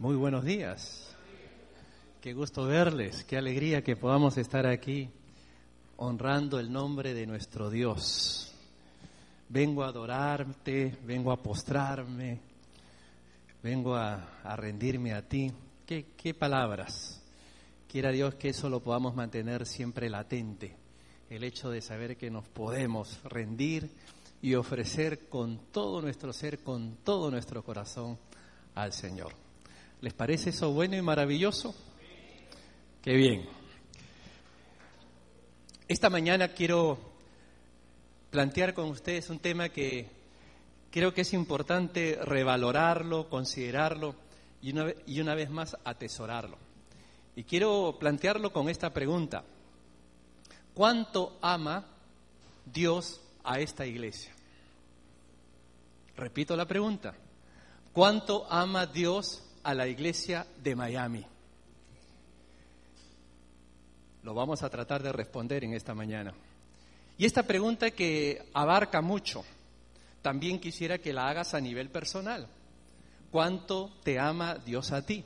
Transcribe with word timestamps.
Muy 0.00 0.14
buenos 0.14 0.44
días. 0.44 1.12
Qué 2.20 2.32
gusto 2.32 2.66
verles, 2.66 3.24
qué 3.24 3.36
alegría 3.36 3.82
que 3.82 3.96
podamos 3.96 4.38
estar 4.38 4.64
aquí 4.64 5.10
honrando 5.96 6.60
el 6.60 6.70
nombre 6.70 7.14
de 7.14 7.26
nuestro 7.26 7.68
Dios. 7.68 8.54
Vengo 9.48 9.82
a 9.82 9.88
adorarte, 9.88 10.96
vengo 11.04 11.32
a 11.32 11.42
postrarme, 11.42 12.38
vengo 13.60 13.96
a, 13.96 14.54
rendirme 14.54 15.14
a 15.14 15.28
ti. 15.28 15.50
¿Qué, 15.84 16.06
¿Qué 16.16 16.32
palabras? 16.32 17.20
Quiera 17.88 18.12
Dios 18.12 18.36
que 18.36 18.50
eso 18.50 18.68
lo 18.68 18.78
podamos 18.78 19.16
mantener 19.16 19.66
siempre 19.66 20.08
latente, 20.08 20.76
el 21.28 21.42
hecho 21.42 21.70
de 21.70 21.80
saber 21.80 22.16
que 22.16 22.30
nos 22.30 22.46
podemos 22.46 23.20
rendir 23.24 23.90
y 24.42 24.54
ofrecer 24.54 25.28
con 25.28 25.58
todo 25.72 26.00
nuestro 26.00 26.32
ser, 26.32 26.60
con 26.60 26.98
todo 27.02 27.32
nuestro 27.32 27.64
corazón 27.64 28.16
al 28.76 28.92
Señor. 28.92 29.47
¿Les 30.00 30.14
parece 30.14 30.50
eso 30.50 30.70
bueno 30.72 30.96
y 30.96 31.02
maravilloso? 31.02 31.74
Qué 33.02 33.14
bien. 33.14 33.48
Esta 35.88 36.08
mañana 36.08 36.48
quiero 36.48 36.98
plantear 38.30 38.74
con 38.74 38.90
ustedes 38.90 39.28
un 39.28 39.40
tema 39.40 39.70
que 39.70 40.06
creo 40.92 41.12
que 41.12 41.22
es 41.22 41.32
importante 41.32 42.16
revalorarlo, 42.22 43.28
considerarlo 43.28 44.14
y 44.62 44.70
una, 44.70 44.92
y 45.04 45.20
una 45.20 45.34
vez 45.34 45.50
más 45.50 45.76
atesorarlo. 45.84 46.58
Y 47.34 47.42
quiero 47.42 47.96
plantearlo 47.98 48.52
con 48.52 48.68
esta 48.68 48.90
pregunta. 48.90 49.42
¿Cuánto 50.74 51.38
ama 51.42 51.84
Dios 52.72 53.20
a 53.42 53.58
esta 53.58 53.84
iglesia? 53.84 54.32
Repito 56.16 56.54
la 56.54 56.66
pregunta. 56.66 57.14
¿Cuánto 57.92 58.46
ama 58.48 58.86
Dios 58.86 59.47
a 59.68 59.74
la 59.74 59.86
iglesia 59.86 60.46
de 60.62 60.74
Miami? 60.74 61.26
Lo 64.22 64.32
vamos 64.32 64.62
a 64.62 64.70
tratar 64.70 65.02
de 65.02 65.12
responder 65.12 65.62
en 65.62 65.74
esta 65.74 65.94
mañana. 65.94 66.32
Y 67.18 67.26
esta 67.26 67.42
pregunta 67.42 67.90
que 67.90 68.48
abarca 68.54 69.02
mucho, 69.02 69.44
también 70.22 70.58
quisiera 70.58 70.96
que 70.96 71.12
la 71.12 71.28
hagas 71.28 71.52
a 71.52 71.60
nivel 71.60 71.90
personal. 71.90 72.48
¿Cuánto 73.30 73.92
te 74.02 74.18
ama 74.18 74.54
Dios 74.54 74.90
a 74.90 75.04
ti? 75.04 75.22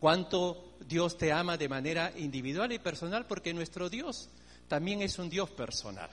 ¿Cuánto 0.00 0.74
Dios 0.80 1.16
te 1.16 1.30
ama 1.30 1.56
de 1.56 1.68
manera 1.68 2.12
individual 2.16 2.72
y 2.72 2.80
personal? 2.80 3.26
Porque 3.26 3.54
nuestro 3.54 3.88
Dios 3.88 4.28
también 4.66 5.02
es 5.02 5.20
un 5.20 5.30
Dios 5.30 5.50
personal. 5.50 6.10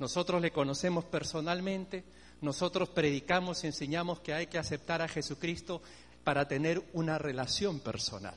Nosotros 0.00 0.42
le 0.42 0.50
conocemos 0.50 1.04
personalmente, 1.04 2.02
nosotros 2.40 2.88
predicamos 2.88 3.62
y 3.62 3.68
enseñamos 3.68 4.18
que 4.18 4.34
hay 4.34 4.48
que 4.48 4.58
aceptar 4.58 5.02
a 5.02 5.08
Jesucristo 5.08 5.82
para 6.26 6.48
tener 6.48 6.82
una 6.92 7.18
relación 7.18 7.78
personal. 7.78 8.34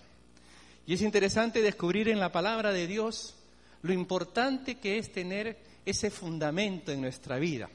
Y 0.86 0.94
es 0.94 1.02
interesante 1.02 1.60
descubrir 1.64 2.08
en 2.08 2.20
la 2.20 2.32
palabra 2.32 2.72
de 2.72 2.86
Dios 2.86 3.34
lo 3.82 3.94
importante 3.94 4.78
que 4.78 5.00
es 5.00 5.12
tener 5.12 5.58
ese 5.88 6.12
fundamento 6.12 6.92
en 6.92 7.02
nuestra 7.02 7.40
vida, 7.40 7.68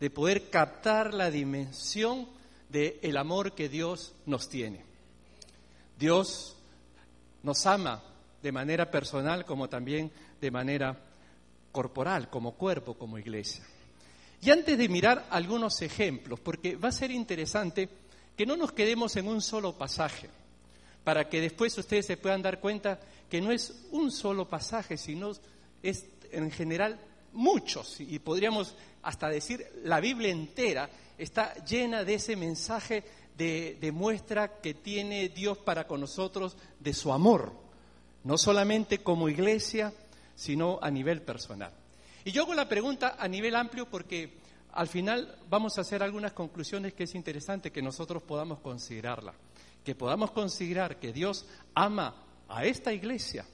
de 0.00 0.10
poder 0.10 0.50
captar 0.50 1.14
la 1.14 1.30
dimensión 1.30 2.26
del 2.70 3.16
amor 3.16 3.54
que 3.54 3.68
Dios 3.68 4.14
nos 4.26 4.48
tiene. 4.48 4.84
Dios 5.96 6.56
nos 7.44 7.64
ama 7.64 8.02
de 8.42 8.50
manera 8.50 8.90
personal 8.90 9.44
como 9.44 9.68
también 9.68 10.10
de 10.40 10.50
manera 10.50 10.98
corporal, 11.70 12.28
como 12.30 12.56
cuerpo, 12.56 12.94
como 12.94 13.16
iglesia. 13.16 13.64
Y 14.40 14.50
antes 14.50 14.76
de 14.76 14.88
mirar 14.88 15.28
algunos 15.30 15.80
ejemplos, 15.82 16.40
porque 16.40 16.74
va 16.74 16.88
a 16.88 16.92
ser 16.92 17.12
interesante 17.12 18.01
que 18.36 18.46
no 18.46 18.56
nos 18.56 18.72
quedemos 18.72 19.16
en 19.16 19.28
un 19.28 19.40
solo 19.40 19.76
pasaje, 19.76 20.28
para 21.04 21.28
que 21.28 21.40
después 21.40 21.76
ustedes 21.76 22.06
se 22.06 22.16
puedan 22.16 22.42
dar 22.42 22.60
cuenta 22.60 23.00
que 23.28 23.40
no 23.40 23.52
es 23.52 23.86
un 23.90 24.10
solo 24.10 24.48
pasaje, 24.48 24.96
sino 24.96 25.32
es 25.82 26.06
en 26.30 26.50
general 26.50 26.98
muchos, 27.32 28.00
y 28.00 28.18
podríamos 28.18 28.74
hasta 29.02 29.28
decir 29.28 29.66
la 29.84 30.00
Biblia 30.00 30.30
entera 30.30 30.88
está 31.18 31.54
llena 31.64 32.04
de 32.04 32.14
ese 32.14 32.36
mensaje 32.36 33.04
de, 33.36 33.76
de, 33.80 33.92
muestra 33.92 34.60
que 34.60 34.74
tiene 34.74 35.28
Dios 35.28 35.58
para 35.58 35.86
con 35.86 36.00
nosotros 36.00 36.56
de 36.78 36.92
su 36.94 37.12
amor, 37.12 37.52
no 38.24 38.38
solamente 38.38 38.98
como 38.98 39.28
iglesia, 39.28 39.92
sino 40.36 40.78
a 40.82 40.90
nivel 40.90 41.22
personal. 41.22 41.72
Y 42.24 42.30
yo 42.30 42.42
hago 42.42 42.54
la 42.54 42.68
pregunta 42.68 43.16
a 43.18 43.26
nivel 43.28 43.56
amplio 43.56 43.86
porque 43.86 44.41
al 44.72 44.88
final 44.88 45.38
vamos 45.48 45.76
a 45.76 45.82
hacer 45.82 46.02
algunas 46.02 46.32
conclusiones 46.32 46.94
que 46.94 47.04
es 47.04 47.14
interesante 47.14 47.70
que 47.70 47.82
nosotros 47.82 48.22
podamos 48.22 48.60
considerarla, 48.60 49.34
que 49.84 49.94
podamos 49.94 50.30
considerar 50.30 50.98
que 50.98 51.12
Dios 51.12 51.46
ama 51.74 52.14
a 52.48 52.64
esta 52.64 52.92
iglesia 52.92 53.44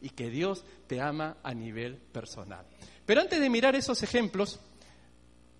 y 0.00 0.10
que 0.10 0.30
Dios 0.30 0.64
te 0.86 1.00
ama 1.00 1.36
a 1.42 1.54
nivel 1.54 1.96
personal. 1.96 2.64
Pero 3.04 3.20
antes 3.20 3.40
de 3.40 3.50
mirar 3.50 3.74
esos 3.74 4.02
ejemplos, 4.02 4.60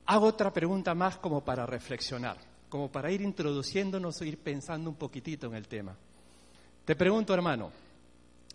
hago 0.06 0.26
otra 0.26 0.52
pregunta 0.52 0.94
más 0.94 1.18
como 1.18 1.44
para 1.44 1.66
reflexionar, 1.66 2.38
como 2.68 2.90
para 2.90 3.10
ir 3.10 3.20
introduciéndonos 3.20 4.20
e 4.20 4.28
ir 4.28 4.38
pensando 4.38 4.90
un 4.90 4.96
poquitito 4.96 5.46
en 5.46 5.54
el 5.54 5.68
tema. 5.68 5.96
Te 6.84 6.96
pregunto, 6.96 7.34
hermano, 7.34 7.70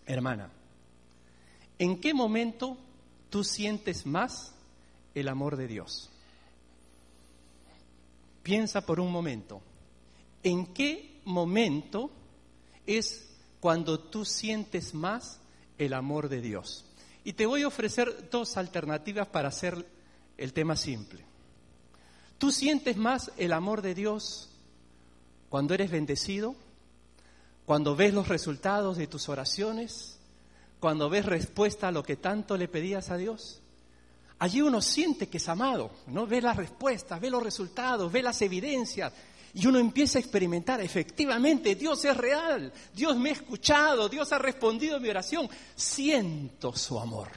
hermana, 0.06 0.50
¿en 1.78 2.00
qué 2.00 2.12
momento 2.12 2.76
tú 3.30 3.44
sientes 3.44 4.06
más 4.06 4.54
el 5.14 5.28
amor 5.28 5.56
de 5.56 5.66
Dios. 5.66 6.10
Piensa 8.48 8.80
por 8.80 8.98
un 8.98 9.12
momento, 9.12 9.60
¿en 10.42 10.72
qué 10.72 11.20
momento 11.26 12.10
es 12.86 13.28
cuando 13.60 14.00
tú 14.00 14.24
sientes 14.24 14.94
más 14.94 15.38
el 15.76 15.92
amor 15.92 16.30
de 16.30 16.40
Dios? 16.40 16.86
Y 17.24 17.34
te 17.34 17.44
voy 17.44 17.60
a 17.60 17.68
ofrecer 17.68 18.30
dos 18.30 18.56
alternativas 18.56 19.28
para 19.28 19.48
hacer 19.48 19.84
el 20.38 20.54
tema 20.54 20.76
simple. 20.76 21.26
¿Tú 22.38 22.50
sientes 22.50 22.96
más 22.96 23.30
el 23.36 23.52
amor 23.52 23.82
de 23.82 23.94
Dios 23.94 24.48
cuando 25.50 25.74
eres 25.74 25.90
bendecido? 25.90 26.56
¿Cuando 27.66 27.96
ves 27.96 28.14
los 28.14 28.28
resultados 28.28 28.96
de 28.96 29.08
tus 29.08 29.28
oraciones? 29.28 30.18
cuando 30.80 31.10
ves 31.10 31.26
respuesta 31.26 31.88
a 31.88 31.92
lo 31.92 32.02
que 32.02 32.16
tanto 32.16 32.56
le 32.56 32.66
pedías 32.66 33.10
a 33.10 33.18
Dios? 33.18 33.60
Allí 34.38 34.60
uno 34.62 34.80
siente 34.80 35.28
que 35.28 35.38
es 35.38 35.48
amado, 35.48 35.90
¿no? 36.08 36.26
Ve 36.26 36.40
las 36.40 36.56
respuestas, 36.56 37.20
ve 37.20 37.30
los 37.30 37.42
resultados, 37.42 38.10
ve 38.12 38.22
las 38.22 38.40
evidencias 38.42 39.12
y 39.54 39.66
uno 39.66 39.78
empieza 39.78 40.18
a 40.18 40.20
experimentar, 40.20 40.80
efectivamente, 40.80 41.74
Dios 41.74 42.04
es 42.04 42.16
real, 42.16 42.72
Dios 42.94 43.16
me 43.16 43.30
ha 43.30 43.32
escuchado, 43.32 44.08
Dios 44.08 44.30
ha 44.32 44.38
respondido 44.38 44.96
a 44.96 45.00
mi 45.00 45.08
oración, 45.08 45.48
siento 45.74 46.76
su 46.76 46.98
amor. 47.00 47.30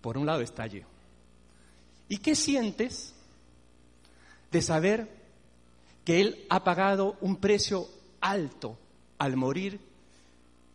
Por 0.00 0.18
un 0.18 0.26
lado 0.26 0.42
está 0.42 0.64
allí. 0.64 0.82
¿Y 2.08 2.18
qué 2.18 2.34
sientes 2.34 3.14
de 4.50 4.62
saber 4.62 5.08
que 6.04 6.20
Él 6.20 6.46
ha 6.50 6.62
pagado 6.62 7.16
un 7.20 7.36
precio 7.36 7.88
alto 8.20 8.78
al 9.18 9.36
morir 9.36 9.80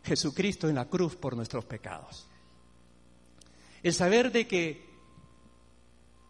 Jesucristo 0.04 0.68
en 0.68 0.74
la 0.74 0.86
cruz 0.86 1.16
por 1.16 1.36
nuestros 1.36 1.64
pecados. 1.64 2.26
El 3.82 3.94
saber 3.94 4.32
de 4.32 4.46
que, 4.46 4.84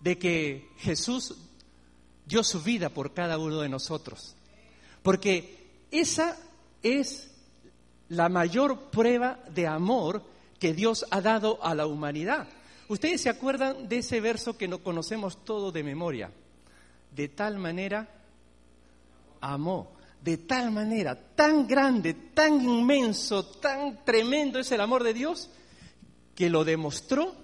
de 0.01 0.19
que 0.19 0.69
Jesús 0.79 1.37
dio 2.27 2.43
su 2.43 2.63
vida 2.63 2.89
por 2.89 3.13
cada 3.13 3.39
uno 3.39 3.61
de 3.61 3.69
nosotros. 3.69 4.35
Porque 5.03 5.85
esa 5.91 6.39
es 6.83 7.31
la 8.09 8.29
mayor 8.29 8.91
prueba 8.91 9.39
de 9.55 9.67
amor 9.67 10.23
que 10.59 10.73
Dios 10.73 11.05
ha 11.11 11.21
dado 11.21 11.63
a 11.63 11.75
la 11.75 11.87
humanidad. 11.87 12.49
Ustedes 12.89 13.23
se 13.23 13.29
acuerdan 13.29 13.89
de 13.89 13.99
ese 13.99 14.21
verso 14.21 14.57
que 14.57 14.69
no 14.69 14.79
conocemos 14.83 15.45
todo 15.45 15.73
de 15.73 15.83
memoria. 15.83 16.31
De 17.15 17.29
tal 17.29 17.59
manera 17.59 18.09
amó 19.41 19.93
de 20.23 20.39
tal 20.39 20.71
manera, 20.71 21.19
tan 21.35 21.67
grande, 21.67 22.15
tan 22.15 22.63
inmenso, 22.63 23.45
tan 23.45 24.05
tremendo 24.05 24.61
es 24.61 24.71
el 24.71 24.81
amor 24.81 25.03
de 25.03 25.15
Dios, 25.15 25.51
que 26.37 26.49
lo 26.49 26.65
demostró 26.65 27.35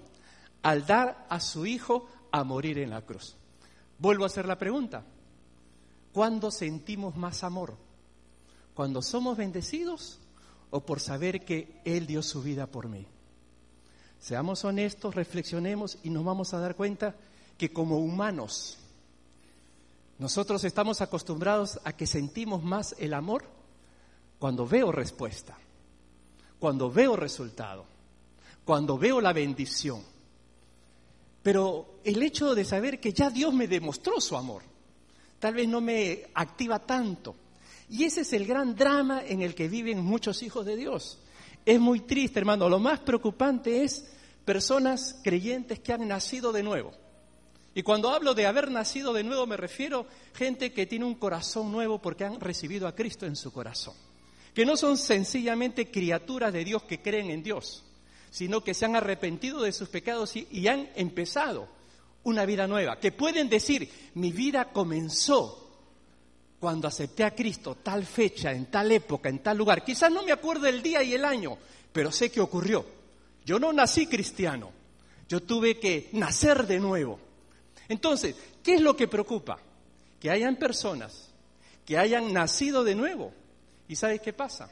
al 0.63 0.87
dar 0.87 1.27
a 1.29 1.41
su 1.41 1.67
Hijo 1.67 2.07
a 2.31 2.45
morir 2.45 2.79
en 2.79 2.91
la 2.91 3.03
cruz. 3.03 3.37
Vuelvo 3.99 4.25
a 4.25 4.29
hacer 4.29 4.47
la 4.47 4.59
pregunta, 4.59 5.05
¿cuándo 6.13 6.51
sentimos 6.51 7.17
más 7.17 7.43
amor? 7.43 7.77
¿Cuando 8.75 9.03
somos 9.03 9.37
bendecidos 9.37 10.21
o 10.71 10.81
por 10.81 11.01
saber 11.01 11.45
que 11.45 11.81
Él 11.85 12.07
dio 12.07 12.23
su 12.23 12.43
vida 12.43 12.67
por 12.67 12.89
mí? 12.89 13.07
Seamos 14.21 14.65
honestos, 14.65 15.15
reflexionemos 15.15 15.99
y 16.03 16.11
nos 16.11 16.25
vamos 16.25 16.55
a 16.55 16.59
dar 16.59 16.75
cuenta 16.75 17.15
que 17.57 17.73
como 17.73 17.99
humanos, 17.99 18.79
nosotros 20.19 20.65
estamos 20.65 21.01
acostumbrados 21.01 21.81
a 21.85 21.93
que 21.93 22.07
sentimos 22.07 22.63
más 22.63 22.95
el 22.99 23.15
amor 23.15 23.45
cuando 24.39 24.67
veo 24.67 24.93
respuesta, 24.93 25.57
cuando 26.59 26.91
veo 26.91 27.17
resultado, 27.17 27.85
cuando 28.65 28.99
veo 28.99 29.21
la 29.21 29.33
bendición. 29.33 30.03
Pero 31.43 32.01
el 32.05 32.23
hecho 32.23 32.55
de 32.55 32.65
saber 32.65 33.01
que 33.01 33.13
ya 33.13 33.31
Dios 33.31 33.55
me 33.55 33.69
demostró 33.69 34.21
su 34.21 34.37
amor, 34.37 34.63
tal 35.39 35.55
vez 35.55 35.69
no 35.69 35.81
me 35.81 36.27
activa 36.35 36.79
tanto. 36.81 37.37
Y 37.91 38.05
ese 38.05 38.23
es 38.23 38.33
el 38.33 38.47
gran 38.47 38.75
drama 38.75 39.23
en 39.27 39.41
el 39.41 39.55
que 39.55 39.69
viven 39.69 40.05
muchos 40.05 40.43
hijos 40.43 40.67
de 40.67 40.77
Dios. 40.77 41.19
Es 41.65 41.81
muy 41.81 42.01
triste, 42.01 42.39
hermano. 42.39 42.69
Lo 42.69 42.79
más 42.79 43.01
preocupante 43.01 43.83
es 43.85 44.11
personas 44.45 45.21
creyentes 45.23 45.81
que 45.81 45.93
han 45.93 46.07
nacido 46.07 46.53
de 46.53 46.63
nuevo. 46.63 46.93
Y 47.75 47.83
cuando 47.83 48.11
hablo 48.11 48.35
de 48.35 48.47
haber 48.47 48.71
nacido 48.71 49.13
de 49.13 49.23
nuevo 49.23 49.47
me 49.47 49.57
refiero 49.57 50.01
a 50.35 50.37
gente 50.37 50.73
que 50.73 50.87
tiene 50.87 51.05
un 51.05 51.15
corazón 51.15 51.71
nuevo 51.71 52.01
porque 52.01 52.25
han 52.25 52.41
recibido 52.41 52.89
a 52.89 52.95
Cristo 52.95 53.27
en 53.27 53.37
su 53.37 53.53
corazón. 53.53 53.95
Que 54.55 54.67
no 54.67 54.77
son 54.77 54.97
sencillamente 54.99 55.91
criaturas 55.91 56.53
de 56.53 56.65
Dios 56.65 56.83
que 56.83 57.01
creen 57.01 57.31
en 57.31 57.43
Dios, 57.43 57.85
sino 58.31 58.63
que 58.63 58.75
se 58.75 58.85
han 58.85 58.97
arrepentido 58.97 59.63
de 59.63 59.73
sus 59.73 59.89
pecados 59.89 60.37
y, 60.37 60.69
han 60.69 60.89
empezado 60.95 61.69
una 62.25 62.45
vida 62.45 62.67
nueva. 62.67 62.99
Que 62.99 63.13
pueden 63.13 63.49
decir, 63.49 63.91
mi 64.15 64.33
vida 64.33 64.73
comenzó 64.73 65.71
cuando 66.61 66.89
acepté 66.89 67.25
a 67.25 67.35
Cristo, 67.35 67.77
tal 67.77 68.05
fecha, 68.05 68.53
en 68.53 68.67
tal 68.67 68.91
época, 68.93 69.29
en 69.29 69.39
tal 69.41 69.57
lugar. 69.57 69.85
Quizás 69.85 70.11
no 70.11 70.23
me 70.23 70.33
acuerdo 70.33 70.67
el 70.67 70.83
día 70.83 71.03
y 71.03 71.15
el 71.15 71.25
año, 71.25 71.57
pero 71.93 72.11
sé 72.11 72.31
que 72.31 72.41
ocurrió. 72.41 72.85
Yo 73.45 73.59
no 73.59 73.73
nací 73.73 74.07
cristiano, 74.07 74.71
yo 75.29 75.43
tuve 75.43 75.79
que 75.79 76.11
nacer 76.13 76.67
de 76.67 76.81
nuevo. 76.81 77.19
Entonces, 77.89 78.37
¿qué 78.63 78.75
es 78.75 78.81
lo 78.81 78.97
que 78.97 79.09
preocupa? 79.09 79.59
Que 80.21 80.31
hayan 80.31 80.57
personas 80.57 81.29
que 81.89 81.97
hayan 81.97 82.35
nacido 82.35 82.85
de 82.85 82.95
nuevo. 82.95 83.33
¿Y 83.89 83.97
sabes 83.97 84.21
qué 84.21 84.35
pasa? 84.35 84.71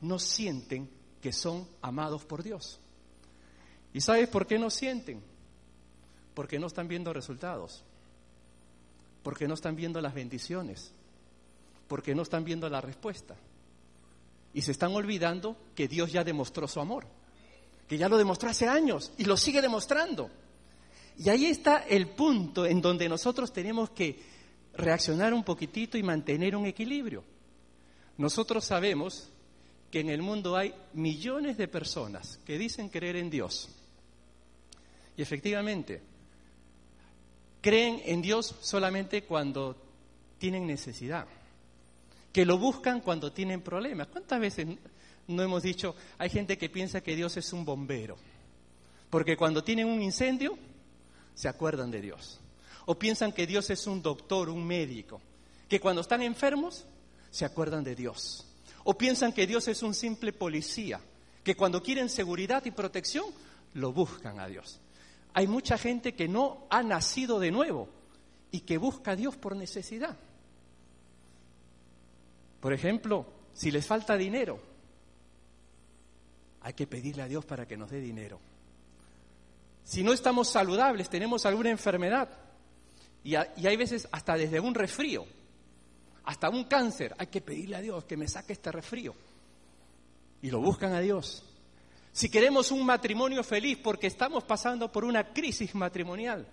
No 0.00 0.20
sienten 0.20 0.88
que 1.24 1.32
son 1.32 1.66
amados 1.80 2.24
por 2.26 2.42
Dios. 2.42 2.78
¿Y 3.94 4.00
sabes 4.02 4.28
por 4.28 4.46
qué 4.46 4.58
no 4.58 4.68
sienten? 4.68 5.24
Porque 6.34 6.58
no 6.58 6.66
están 6.66 6.86
viendo 6.86 7.12
resultados 7.12 7.82
porque 9.24 9.48
no 9.48 9.54
están 9.54 9.74
viendo 9.74 10.00
las 10.02 10.14
bendiciones, 10.14 10.92
porque 11.88 12.14
no 12.14 12.22
están 12.22 12.44
viendo 12.44 12.68
la 12.68 12.82
respuesta. 12.82 13.34
Y 14.52 14.60
se 14.60 14.70
están 14.70 14.94
olvidando 14.94 15.56
que 15.74 15.88
Dios 15.88 16.12
ya 16.12 16.22
demostró 16.22 16.68
su 16.68 16.78
amor, 16.78 17.06
que 17.88 17.96
ya 17.96 18.08
lo 18.08 18.18
demostró 18.18 18.50
hace 18.50 18.68
años 18.68 19.12
y 19.16 19.24
lo 19.24 19.36
sigue 19.38 19.62
demostrando. 19.62 20.30
Y 21.16 21.30
ahí 21.30 21.46
está 21.46 21.78
el 21.78 22.08
punto 22.08 22.66
en 22.66 22.82
donde 22.82 23.08
nosotros 23.08 23.50
tenemos 23.50 23.90
que 23.90 24.22
reaccionar 24.74 25.32
un 25.32 25.42
poquitito 25.42 25.96
y 25.96 26.02
mantener 26.02 26.54
un 26.54 26.66
equilibrio. 26.66 27.24
Nosotros 28.18 28.64
sabemos 28.64 29.30
que 29.94 30.00
en 30.00 30.10
el 30.10 30.22
mundo 30.22 30.56
hay 30.56 30.74
millones 30.94 31.56
de 31.56 31.68
personas 31.68 32.40
que 32.44 32.58
dicen 32.58 32.88
creer 32.88 33.14
en 33.14 33.30
Dios. 33.30 33.68
Y 35.16 35.22
efectivamente, 35.22 36.02
creen 37.60 38.02
en 38.04 38.20
Dios 38.20 38.56
solamente 38.60 39.22
cuando 39.22 39.76
tienen 40.36 40.66
necesidad, 40.66 41.28
que 42.32 42.44
lo 42.44 42.58
buscan 42.58 43.02
cuando 43.02 43.30
tienen 43.30 43.60
problemas. 43.60 44.08
¿Cuántas 44.08 44.40
veces 44.40 44.66
no 45.28 45.42
hemos 45.44 45.62
dicho, 45.62 45.94
hay 46.18 46.28
gente 46.28 46.58
que 46.58 46.68
piensa 46.68 47.00
que 47.00 47.14
Dios 47.14 47.36
es 47.36 47.52
un 47.52 47.64
bombero? 47.64 48.16
Porque 49.10 49.36
cuando 49.36 49.62
tienen 49.62 49.86
un 49.86 50.02
incendio, 50.02 50.58
se 51.36 51.48
acuerdan 51.48 51.92
de 51.92 52.00
Dios. 52.00 52.40
O 52.86 52.98
piensan 52.98 53.30
que 53.30 53.46
Dios 53.46 53.70
es 53.70 53.86
un 53.86 54.02
doctor, 54.02 54.48
un 54.48 54.66
médico, 54.66 55.20
que 55.68 55.78
cuando 55.78 56.00
están 56.00 56.20
enfermos, 56.20 56.84
se 57.30 57.44
acuerdan 57.44 57.84
de 57.84 57.94
Dios. 57.94 58.44
O 58.84 58.96
piensan 58.96 59.32
que 59.32 59.46
Dios 59.46 59.66
es 59.68 59.82
un 59.82 59.94
simple 59.94 60.32
policía, 60.32 61.00
que 61.42 61.56
cuando 61.56 61.82
quieren 61.82 62.08
seguridad 62.08 62.64
y 62.64 62.70
protección, 62.70 63.26
lo 63.74 63.92
buscan 63.92 64.38
a 64.40 64.46
Dios 64.46 64.80
hay 65.34 65.48
mucha 65.48 65.76
gente 65.76 66.14
que 66.14 66.28
no 66.28 66.66
ha 66.70 66.82
nacido 66.82 67.40
de 67.40 67.50
nuevo 67.50 67.88
y 68.52 68.60
que 68.60 68.78
busca 68.78 69.10
a 69.10 69.16
Dios 69.16 69.36
por 69.36 69.56
necesidad. 69.56 70.16
Por 72.60 72.72
ejemplo, 72.72 73.26
si 73.52 73.72
les 73.72 73.84
falta 73.84 74.16
dinero, 74.16 74.60
hay 76.60 76.72
que 76.72 76.86
pedirle 76.86 77.22
a 77.22 77.28
Dios 77.28 77.44
para 77.44 77.66
que 77.66 77.76
nos 77.76 77.90
dé 77.90 78.00
dinero. 78.00 78.38
Si 79.82 80.04
no 80.04 80.12
estamos 80.12 80.48
saludables, 80.48 81.10
tenemos 81.10 81.44
alguna 81.44 81.70
enfermedad, 81.70 82.28
y, 83.24 83.34
hay 83.34 83.76
veces 83.76 84.06
hasta 84.12 84.36
desde 84.36 84.60
un 84.60 84.74
resfrío, 84.74 85.26
hasta 86.24 86.48
un 86.48 86.64
cáncer, 86.64 87.14
hay 87.18 87.26
que 87.26 87.40
pedirle 87.40 87.76
a 87.76 87.80
Dios 87.80 88.04
que 88.04 88.16
me 88.16 88.28
saque 88.28 88.54
este 88.54 88.72
resfrío. 88.72 89.14
Y 90.42 90.50
lo 90.50 90.60
buscan 90.60 90.92
a 90.92 91.00
Dios. 91.00 91.42
Si 92.12 92.28
queremos 92.28 92.70
un 92.70 92.84
matrimonio 92.86 93.42
feliz 93.42 93.78
porque 93.82 94.06
estamos 94.06 94.44
pasando 94.44 94.90
por 94.90 95.04
una 95.04 95.32
crisis 95.32 95.74
matrimonial, 95.74 96.46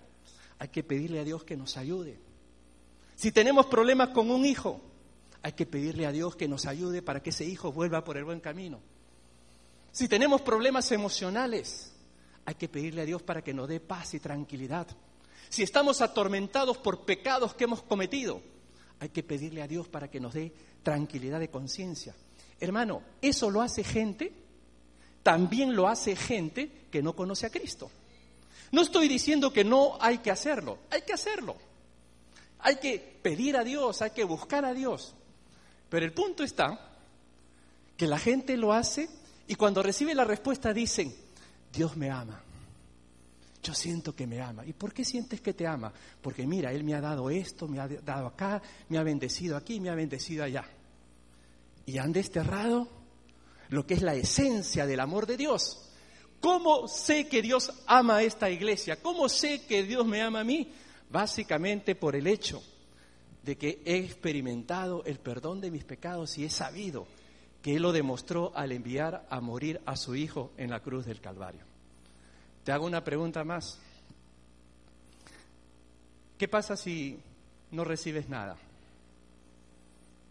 hay 0.58 0.68
que 0.68 0.82
pedirle 0.82 1.20
a 1.20 1.24
Dios 1.24 1.44
que 1.44 1.56
nos 1.56 1.76
ayude. 1.76 2.18
Si 3.14 3.32
tenemos 3.32 3.66
problemas 3.66 4.08
con 4.08 4.30
un 4.30 4.44
hijo, 4.44 4.80
hay 5.42 5.52
que 5.52 5.66
pedirle 5.66 6.06
a 6.06 6.12
Dios 6.12 6.36
que 6.36 6.48
nos 6.48 6.66
ayude 6.66 7.02
para 7.02 7.22
que 7.22 7.30
ese 7.30 7.44
hijo 7.44 7.72
vuelva 7.72 8.04
por 8.04 8.16
el 8.16 8.24
buen 8.24 8.40
camino. 8.40 8.80
Si 9.90 10.08
tenemos 10.08 10.40
problemas 10.40 10.90
emocionales, 10.92 11.92
hay 12.44 12.54
que 12.54 12.68
pedirle 12.68 13.02
a 13.02 13.06
Dios 13.06 13.22
para 13.22 13.42
que 13.42 13.54
nos 13.54 13.68
dé 13.68 13.80
paz 13.80 14.14
y 14.14 14.20
tranquilidad. 14.20 14.86
Si 15.48 15.62
estamos 15.62 16.00
atormentados 16.00 16.78
por 16.78 17.04
pecados 17.04 17.54
que 17.54 17.64
hemos 17.64 17.82
cometido, 17.82 18.42
hay 19.02 19.10
que 19.10 19.22
pedirle 19.22 19.62
a 19.62 19.68
Dios 19.68 19.88
para 19.88 20.08
que 20.08 20.20
nos 20.20 20.32
dé 20.32 20.52
tranquilidad 20.82 21.40
de 21.40 21.50
conciencia. 21.50 22.14
Hermano, 22.60 23.02
eso 23.20 23.50
lo 23.50 23.60
hace 23.60 23.84
gente 23.84 24.32
también 25.22 25.76
lo 25.76 25.88
hace 25.88 26.16
gente 26.16 26.70
que 26.90 27.02
no 27.02 27.14
conoce 27.14 27.46
a 27.46 27.50
Cristo. 27.50 27.90
No 28.72 28.82
estoy 28.82 29.06
diciendo 29.08 29.52
que 29.52 29.64
no 29.64 29.96
hay 30.00 30.18
que 30.18 30.30
hacerlo, 30.30 30.78
hay 30.90 31.02
que 31.02 31.12
hacerlo. 31.12 31.56
Hay 32.60 32.76
que 32.76 32.98
pedir 33.22 33.56
a 33.56 33.64
Dios, 33.64 34.02
hay 34.02 34.10
que 34.10 34.24
buscar 34.24 34.64
a 34.64 34.72
Dios. 34.72 35.14
Pero 35.88 36.06
el 36.06 36.12
punto 36.12 36.42
está 36.42 36.90
que 37.96 38.06
la 38.06 38.18
gente 38.18 38.56
lo 38.56 38.72
hace 38.72 39.08
y 39.46 39.54
cuando 39.54 39.82
recibe 39.82 40.14
la 40.14 40.24
respuesta 40.24 40.72
dicen, 40.72 41.14
Dios 41.72 41.96
me 41.96 42.10
ama. 42.10 42.42
Yo 43.62 43.74
siento 43.74 44.14
que 44.14 44.26
me 44.26 44.40
ama. 44.40 44.66
¿Y 44.66 44.72
por 44.72 44.92
qué 44.92 45.04
sientes 45.04 45.40
que 45.40 45.54
te 45.54 45.66
ama? 45.66 45.92
Porque 46.20 46.46
mira, 46.46 46.72
Él 46.72 46.82
me 46.82 46.94
ha 46.94 47.00
dado 47.00 47.30
esto, 47.30 47.68
me 47.68 47.78
ha 47.78 47.86
dado 47.86 48.26
acá, 48.26 48.60
me 48.88 48.98
ha 48.98 49.04
bendecido 49.04 49.56
aquí, 49.56 49.78
me 49.78 49.88
ha 49.88 49.94
bendecido 49.94 50.42
allá. 50.42 50.64
Y 51.86 51.98
han 51.98 52.12
desterrado 52.12 52.88
lo 53.68 53.86
que 53.86 53.94
es 53.94 54.02
la 54.02 54.14
esencia 54.14 54.84
del 54.84 55.00
amor 55.00 55.26
de 55.26 55.36
Dios. 55.36 55.90
¿Cómo 56.40 56.88
sé 56.88 57.28
que 57.28 57.40
Dios 57.40 57.72
ama 57.86 58.16
a 58.16 58.22
esta 58.24 58.50
iglesia? 58.50 59.00
¿Cómo 59.00 59.28
sé 59.28 59.64
que 59.64 59.84
Dios 59.84 60.04
me 60.04 60.20
ama 60.22 60.40
a 60.40 60.44
mí? 60.44 60.72
Básicamente 61.08 61.94
por 61.94 62.16
el 62.16 62.26
hecho 62.26 62.62
de 63.44 63.56
que 63.56 63.80
he 63.84 63.98
experimentado 63.98 65.04
el 65.04 65.20
perdón 65.20 65.60
de 65.60 65.70
mis 65.70 65.84
pecados 65.84 66.36
y 66.36 66.44
he 66.44 66.50
sabido 66.50 67.06
que 67.62 67.76
Él 67.76 67.82
lo 67.82 67.92
demostró 67.92 68.52
al 68.56 68.72
enviar 68.72 69.24
a 69.30 69.40
morir 69.40 69.80
a 69.86 69.94
su 69.94 70.16
Hijo 70.16 70.50
en 70.56 70.70
la 70.70 70.80
cruz 70.80 71.06
del 71.06 71.20
Calvario. 71.20 71.71
Te 72.64 72.72
hago 72.72 72.86
una 72.86 73.02
pregunta 73.02 73.44
más. 73.44 73.78
¿Qué 76.38 76.48
pasa 76.48 76.76
si 76.76 77.20
no 77.70 77.84
recibes 77.84 78.28
nada? 78.28 78.56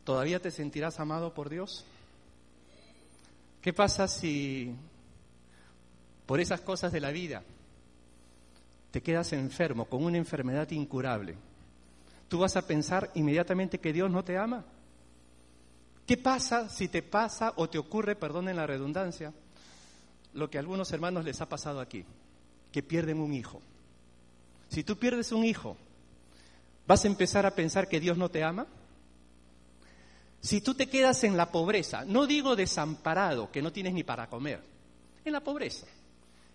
¿Todavía 0.04 0.40
te 0.40 0.52
sentirás 0.52 1.00
amado 1.00 1.34
por 1.34 1.50
Dios? 1.50 1.86
¿Qué 3.62 3.74
pasa 3.74 4.08
si 4.08 4.76
por 6.26 6.40
esas 6.40 6.62
cosas 6.62 6.92
de 6.92 7.00
la 7.00 7.12
vida 7.12 7.44
te 8.92 9.02
quedas 9.02 9.34
enfermo 9.34 9.86
con 9.86 10.04
una 10.04 10.18
enfermedad 10.18 10.70
incurable? 10.72 11.36
¿Tú 12.28 12.40
vas 12.40 12.56
a 12.56 12.66
pensar 12.66 13.12
inmediatamente 13.14 13.80
que 13.80 13.94
Dios 13.94 14.10
no 14.10 14.24
te 14.24 14.38
ama? 14.38 14.64
¿Qué 16.08 16.18
pasa 16.18 16.70
si 16.70 16.88
te 16.88 17.04
pasa 17.04 17.54
o 17.58 17.70
te 17.70 17.78
ocurre, 17.78 18.16
perdonen 18.16 18.56
la 18.56 18.68
redundancia, 18.68 19.34
lo 20.34 20.50
que 20.50 20.58
a 20.58 20.62
algunos 20.62 20.92
hermanos 20.92 21.24
les 21.24 21.40
ha 21.42 21.48
pasado 21.48 21.80
aquí, 21.80 22.06
que 22.72 22.84
pierden 22.84 23.20
un 23.20 23.34
hijo? 23.34 23.62
Si 24.70 24.84
tú 24.84 24.98
pierdes 24.98 25.32
un 25.32 25.44
hijo, 25.44 25.76
¿vas 26.88 27.04
a 27.04 27.08
empezar 27.08 27.46
a 27.46 27.56
pensar 27.56 27.88
que 27.88 28.00
Dios 28.00 28.18
no 28.18 28.30
te 28.30 28.44
ama? 28.44 28.68
Si 30.42 30.62
tú 30.62 30.74
te 30.74 30.88
quedas 30.88 31.24
en 31.24 31.38
la 31.38 31.52
pobreza, 31.52 32.04
no 32.06 32.26
digo 32.26 32.56
desamparado, 32.56 33.52
que 33.52 33.62
no 33.62 33.72
tienes 33.72 33.94
ni 33.94 34.04
para 34.04 34.28
comer, 34.28 34.62
en 35.24 35.34
la 35.34 35.42
pobreza, 35.42 35.86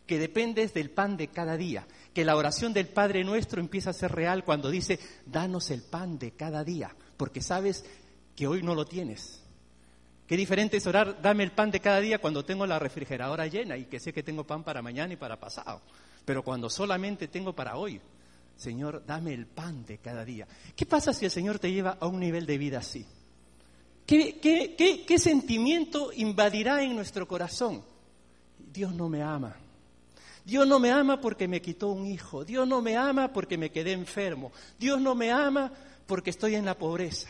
que 0.07 0.19
dependes 0.19 0.75
del 0.75 0.91
pan 0.91 1.17
de 1.17 1.29
cada 1.29 1.57
día, 1.57 1.87
que 2.13 2.25
la 2.25 2.37
oración 2.37 2.73
del 2.73 2.89
Padre 2.89 3.23
nuestro 3.23 3.61
empieza 3.61 3.91
a 3.91 3.93
ser 3.93 4.13
real 4.13 4.45
cuando 4.45 4.71
dice, 4.71 4.99
danos 5.27 5.71
el 5.71 5.83
pan 5.83 6.19
de 6.19 6.33
cada 6.33 6.65
día, 6.65 6.95
porque 7.17 7.43
sabes 7.43 7.85
que 8.35 8.47
hoy 8.47 8.63
no 8.63 8.75
lo 8.75 8.87
tienes. 8.87 9.43
Qué 10.27 10.37
diferente 10.37 10.79
es 10.79 10.87
orar, 10.87 11.23
dame 11.23 11.45
el 11.45 11.53
pan 11.53 11.71
de 11.71 11.81
cada 11.81 12.01
día 12.01 12.19
cuando 12.19 12.45
tengo 12.45 12.67
la 12.67 12.81
refrigeradora 12.81 13.47
llena 13.47 13.77
y 13.77 13.85
que 13.85 14.01
sé 14.01 14.13
que 14.13 14.25
tengo 14.25 14.45
pan 14.45 14.65
para 14.65 14.83
mañana 14.83 15.13
y 15.13 15.17
para 15.17 15.39
pasado. 15.39 15.81
Pero 16.27 16.43
cuando 16.43 16.69
solamente 16.69 17.29
tengo 17.29 17.55
para 17.55 17.77
hoy, 17.77 18.01
Señor, 18.57 19.05
dame 19.07 19.33
el 19.33 19.47
pan 19.47 19.87
de 19.87 19.99
cada 19.99 20.25
día. 20.25 20.47
¿Qué 20.75 20.85
pasa 20.85 21.15
si 21.15 21.25
el 21.25 21.31
Señor 21.31 21.61
te 21.61 21.71
lleva 21.71 21.97
a 22.01 22.07
un 22.09 22.19
nivel 22.19 22.45
de 22.45 22.59
vida 22.59 22.79
así? 22.79 23.07
¿Qué, 24.05 25.19
sentimiento 25.19 26.11
invadirá 26.13 26.83
en 26.83 26.97
nuestro 26.97 27.29
corazón? 27.29 27.85
Dios 28.59 28.93
no 28.93 29.09
me 29.09 29.23
ama. 29.23 29.57
Dios 30.45 30.67
no 30.67 30.81
me 30.81 30.91
ama 30.91 31.21
porque 31.21 31.47
me 31.47 31.63
quitó 31.63 31.89
un 31.89 32.07
hijo. 32.07 32.45
Dios 32.45 32.67
no 32.67 32.83
me 32.83 32.97
ama 32.97 33.33
porque 33.33 33.57
me 33.57 33.71
quedé 33.71 33.93
enfermo. 33.93 34.51
Dios 34.81 35.01
no 35.01 35.15
me 35.15 35.31
ama 35.31 35.73
porque 36.07 36.31
estoy 36.31 36.57
en 36.57 36.65
la 36.65 36.77
pobreza. 36.77 37.29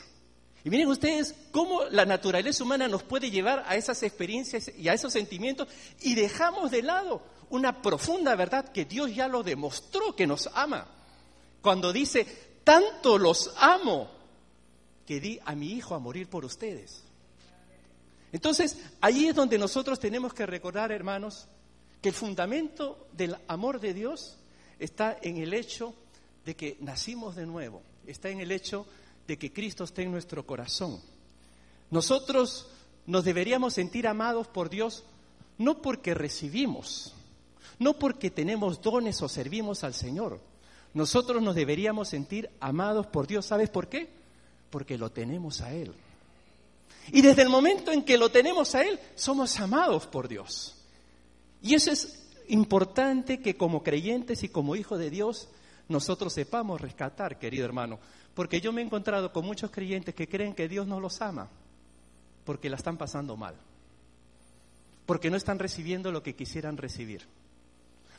Y 0.65 0.71
miren 0.71 0.89
ustedes 0.89 1.35
cómo 1.53 1.85
la 1.91 2.07
naturaleza 2.07 2.65
humana 2.65 2.89
nos 2.89 3.03
puede 3.03 3.31
llevar 3.31 3.63
a 3.69 3.77
esas 3.77 4.03
experiencias 4.03 4.71
y 4.77 4.89
a 4.89 4.95
esos 4.95 5.13
sentimientos 5.13 5.69
y 6.01 6.15
dejamos 6.15 6.71
de 6.71 6.83
lado 6.83 7.23
una 7.51 7.83
profunda 7.83 8.35
verdad 8.35 8.71
que 8.71 8.85
Dios 8.85 9.15
ya 9.15 9.29
lo 9.29 9.43
demostró 9.43 10.15
que 10.15 10.27
nos 10.27 10.49
ama. 10.55 10.87
Cuando 11.63 11.93
dice, 11.93 12.27
tanto 12.65 13.19
los 13.19 13.53
amo 13.59 14.11
que 15.07 15.21
di 15.21 15.39
a 15.45 15.55
mi 15.55 15.73
hijo 15.73 15.95
a 15.95 15.99
morir 15.99 16.29
por 16.29 16.45
ustedes. 16.45 17.03
Entonces, 18.33 18.77
allí 19.01 19.29
es 19.29 19.35
donde 19.35 19.59
nosotros 19.59 19.99
tenemos 20.01 20.35
que 20.35 20.47
recordar, 20.47 20.93
hermanos, 20.93 21.47
que 22.03 22.11
el 22.11 22.15
fundamento 22.15 23.07
del 23.13 23.37
amor 23.49 23.81
de 23.81 23.95
Dios 23.95 24.37
está 24.79 25.17
en 25.23 25.39
el 25.39 25.55
hecho 25.55 25.95
de 26.45 26.55
que 26.55 26.77
nacimos 26.81 27.37
de 27.37 27.47
nuevo, 27.47 27.83
está 28.07 28.29
en 28.29 28.41
el 28.41 28.53
hecho 28.53 28.87
de 29.27 29.39
que 29.39 29.53
Cristo 29.53 29.85
está 29.85 30.03
en 30.03 30.13
nuestro 30.13 30.45
corazón. 30.47 31.01
Nosotros 31.91 32.69
nos 33.07 33.25
deberíamos 33.25 33.75
sentir 33.75 34.07
amados 34.07 34.49
por 34.49 34.69
Dios 34.69 35.05
no 35.59 35.81
porque 35.81 36.15
recibimos, 36.15 37.15
no 37.79 37.99
porque 37.99 38.31
tenemos 38.31 38.81
dones 38.81 39.21
o 39.23 39.29
servimos 39.29 39.85
al 39.85 39.95
Señor. 39.95 40.41
Nosotros 40.95 41.43
nos 41.43 41.55
deberíamos 41.55 42.09
sentir 42.09 42.51
amados 42.61 43.07
por 43.07 43.27
Dios. 43.27 43.47
¿Sabes 43.47 43.69
por 43.69 43.89
qué? 43.89 44.09
Porque 44.71 44.97
lo 44.97 45.11
tenemos 45.11 45.61
a 45.61 45.73
Él. 45.73 45.93
Y 47.13 47.23
desde 47.23 47.43
el 47.43 47.49
momento 47.49 47.93
en 47.93 48.03
que 48.03 48.19
lo 48.19 48.31
tenemos 48.31 48.75
a 48.75 48.83
Él, 48.83 48.99
somos 49.15 49.61
amados 49.61 50.07
por 50.07 50.29
Dios. 50.29 50.75
Y 51.63 51.75
eso 51.75 51.91
es 51.91 52.31
importante 52.49 53.41
que 53.41 53.57
como 53.57 53.83
creyentes 53.83 54.43
y 54.43 54.49
como 54.49 54.77
hijos 54.77 54.99
de 54.99 55.11
Dios 55.11 55.49
nosotros 55.89 56.33
sepamos 56.33 56.81
rescatar, 56.81 57.39
querido 57.39 57.65
hermano. 57.65 57.99
Porque 58.35 58.61
yo 58.61 58.73
me 58.73 58.83
he 58.83 58.85
encontrado 58.85 59.33
con 59.33 59.45
muchos 59.45 59.71
creyentes 59.71 60.15
que 60.15 60.29
creen 60.29 60.55
que 60.55 60.69
Dios 60.69 60.87
no 60.87 61.01
los 61.01 61.21
ama 61.21 61.49
porque 62.47 62.71
la 62.71 62.77
están 62.77 62.97
pasando 62.97 63.37
mal. 63.37 63.55
Porque 65.05 65.31
no 65.31 65.37
están 65.37 65.59
recibiendo 65.59 66.11
lo 66.11 66.23
que 66.23 66.35
quisieran 66.35 66.77
recibir. 66.77 67.27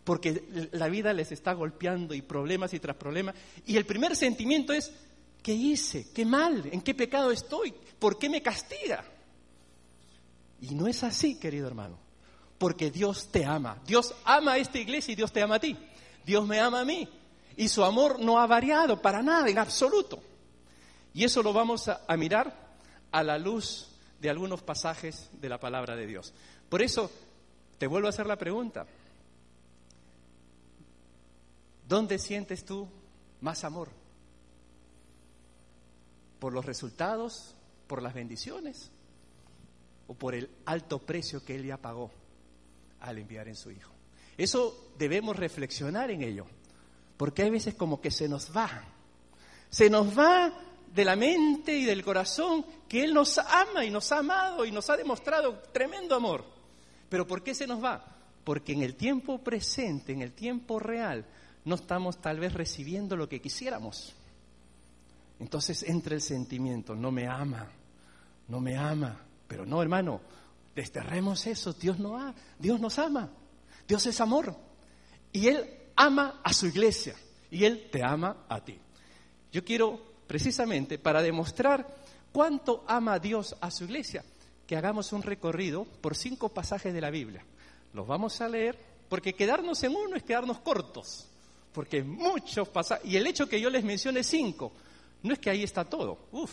Porque 0.07 0.69
la 0.71 0.87
vida 0.87 1.11
les 1.11 1.33
está 1.33 1.51
golpeando 1.51 2.13
y 2.13 2.21
problemas 2.21 2.73
y 2.73 2.79
tras 2.79 2.95
problemas. 2.95 3.35
Y 3.65 3.75
el 3.75 3.85
primer 3.85 4.15
sentimiento 4.15 4.71
es, 4.71 4.89
¿qué 5.43 5.51
hice? 5.51 6.07
¿Qué 6.13 6.23
mal? 6.23 6.63
¿En 6.71 6.79
qué 6.79 6.95
pecado 6.95 7.29
estoy? 7.29 7.73
¿Por 7.99 8.17
qué 8.17 8.29
me 8.29 8.41
castiga? 8.41 9.03
Y 10.61 10.75
no 10.75 10.87
es 10.87 11.03
así, 11.03 11.37
querido 11.37 11.67
hermano, 11.67 11.99
porque 12.57 12.89
Dios 12.89 13.27
te 13.33 13.43
ama. 13.43 13.81
Dios 13.85 14.15
ama 14.23 14.53
a 14.53 14.57
esta 14.59 14.79
iglesia 14.79 15.11
y 15.11 15.15
Dios 15.15 15.33
te 15.33 15.41
ama 15.41 15.55
a 15.55 15.59
ti. 15.59 15.77
Dios 16.25 16.47
me 16.47 16.57
ama 16.57 16.79
a 16.79 16.85
mí. 16.85 17.05
Y 17.57 17.67
su 17.67 17.83
amor 17.83 18.17
no 18.17 18.39
ha 18.39 18.47
variado 18.47 19.01
para 19.01 19.21
nada, 19.21 19.49
en 19.49 19.57
absoluto. 19.57 20.23
Y 21.13 21.25
eso 21.25 21.43
lo 21.43 21.51
vamos 21.51 21.89
a, 21.89 22.05
a 22.07 22.15
mirar 22.15 22.55
a 23.11 23.23
la 23.23 23.37
luz 23.37 23.89
de 24.21 24.29
algunos 24.29 24.61
pasajes 24.61 25.29
de 25.33 25.49
la 25.49 25.59
palabra 25.59 25.97
de 25.97 26.07
Dios. 26.07 26.33
Por 26.69 26.81
eso, 26.81 27.11
te 27.77 27.87
vuelvo 27.87 28.07
a 28.07 28.11
hacer 28.11 28.25
la 28.25 28.37
pregunta. 28.37 28.87
¿Dónde 31.87 32.19
sientes 32.19 32.65
tú 32.65 32.87
más 33.41 33.63
amor? 33.63 33.89
¿Por 36.39 36.53
los 36.53 36.65
resultados 36.65 37.55
por 37.87 38.01
las 38.01 38.13
bendiciones 38.13 38.91
o 40.07 40.13
por 40.13 40.35
el 40.35 40.49
alto 40.65 40.99
precio 40.99 41.43
que 41.43 41.55
Él 41.55 41.65
ya 41.65 41.77
pagó 41.77 42.11
al 42.99 43.17
enviar 43.17 43.47
en 43.47 43.55
su 43.55 43.71
Hijo. 43.71 43.91
Eso 44.37 44.91
debemos 44.97 45.35
reflexionar 45.35 46.11
en 46.11 46.21
ello, 46.21 46.45
porque 47.15 47.43
hay 47.43 47.49
veces 47.49 47.73
como 47.73 47.99
que 47.99 48.11
se 48.11 48.29
nos 48.29 48.55
va, 48.55 48.83
se 49.69 49.89
nos 49.89 50.17
va 50.17 50.53
de 50.93 51.05
la 51.05 51.15
mente 51.15 51.75
y 51.75 51.85
del 51.85 52.03
corazón 52.03 52.65
que 52.87 53.03
Él 53.03 53.13
nos 53.13 53.37
ama 53.37 53.83
y 53.83 53.89
nos 53.89 54.11
ha 54.11 54.19
amado 54.19 54.65
y 54.65 54.71
nos 54.71 54.89
ha 54.89 54.97
demostrado 54.97 55.59
tremendo 55.71 56.15
amor. 56.15 56.45
Pero 57.09 57.25
¿por 57.25 57.43
qué 57.43 57.55
se 57.55 57.67
nos 57.67 57.83
va? 57.83 58.03
Porque 58.43 58.73
en 58.73 58.83
el 58.83 58.95
tiempo 58.95 59.39
presente, 59.39 60.13
en 60.13 60.21
el 60.21 60.33
tiempo 60.33 60.79
real, 60.79 61.25
no 61.67 61.75
estamos 61.75 62.21
tal 62.21 62.39
vez 62.39 62.53
recibiendo 62.53 63.17
lo 63.17 63.27
que 63.27 63.41
quisiéramos. 63.41 64.15
Entonces 65.37 65.83
entra 65.83 66.15
el 66.15 66.21
sentimiento, 66.21 66.95
no 66.95 67.11
me 67.11 67.27
ama, 67.27 67.67
no 68.47 68.61
me 68.61 68.77
ama. 68.77 69.19
Pero 69.49 69.65
no, 69.65 69.81
hermano, 69.81 70.21
desterremos 70.73 71.45
eso. 71.45 71.73
Dios, 71.73 71.99
no 71.99 72.17
ha, 72.17 72.33
Dios 72.57 72.79
nos 72.79 72.97
ama. 72.99 73.29
Dios 73.85 74.05
es 74.05 74.21
amor. 74.21 74.55
Y 75.33 75.47
Él 75.47 75.69
ama 75.97 76.39
a 76.41 76.53
su 76.53 76.67
iglesia. 76.67 77.15
Y 77.51 77.65
Él 77.65 77.89
te 77.91 78.01
ama 78.01 78.45
a 78.47 78.63
ti. 78.63 78.79
Yo 79.51 79.65
quiero, 79.65 80.01
precisamente, 80.25 80.97
para 80.97 81.21
demostrar 81.21 81.85
cuánto 82.31 82.85
ama 82.87 83.19
Dios 83.19 83.57
a 83.59 83.71
su 83.71 83.83
iglesia, 83.83 84.23
que 84.65 84.77
hagamos 84.77 85.11
un 85.11 85.21
recorrido 85.21 85.83
por 85.83 86.15
cinco 86.15 86.47
pasajes 86.47 86.93
de 86.93 87.01
la 87.01 87.09
Biblia. 87.09 87.43
Los 87.91 88.07
vamos 88.07 88.39
a 88.39 88.47
leer, 88.47 88.79
porque 89.09 89.35
quedarnos 89.35 89.83
en 89.83 89.95
uno 89.97 90.15
es 90.15 90.23
quedarnos 90.23 90.59
cortos. 90.59 91.27
Porque 91.77 92.01
muchos 92.01 92.69
pasajes, 92.69 93.05
y 93.07 93.17
el 93.17 93.27
hecho 93.27 93.47
que 93.47 93.61
yo 93.61 93.69
les 93.69 93.83
mencione 93.83 94.23
cinco, 94.23 94.71
no 95.21 95.31
es 95.31 95.37
que 95.37 95.51
ahí 95.51 95.61
está 95.61 95.85
todo. 95.85 96.25
Uf, 96.31 96.51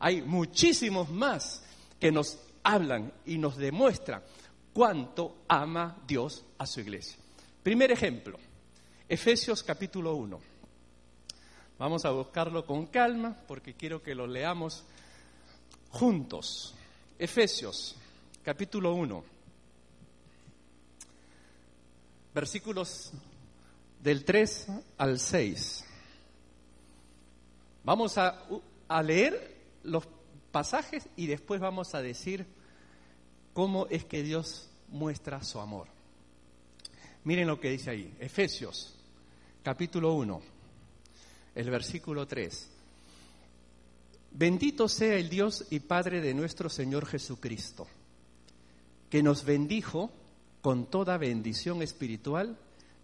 hay 0.00 0.20
muchísimos 0.20 1.08
más 1.10 1.62
que 2.00 2.10
nos 2.10 2.40
hablan 2.64 3.12
y 3.24 3.38
nos 3.38 3.56
demuestran 3.56 4.24
cuánto 4.72 5.44
ama 5.46 6.02
Dios 6.08 6.44
a 6.58 6.66
su 6.66 6.80
iglesia. 6.80 7.16
Primer 7.62 7.92
ejemplo, 7.92 8.36
Efesios 9.08 9.62
capítulo 9.62 10.16
1. 10.16 10.40
Vamos 11.78 12.04
a 12.04 12.10
buscarlo 12.10 12.66
con 12.66 12.86
calma 12.86 13.44
porque 13.46 13.74
quiero 13.74 14.02
que 14.02 14.16
lo 14.16 14.26
leamos 14.26 14.82
juntos. 15.90 16.74
Efesios 17.16 17.94
capítulo 18.42 18.92
1, 18.94 19.24
versículos 22.34 23.12
del 24.04 24.22
3 24.22 24.66
al 24.98 25.18
6. 25.18 25.84
Vamos 27.84 28.18
a, 28.18 28.38
leer 29.02 29.56
los 29.82 30.06
pasajes 30.52 31.08
y 31.16 31.26
después 31.26 31.58
vamos 31.58 31.94
a 31.94 32.02
decir 32.02 32.46
cómo 33.54 33.86
es 33.86 34.04
que 34.04 34.22
Dios 34.22 34.68
muestra 34.88 35.42
su 35.42 35.58
amor. 35.58 35.88
Miren 37.24 37.48
lo 37.48 37.58
que 37.58 37.70
dice 37.70 37.90
ahí, 37.90 38.14
Efesios 38.20 38.94
capítulo 39.62 40.12
1, 40.12 40.42
el 41.54 41.70
versículo 41.70 42.26
3. 42.26 42.70
Bendito 44.32 44.86
sea 44.86 45.14
el 45.14 45.30
Dios 45.30 45.64
y 45.70 45.80
Padre 45.80 46.20
de 46.20 46.34
nuestro 46.34 46.68
Señor 46.68 47.06
Jesucristo, 47.06 47.86
que 49.08 49.22
nos 49.22 49.46
bendijo 49.46 50.10
con 50.60 50.90
toda 50.90 51.16
bendición 51.16 51.80
espiritual 51.80 52.58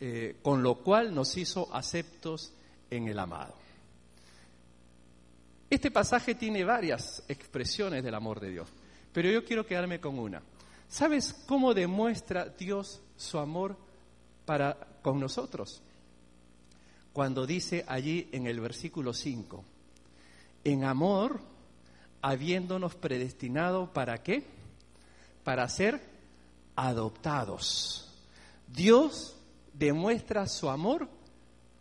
eh, 0.00 0.36
con 0.42 0.62
lo 0.62 0.76
cual 0.76 1.14
nos 1.14 1.36
hizo 1.36 1.74
aceptos 1.74 2.52
en 2.90 3.08
el 3.08 3.18
amado. 3.18 3.54
Este 5.68 5.90
pasaje 5.90 6.34
tiene 6.34 6.64
varias 6.64 7.24
expresiones 7.28 8.04
del 8.04 8.14
amor 8.14 8.38
de 8.40 8.50
Dios, 8.50 8.68
pero 9.12 9.30
yo 9.30 9.44
quiero 9.44 9.66
quedarme 9.66 10.00
con 10.00 10.18
una. 10.18 10.42
¿Sabes 10.88 11.32
cómo 11.46 11.74
demuestra 11.74 12.46
Dios 12.46 13.00
su 13.16 13.38
amor 13.38 13.76
para 14.44 14.76
con 15.02 15.18
nosotros? 15.18 15.82
Cuando 17.12 17.46
dice 17.46 17.84
allí 17.88 18.28
en 18.32 18.46
el 18.46 18.60
versículo 18.60 19.12
5, 19.12 19.64
en 20.64 20.84
amor, 20.84 21.40
habiéndonos 22.22 22.94
predestinado 22.94 23.92
para 23.92 24.22
qué? 24.22 24.44
Para 25.42 25.68
ser 25.68 26.00
adoptados. 26.76 28.12
Dios 28.68 29.35
demuestra 29.78 30.46
su 30.46 30.68
amor 30.68 31.08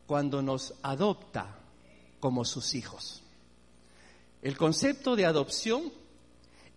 cuando 0.05 0.41
nos 0.41 0.73
adopta 0.83 1.59
como 2.19 2.45
sus 2.45 2.75
hijos. 2.75 3.23
El 4.41 4.57
concepto 4.57 5.15
de 5.15 5.25
adopción 5.25 5.91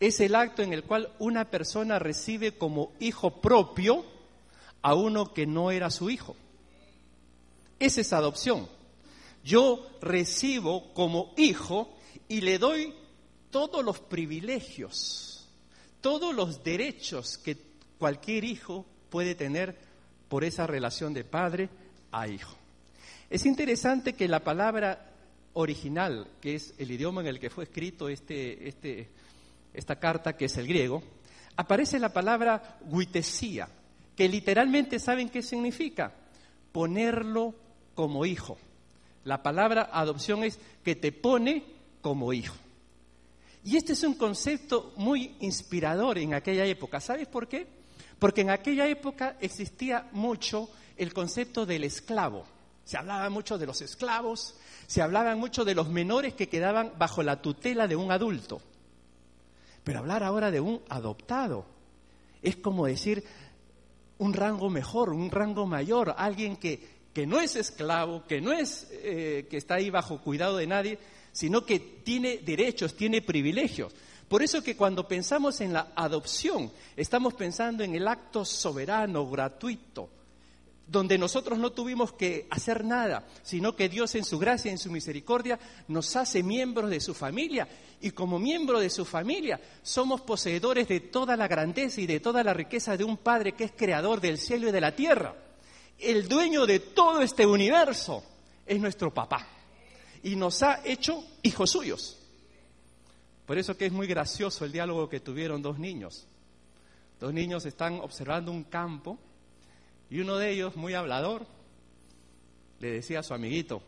es 0.00 0.20
el 0.20 0.34
acto 0.34 0.62
en 0.62 0.72
el 0.72 0.84
cual 0.84 1.12
una 1.18 1.50
persona 1.50 1.98
recibe 1.98 2.56
como 2.56 2.92
hijo 3.00 3.40
propio 3.40 4.04
a 4.82 4.94
uno 4.94 5.34
que 5.34 5.46
no 5.46 5.70
era 5.70 5.90
su 5.90 6.08
hijo. 6.08 6.36
Esa 7.78 8.00
es 8.00 8.12
adopción. 8.12 8.68
Yo 9.44 9.86
recibo 10.00 10.92
como 10.94 11.34
hijo 11.36 11.94
y 12.28 12.40
le 12.40 12.58
doy 12.58 12.94
todos 13.50 13.84
los 13.84 13.98
privilegios, 14.00 15.48
todos 16.00 16.34
los 16.34 16.62
derechos 16.62 17.38
que 17.38 17.56
cualquier 17.98 18.44
hijo 18.44 18.84
puede 19.10 19.34
tener 19.34 19.87
por 20.28 20.44
esa 20.44 20.66
relación 20.66 21.14
de 21.14 21.24
padre 21.24 21.68
a 22.12 22.28
hijo. 22.28 22.56
Es 23.30 23.46
interesante 23.46 24.14
que 24.14 24.28
la 24.28 24.40
palabra 24.40 25.10
original, 25.54 26.26
que 26.40 26.54
es 26.54 26.74
el 26.78 26.90
idioma 26.90 27.20
en 27.20 27.26
el 27.26 27.40
que 27.40 27.50
fue 27.50 27.64
escrito 27.64 28.08
este, 28.08 28.68
este, 28.68 29.08
esta 29.74 29.96
carta, 29.96 30.36
que 30.36 30.46
es 30.46 30.56
el 30.56 30.66
griego, 30.66 31.02
aparece 31.56 31.98
la 31.98 32.12
palabra 32.12 32.78
guitesía, 32.90 33.68
que 34.16 34.28
literalmente 34.28 34.98
saben 34.98 35.28
qué 35.28 35.42
significa, 35.42 36.12
ponerlo 36.72 37.54
como 37.94 38.24
hijo. 38.24 38.58
La 39.24 39.42
palabra 39.42 39.90
adopción 39.92 40.44
es 40.44 40.58
que 40.84 40.96
te 40.96 41.12
pone 41.12 41.64
como 42.00 42.32
hijo. 42.32 42.54
Y 43.64 43.76
este 43.76 43.92
es 43.92 44.02
un 44.04 44.14
concepto 44.14 44.94
muy 44.96 45.34
inspirador 45.40 46.18
en 46.18 46.32
aquella 46.32 46.64
época. 46.64 47.00
¿Sabes 47.00 47.26
por 47.28 47.48
qué? 47.48 47.66
Porque 48.18 48.40
en 48.40 48.50
aquella 48.50 48.88
época 48.88 49.36
existía 49.40 50.08
mucho 50.12 50.68
el 50.96 51.12
concepto 51.14 51.64
del 51.64 51.84
esclavo. 51.84 52.44
Se 52.84 52.96
hablaba 52.96 53.28
mucho 53.30 53.58
de 53.58 53.66
los 53.66 53.80
esclavos, 53.82 54.54
se 54.86 55.02
hablaba 55.02 55.36
mucho 55.36 55.64
de 55.64 55.74
los 55.74 55.88
menores 55.88 56.34
que 56.34 56.48
quedaban 56.48 56.92
bajo 56.98 57.22
la 57.22 57.40
tutela 57.40 57.86
de 57.86 57.96
un 57.96 58.10
adulto. 58.10 58.60
Pero 59.84 60.00
hablar 60.00 60.22
ahora 60.22 60.50
de 60.50 60.60
un 60.60 60.80
adoptado 60.88 61.64
es 62.42 62.56
como 62.56 62.86
decir 62.86 63.24
un 64.18 64.32
rango 64.32 64.70
mejor, 64.70 65.10
un 65.10 65.30
rango 65.30 65.66
mayor, 65.66 66.14
alguien 66.16 66.56
que, 66.56 66.80
que 67.12 67.26
no 67.26 67.40
es 67.40 67.56
esclavo, 67.56 68.26
que 68.26 68.40
no 68.40 68.52
es 68.52 68.88
eh, 68.90 69.46
que 69.48 69.56
está 69.56 69.74
ahí 69.74 69.90
bajo 69.90 70.20
cuidado 70.20 70.56
de 70.56 70.66
nadie, 70.66 70.98
sino 71.32 71.64
que 71.64 71.78
tiene 71.78 72.38
derechos, 72.38 72.94
tiene 72.96 73.22
privilegios. 73.22 73.92
Por 74.28 74.42
eso 74.42 74.62
que 74.62 74.76
cuando 74.76 75.08
pensamos 75.08 75.60
en 75.62 75.72
la 75.72 75.92
adopción, 75.94 76.70
estamos 76.96 77.32
pensando 77.34 77.82
en 77.82 77.94
el 77.94 78.06
acto 78.06 78.44
soberano, 78.44 79.28
gratuito, 79.28 80.10
donde 80.86 81.16
nosotros 81.16 81.58
no 81.58 81.72
tuvimos 81.72 82.12
que 82.12 82.46
hacer 82.50 82.84
nada, 82.84 83.26
sino 83.42 83.74
que 83.74 83.88
Dios 83.88 84.14
en 84.14 84.24
su 84.24 84.38
gracia, 84.38 84.70
en 84.70 84.78
su 84.78 84.90
misericordia, 84.90 85.58
nos 85.88 86.14
hace 86.16 86.42
miembros 86.42 86.90
de 86.90 87.00
su 87.00 87.14
familia. 87.14 87.68
Y 88.00 88.10
como 88.10 88.38
miembro 88.38 88.78
de 88.80 88.90
su 88.90 89.06
familia, 89.06 89.60
somos 89.82 90.20
poseedores 90.20 90.88
de 90.88 91.00
toda 91.00 91.36
la 91.36 91.48
grandeza 91.48 92.00
y 92.00 92.06
de 92.06 92.20
toda 92.20 92.44
la 92.44 92.52
riqueza 92.52 92.96
de 92.96 93.04
un 93.04 93.16
Padre 93.16 93.52
que 93.52 93.64
es 93.64 93.72
creador 93.72 94.20
del 94.20 94.38
cielo 94.38 94.68
y 94.68 94.72
de 94.72 94.80
la 94.80 94.94
tierra. 94.94 95.34
El 95.98 96.28
dueño 96.28 96.66
de 96.66 96.80
todo 96.80 97.22
este 97.22 97.46
universo 97.46 98.22
es 98.66 98.78
nuestro 98.78 99.12
papá. 99.12 99.46
Y 100.22 100.36
nos 100.36 100.62
ha 100.62 100.82
hecho 100.84 101.24
hijos 101.42 101.70
suyos. 101.70 102.17
Por 103.48 103.56
eso 103.56 103.78
que 103.78 103.86
es 103.86 103.92
muy 103.92 104.06
gracioso 104.06 104.66
el 104.66 104.72
diálogo 104.72 105.08
que 105.08 105.20
tuvieron 105.20 105.62
dos 105.62 105.78
niños. 105.78 106.26
Dos 107.18 107.32
niños 107.32 107.64
están 107.64 107.94
observando 107.94 108.52
un 108.52 108.64
campo 108.64 109.18
y 110.10 110.20
uno 110.20 110.36
de 110.36 110.50
ellos, 110.50 110.76
muy 110.76 110.92
hablador, 110.92 111.46
le 112.78 112.90
decía 112.92 113.20
a 113.20 113.22
su 113.22 113.32
amiguito, 113.32 113.80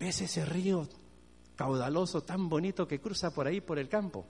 ¿ves 0.00 0.22
ese 0.22 0.44
río 0.44 0.88
caudaloso 1.54 2.24
tan 2.24 2.48
bonito 2.48 2.88
que 2.88 3.00
cruza 3.00 3.32
por 3.32 3.46
ahí, 3.46 3.60
por 3.60 3.78
el 3.78 3.88
campo? 3.88 4.26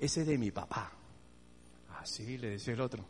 Ese 0.00 0.22
es 0.22 0.28
de 0.28 0.38
mi 0.38 0.50
papá. 0.50 0.90
Así 2.00 2.38
le 2.38 2.52
decía 2.52 2.72
el 2.72 2.80
otro. 2.80 3.04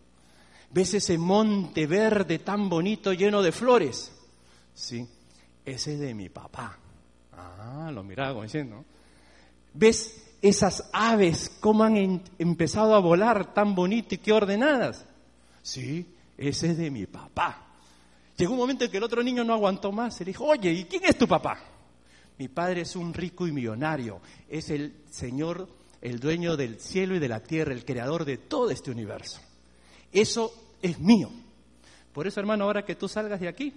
¿Ves 0.72 0.94
ese 0.94 1.18
monte 1.18 1.86
verde 1.86 2.40
tan 2.40 2.68
bonito 2.68 3.12
lleno 3.12 3.42
de 3.42 3.52
flores? 3.52 4.10
Sí, 4.74 5.08
ese 5.64 5.94
es 5.94 6.00
de 6.00 6.14
mi 6.14 6.30
papá. 6.30 6.76
Ah, 7.30 7.92
lo 7.94 8.02
miraba 8.02 8.30
como 8.30 8.42
diciendo. 8.42 8.84
¿Ves 9.74 10.31
esas 10.42 10.90
aves 10.92 11.50
cómo 11.60 11.84
han 11.84 12.20
empezado 12.38 12.94
a 12.96 12.98
volar 12.98 13.54
tan 13.54 13.74
bonito 13.76 14.16
y 14.16 14.18
qué 14.18 14.32
ordenadas? 14.32 15.06
Sí, 15.62 16.04
ese 16.36 16.72
es 16.72 16.76
de 16.76 16.90
mi 16.90 17.06
papá. 17.06 17.68
Llegó 18.36 18.52
un 18.52 18.58
momento 18.58 18.84
en 18.84 18.90
que 18.90 18.96
el 18.96 19.04
otro 19.04 19.22
niño 19.22 19.44
no 19.44 19.54
aguantó 19.54 19.92
más 19.92 20.20
y 20.20 20.24
le 20.24 20.30
dijo, 20.30 20.44
oye, 20.44 20.72
¿y 20.72 20.84
quién 20.84 21.04
es 21.04 21.16
tu 21.16 21.28
papá? 21.28 21.60
Mi 22.38 22.48
padre 22.48 22.80
es 22.80 22.96
un 22.96 23.14
rico 23.14 23.46
y 23.46 23.52
millonario, 23.52 24.20
es 24.48 24.68
el 24.70 24.96
Señor, 25.10 25.68
el 26.00 26.18
dueño 26.18 26.56
del 26.56 26.80
cielo 26.80 27.14
y 27.14 27.20
de 27.20 27.28
la 27.28 27.40
tierra, 27.40 27.72
el 27.72 27.84
creador 27.84 28.24
de 28.24 28.38
todo 28.38 28.70
este 28.70 28.90
universo. 28.90 29.40
Eso 30.10 30.52
es 30.82 30.98
mío. 30.98 31.30
Por 32.12 32.26
eso, 32.26 32.40
hermano, 32.40 32.64
ahora 32.64 32.84
que 32.84 32.96
tú 32.96 33.06
salgas 33.06 33.38
de 33.38 33.48
aquí, 33.48 33.72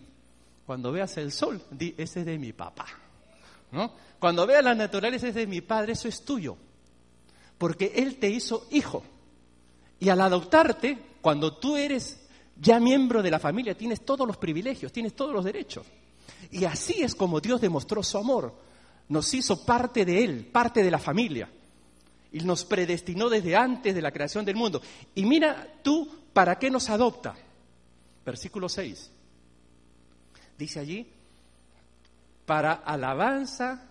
cuando 0.65 0.91
veas 0.91 1.15
el 1.17 1.31
sol, 1.31 1.61
di, 1.69 1.93
ese 1.97 2.21
es 2.21 2.25
de 2.25 2.39
mi 2.39 2.53
papá. 2.53 2.87
¿No? 3.71 3.91
Cuando 4.19 4.47
veas 4.47 4.63
la 4.63 4.75
naturaleza, 4.75 5.32
de 5.32 5.47
mi 5.47 5.62
padre, 5.62 5.93
eso 5.93 6.08
es 6.08 6.23
tuyo. 6.23 6.58
Porque 7.58 7.91
Él 7.95 8.17
te 8.17 8.30
hizo 8.30 8.67
hijo. 8.71 9.04
Y 9.99 10.10
al 10.10 10.21
adoptarte, 10.21 10.97
cuando 11.21 11.58
tú 11.58 11.78
eres 11.78 12.19
ya 12.60 12.80
miembro 12.80 13.21
de 13.21 13.32
la 13.32 13.39
familia, 13.39 13.78
tienes 13.78 14.06
todos 14.06 14.28
los 14.28 14.38
privilegios, 14.38 14.91
tienes 14.91 15.15
todos 15.15 15.34
los 15.34 15.43
derechos. 15.43 15.86
Y 16.51 16.65
así 16.65 17.01
es 17.01 17.15
como 17.15 17.39
Dios 17.39 17.62
demostró 17.62 18.04
su 18.04 18.17
amor. 18.17 18.54
Nos 19.10 19.34
hizo 19.34 19.65
parte 19.65 20.06
de 20.06 20.23
Él, 20.23 20.45
parte 20.45 20.84
de 20.84 20.91
la 20.91 20.99
familia. 20.99 21.49
Y 22.32 22.39
nos 22.39 22.65
predestinó 22.65 23.30
desde 23.30 23.56
antes 23.56 23.95
de 23.95 24.01
la 24.01 24.12
creación 24.12 24.45
del 24.45 24.56
mundo. 24.56 24.82
Y 25.13 25.25
mira 25.25 25.80
tú, 25.84 26.10
¿para 26.34 26.58
qué 26.58 26.69
nos 26.69 26.89
adopta? 26.89 27.36
Versículo 28.25 28.67
6. 28.67 29.12
Dice 30.58 30.80
allí, 30.80 31.08
para 32.45 32.73
alabanza 32.73 33.89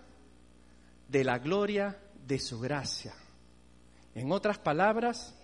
de 1.08 1.24
la 1.24 1.38
gloria 1.38 1.98
de 2.26 2.38
su 2.38 2.60
gracia. 2.60 3.14
En 4.14 4.30
otras 4.32 4.58
palabras, 4.58 5.34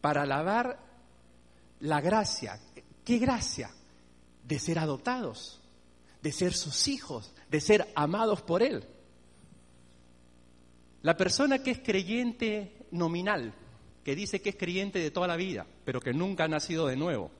para 0.00 0.22
alabar 0.22 0.78
la 1.80 2.00
gracia. 2.00 2.58
¿Qué 3.04 3.18
gracia? 3.18 3.70
De 4.42 4.58
ser 4.58 4.78
adoptados, 4.78 5.60
de 6.22 6.32
ser 6.32 6.54
sus 6.54 6.88
hijos, 6.88 7.32
de 7.50 7.60
ser 7.60 7.90
amados 7.94 8.42
por 8.42 8.62
Él. 8.62 8.86
La 11.02 11.16
persona 11.16 11.62
que 11.62 11.70
es 11.70 11.78
creyente 11.80 12.86
nominal, 12.90 13.54
que 14.02 14.14
dice 14.14 14.40
que 14.40 14.50
es 14.50 14.56
creyente 14.56 14.98
de 14.98 15.10
toda 15.10 15.26
la 15.26 15.36
vida, 15.36 15.66
pero 15.84 16.00
que 16.00 16.14
nunca 16.14 16.44
ha 16.44 16.48
nacido 16.48 16.86
de 16.86 16.96
nuevo, 16.96 17.30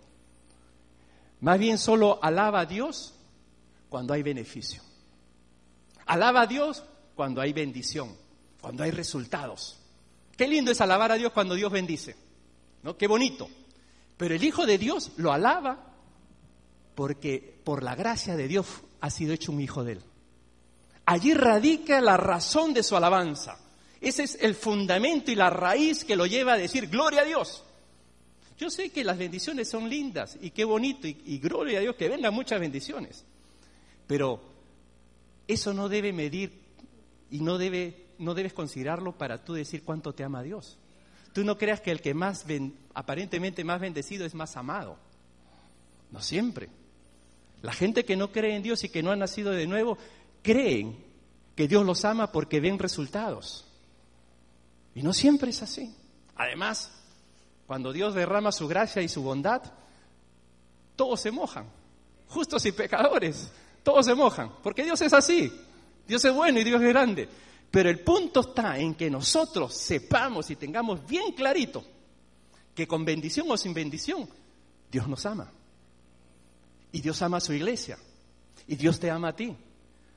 más 1.41 1.59
bien 1.59 1.79
solo 1.79 2.19
alaba 2.23 2.61
a 2.61 2.67
Dios 2.67 3.15
cuando 3.89 4.15
hay 4.15 4.23
beneficio. 4.23 4.83
Alaba 6.07 6.43
a 6.43 6.47
Dios 6.47 6.85
cuando 7.15 7.41
hay 7.41 7.53
bendición, 7.53 8.17
cuando 8.61 8.83
hay 8.83 8.91
resultados. 8.91 9.79
Qué 10.37 10.49
lindo 10.49 10.71
es 10.71 10.81
alabar 10.81 11.13
a 11.13 11.17
Dios 11.17 11.33
cuando 11.33 11.55
Dios 11.55 11.71
bendice, 11.71 12.17
¿no? 12.83 12.97
Qué 12.97 13.07
bonito. 13.07 13.49
Pero 14.17 14.35
el 14.35 14.45
Hijo 14.45 14.67
de 14.67 14.79
Dios 14.79 15.13
lo 15.17 15.33
alaba 15.33 15.95
porque 16.95 17.59
por 17.65 17.83
la 17.83 17.95
gracia 17.95 18.37
de 18.37 18.49
Dios 18.49 18.67
ha 19.01 19.11
sido 19.11 19.33
hecho 19.33 19.53
un 19.53 19.61
hijo 19.61 19.85
de 19.85 19.93
él. 19.93 20.01
Allí 21.07 21.35
radica 21.35 22.01
la 22.01 22.17
razón 22.17 22.73
de 22.73 22.83
su 22.83 22.97
alabanza. 22.97 23.59
Ese 24.01 24.23
es 24.23 24.39
el 24.41 24.55
fundamento 24.55 25.31
y 25.31 25.35
la 25.35 25.51
raíz 25.51 26.05
que 26.05 26.17
lo 26.17 26.27
lleva 26.27 26.55
a 26.55 26.59
decir 26.59 26.89
gloria 26.89 27.23
a 27.23 27.25
Dios. 27.25 27.65
Yo 28.59 28.71
sé 28.71 28.91
que 28.91 29.03
las 29.03 29.19
bendiciones 29.19 29.69
son 29.69 29.89
lindas 29.89 30.39
y 30.41 30.51
qué 30.51 30.65
bonito 30.65 31.09
y, 31.09 31.21
y 31.27 31.39
gloria 31.39 31.79
a 31.79 31.83
Dios 31.83 31.97
que 31.97 32.09
vengan 32.09 32.33
muchas 32.33 32.61
bendiciones. 32.61 33.25
Pero 34.07 34.54
eso 35.49 35.75
no 35.75 35.89
debe 35.89 36.13
medir 36.13 36.63
y 37.31 37.41
no, 37.41 37.59
debe, 37.59 38.07
no 38.19 38.35
debes 38.35 38.53
considerarlo 38.53 39.13
para 39.13 39.45
tú 39.45 39.55
decir 39.55 39.83
cuánto 39.83 40.15
te 40.15 40.25
ama 40.25 40.43
Dios. 40.43 40.79
Tú 41.33 41.45
no 41.45 41.59
creas 41.59 41.81
que 41.81 41.91
el 41.91 42.01
que 42.01 42.15
más 42.15 42.47
aparentemente 42.95 43.65
más 43.65 43.81
bendecido 43.81 44.25
es 44.25 44.35
más 44.35 44.57
amado. 44.57 44.99
No 46.11 46.23
siempre. 46.23 46.69
La 47.61 47.73
gente 47.73 48.05
que 48.05 48.17
no 48.17 48.31
cree 48.31 48.55
en 48.55 48.63
Dios 48.63 48.85
y 48.85 48.89
que 48.89 49.03
no 49.03 49.11
ha 49.11 49.17
nacido 49.17 49.51
de 49.51 49.67
nuevo 49.67 49.99
creen 50.43 51.05
que 51.57 51.67
Dios 51.67 51.85
los 51.85 52.05
ama 52.05 52.31
porque 52.31 52.61
ven 52.61 52.79
resultados. 52.79 53.67
Y 54.95 55.03
no 55.03 55.13
siempre 55.13 55.51
es 55.51 55.63
así. 55.63 55.95
Además, 56.37 56.93
cuando 57.67 57.93
Dios 57.93 58.15
derrama 58.15 58.53
su 58.53 58.69
gracia 58.69 59.03
y 59.03 59.09
su 59.09 59.23
bondad, 59.23 59.63
todos 60.97 61.21
se 61.21 61.31
mojan. 61.31 61.67
Justos 62.29 62.65
y 62.67 62.73
pecadores, 62.73 63.51
todos 63.85 64.07
se 64.07 64.15
mojan. 64.15 64.51
Porque 64.63 64.83
Dios 64.83 65.01
es 65.03 65.13
así. 65.13 65.53
Dios 66.09 66.25
es 66.25 66.35
bueno 66.35 66.59
y 66.59 66.65
Dios 66.65 66.83
es 66.83 66.89
grande. 66.89 67.29
Pero 67.71 67.89
el 67.89 68.01
punto 68.01 68.41
está 68.41 68.79
en 68.79 68.95
que 68.95 69.11
nosotros 69.11 69.75
sepamos 69.75 70.51
y 70.51 70.57
tengamos 70.57 71.07
bien 71.07 71.33
clarito 71.33 71.85
que 72.75 72.89
con 72.89 73.05
bendición 73.05 73.47
o 73.51 73.57
sin 73.57 73.73
bendición, 73.73 74.29
Dios 74.91 75.07
nos 75.07 75.25
ama. 75.27 75.51
Y 76.93 77.01
Dios 77.01 77.21
ama 77.23 77.37
a 77.37 77.41
su 77.41 77.53
iglesia. 77.53 77.99
Y 78.67 78.77
Dios 78.77 78.99
te 78.99 79.11
ama 79.11 79.29
a 79.29 79.37
ti, 79.37 79.55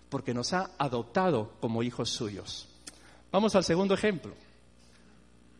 porque 0.09 0.33
nos 0.33 0.53
ha 0.53 0.71
adoptado 0.77 1.53
como 1.59 1.83
hijos 1.83 2.09
suyos. 2.09 2.67
Vamos 3.31 3.55
al 3.55 3.63
segundo 3.63 3.93
ejemplo, 3.93 4.33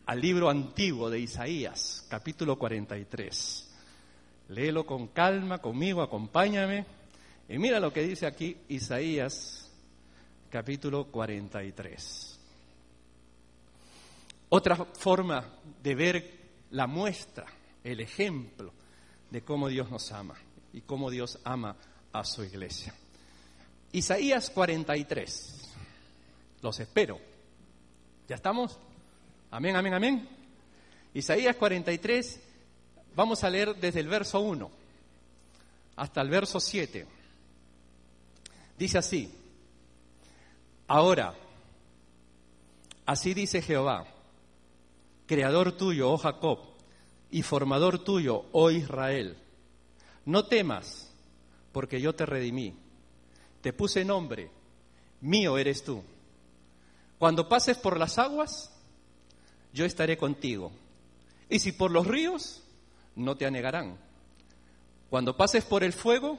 al 0.06 0.20
libro 0.20 0.48
antiguo 0.48 1.10
de 1.10 1.20
Isaías, 1.20 2.06
capítulo 2.08 2.58
43. 2.58 3.68
Léelo 4.48 4.86
con 4.86 5.08
calma, 5.08 5.58
conmigo, 5.58 6.00
acompáñame. 6.00 6.86
Y 7.48 7.58
mira 7.58 7.80
lo 7.80 7.90
que 7.90 8.02
dice 8.02 8.26
aquí 8.26 8.58
Isaías 8.68 9.70
capítulo 10.50 11.06
43. 11.06 12.38
Otra 14.50 14.76
forma 14.76 15.44
de 15.82 15.94
ver 15.94 16.38
la 16.72 16.86
muestra, 16.86 17.46
el 17.82 18.00
ejemplo 18.00 18.72
de 19.30 19.42
cómo 19.42 19.68
Dios 19.68 19.90
nos 19.90 20.12
ama 20.12 20.34
y 20.74 20.82
cómo 20.82 21.10
Dios 21.10 21.38
ama 21.42 21.74
a 22.12 22.22
su 22.22 22.44
iglesia. 22.44 22.94
Isaías 23.92 24.50
43. 24.50 25.70
Los 26.60 26.80
espero. 26.80 27.18
¿Ya 28.28 28.36
estamos? 28.36 28.78
Amén, 29.50 29.74
amén, 29.74 29.94
amén. 29.94 30.28
Isaías 31.14 31.56
43, 31.56 32.40
vamos 33.16 33.42
a 33.42 33.48
leer 33.48 33.74
desde 33.76 34.00
el 34.00 34.08
verso 34.08 34.40
1 34.40 34.70
hasta 35.96 36.20
el 36.20 36.28
verso 36.28 36.60
7. 36.60 37.17
Dice 38.78 38.98
así, 38.98 39.34
ahora, 40.86 41.34
así 43.04 43.34
dice 43.34 43.60
Jehová, 43.60 44.06
creador 45.26 45.72
tuyo, 45.72 46.12
oh 46.12 46.16
Jacob, 46.16 46.60
y 47.28 47.42
formador 47.42 47.98
tuyo, 48.04 48.44
oh 48.52 48.70
Israel, 48.70 49.36
no 50.24 50.46
temas, 50.46 51.12
porque 51.72 52.00
yo 52.00 52.14
te 52.14 52.24
redimí, 52.24 52.76
te 53.62 53.72
puse 53.72 54.04
nombre, 54.04 54.48
mío 55.22 55.58
eres 55.58 55.82
tú. 55.82 56.04
Cuando 57.18 57.48
pases 57.48 57.76
por 57.78 57.98
las 57.98 58.16
aguas, 58.16 58.72
yo 59.72 59.84
estaré 59.86 60.16
contigo. 60.16 60.70
Y 61.50 61.58
si 61.58 61.72
por 61.72 61.90
los 61.90 62.06
ríos, 62.06 62.62
no 63.16 63.36
te 63.36 63.44
anegarán. 63.44 63.98
Cuando 65.10 65.36
pases 65.36 65.64
por 65.64 65.82
el 65.82 65.92
fuego, 65.92 66.38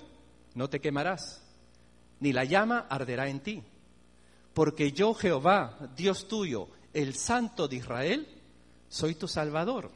no 0.55 0.69
te 0.69 0.79
quemarás, 0.79 1.43
ni 2.19 2.33
la 2.33 2.43
llama 2.43 2.87
arderá 2.89 3.29
en 3.29 3.39
ti. 3.39 3.63
Porque 4.53 4.91
yo, 4.91 5.13
Jehová, 5.13 5.77
Dios 5.95 6.27
tuyo, 6.27 6.67
el 6.93 7.15
Santo 7.15 7.67
de 7.67 7.77
Israel, 7.77 8.27
soy 8.89 9.15
tu 9.15 9.27
Salvador. 9.27 9.91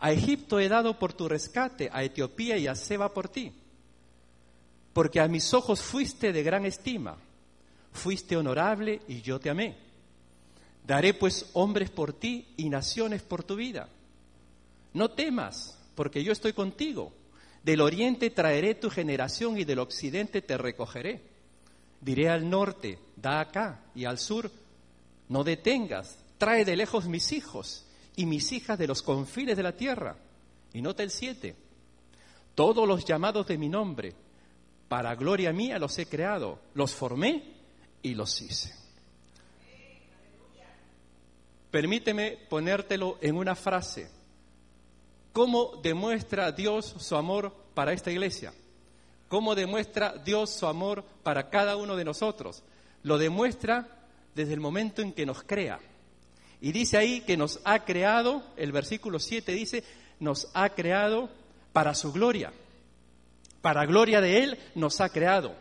A 0.00 0.12
Egipto 0.12 0.58
he 0.58 0.68
dado 0.68 0.98
por 0.98 1.12
tu 1.12 1.28
rescate, 1.28 1.90
a 1.92 2.02
Etiopía 2.02 2.56
y 2.56 2.66
a 2.66 2.74
Seba 2.74 3.12
por 3.12 3.28
ti. 3.28 3.52
Porque 4.92 5.20
a 5.20 5.28
mis 5.28 5.52
ojos 5.54 5.80
fuiste 5.82 6.32
de 6.32 6.42
gran 6.42 6.64
estima, 6.64 7.16
fuiste 7.92 8.36
honorable 8.36 9.02
y 9.08 9.22
yo 9.22 9.38
te 9.38 9.50
amé. 9.50 9.76
Daré 10.86 11.14
pues 11.14 11.50
hombres 11.52 11.90
por 11.90 12.12
ti 12.12 12.48
y 12.56 12.68
naciones 12.70 13.22
por 13.22 13.44
tu 13.44 13.56
vida. 13.56 13.88
No 14.94 15.10
temas, 15.10 15.78
porque 15.94 16.24
yo 16.24 16.32
estoy 16.32 16.52
contigo. 16.52 17.12
Del 17.68 17.82
oriente 17.82 18.30
traeré 18.30 18.76
tu 18.76 18.88
generación 18.88 19.58
y 19.58 19.64
del 19.64 19.80
occidente 19.80 20.40
te 20.40 20.56
recogeré. 20.56 21.20
Diré 22.00 22.30
al 22.30 22.48
norte, 22.48 22.98
da 23.14 23.40
acá, 23.40 23.82
y 23.94 24.06
al 24.06 24.18
sur, 24.18 24.50
no 25.28 25.44
detengas, 25.44 26.18
trae 26.38 26.64
de 26.64 26.76
lejos 26.76 27.04
mis 27.08 27.30
hijos 27.30 27.84
y 28.16 28.24
mis 28.24 28.52
hijas 28.52 28.78
de 28.78 28.86
los 28.86 29.02
confines 29.02 29.54
de 29.54 29.62
la 29.62 29.76
tierra. 29.76 30.16
Y 30.72 30.80
nota 30.80 31.02
el 31.02 31.10
siete, 31.10 31.56
todos 32.54 32.88
los 32.88 33.04
llamados 33.04 33.46
de 33.46 33.58
mi 33.58 33.68
nombre, 33.68 34.14
para 34.88 35.14
gloria 35.14 35.52
mía 35.52 35.78
los 35.78 35.98
he 35.98 36.06
creado, 36.06 36.60
los 36.72 36.94
formé 36.94 37.52
y 38.00 38.14
los 38.14 38.40
hice. 38.40 38.74
Permíteme 41.70 42.38
ponértelo 42.48 43.18
en 43.20 43.36
una 43.36 43.54
frase. 43.54 44.17
¿Cómo 45.38 45.78
demuestra 45.80 46.50
Dios 46.50 46.96
su 46.98 47.14
amor 47.14 47.54
para 47.72 47.92
esta 47.92 48.10
iglesia? 48.10 48.52
¿Cómo 49.28 49.54
demuestra 49.54 50.20
Dios 50.24 50.50
su 50.50 50.66
amor 50.66 51.04
para 51.22 51.48
cada 51.48 51.76
uno 51.76 51.94
de 51.94 52.04
nosotros? 52.04 52.64
Lo 53.04 53.18
demuestra 53.18 53.86
desde 54.34 54.54
el 54.54 54.58
momento 54.58 55.00
en 55.00 55.12
que 55.12 55.24
nos 55.24 55.44
crea. 55.44 55.78
Y 56.60 56.72
dice 56.72 56.98
ahí 56.98 57.20
que 57.20 57.36
nos 57.36 57.60
ha 57.62 57.84
creado, 57.84 58.42
el 58.56 58.72
versículo 58.72 59.20
7 59.20 59.52
dice, 59.52 59.84
nos 60.18 60.48
ha 60.54 60.70
creado 60.70 61.30
para 61.72 61.94
su 61.94 62.12
gloria. 62.12 62.52
Para 63.62 63.86
gloria 63.86 64.20
de 64.20 64.42
Él 64.42 64.58
nos 64.74 65.00
ha 65.00 65.08
creado. 65.08 65.54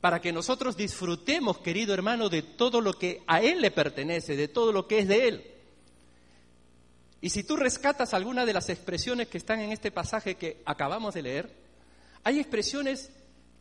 Para 0.00 0.20
que 0.20 0.32
nosotros 0.32 0.76
disfrutemos, 0.76 1.58
querido 1.58 1.92
hermano, 1.92 2.28
de 2.28 2.42
todo 2.42 2.80
lo 2.80 2.92
que 2.92 3.24
a 3.26 3.40
Él 3.40 3.62
le 3.62 3.72
pertenece, 3.72 4.36
de 4.36 4.46
todo 4.46 4.70
lo 4.70 4.86
que 4.86 5.00
es 5.00 5.08
de 5.08 5.26
Él. 5.26 5.49
Y 7.20 7.30
si 7.30 7.44
tú 7.44 7.56
rescatas 7.56 8.14
alguna 8.14 8.46
de 8.46 8.52
las 8.52 8.68
expresiones 8.70 9.28
que 9.28 9.38
están 9.38 9.60
en 9.60 9.72
este 9.72 9.90
pasaje 9.90 10.36
que 10.36 10.62
acabamos 10.64 11.14
de 11.14 11.22
leer, 11.22 11.54
hay 12.24 12.38
expresiones 12.38 13.10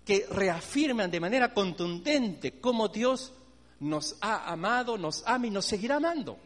que 0.05 0.25
reafirman 0.29 1.11
de 1.11 1.19
manera 1.19 1.53
contundente 1.53 2.59
cómo 2.59 2.87
Dios 2.87 3.33
nos 3.79 4.15
ha 4.21 4.51
amado, 4.51 4.97
nos 4.97 5.23
ama 5.25 5.47
y 5.47 5.51
nos 5.51 5.65
seguirá 5.65 5.97
amando. 5.97 6.37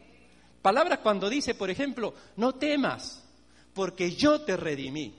Palabras 0.60 1.00
cuando 1.00 1.28
dice, 1.28 1.54
por 1.54 1.70
ejemplo, 1.70 2.14
no 2.36 2.54
temas, 2.54 3.22
porque 3.74 4.12
yo 4.12 4.42
te 4.42 4.56
redimí. 4.56 5.14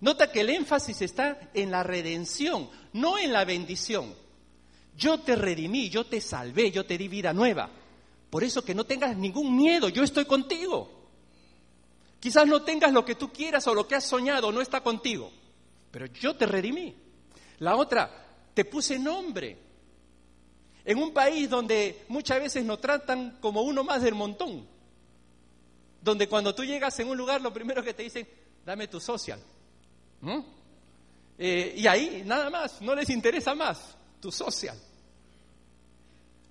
Nota 0.00 0.32
que 0.32 0.40
el 0.40 0.50
énfasis 0.50 1.02
está 1.02 1.50
en 1.52 1.70
la 1.70 1.82
redención, 1.82 2.70
no 2.94 3.18
en 3.18 3.32
la 3.32 3.44
bendición. 3.44 4.14
Yo 4.96 5.20
te 5.20 5.36
redimí, 5.36 5.90
yo 5.90 6.06
te 6.06 6.20
salvé, 6.20 6.70
yo 6.70 6.86
te 6.86 6.96
di 6.96 7.08
vida 7.08 7.32
nueva. 7.32 7.70
Por 8.30 8.44
eso 8.44 8.64
que 8.64 8.74
no 8.74 8.84
tengas 8.84 9.16
ningún 9.16 9.56
miedo, 9.56 9.88
yo 9.88 10.04
estoy 10.04 10.24
contigo. 10.24 11.00
Quizás 12.20 12.46
no 12.46 12.62
tengas 12.62 12.92
lo 12.92 13.04
que 13.04 13.16
tú 13.16 13.32
quieras 13.32 13.66
o 13.66 13.74
lo 13.74 13.88
que 13.88 13.96
has 13.96 14.04
soñado, 14.04 14.52
no 14.52 14.60
está 14.60 14.82
contigo, 14.82 15.32
pero 15.90 16.06
yo 16.06 16.36
te 16.36 16.46
redimí. 16.46 16.94
La 17.58 17.76
otra, 17.76 18.26
te 18.54 18.64
puse 18.64 18.98
nombre. 18.98 19.58
En 20.84 20.98
un 20.98 21.12
país 21.12 21.48
donde 21.50 22.04
muchas 22.08 22.40
veces 22.40 22.64
nos 22.64 22.80
tratan 22.80 23.38
como 23.40 23.62
uno 23.62 23.84
más 23.84 24.02
del 24.02 24.14
montón, 24.14 24.66
donde 26.00 26.28
cuando 26.28 26.54
tú 26.54 26.64
llegas 26.64 26.98
en 27.00 27.08
un 27.08 27.16
lugar 27.16 27.40
lo 27.40 27.52
primero 27.52 27.82
que 27.82 27.94
te 27.94 28.02
dicen, 28.02 28.28
dame 28.64 28.88
tu 28.88 29.00
social. 29.00 29.40
Eh, 31.38 31.74
y 31.76 31.86
ahí 31.86 32.22
nada 32.24 32.50
más, 32.50 32.80
no 32.82 32.94
les 32.94 33.08
interesa 33.10 33.54
más 33.54 33.96
tu 34.20 34.30
social. 34.30 34.78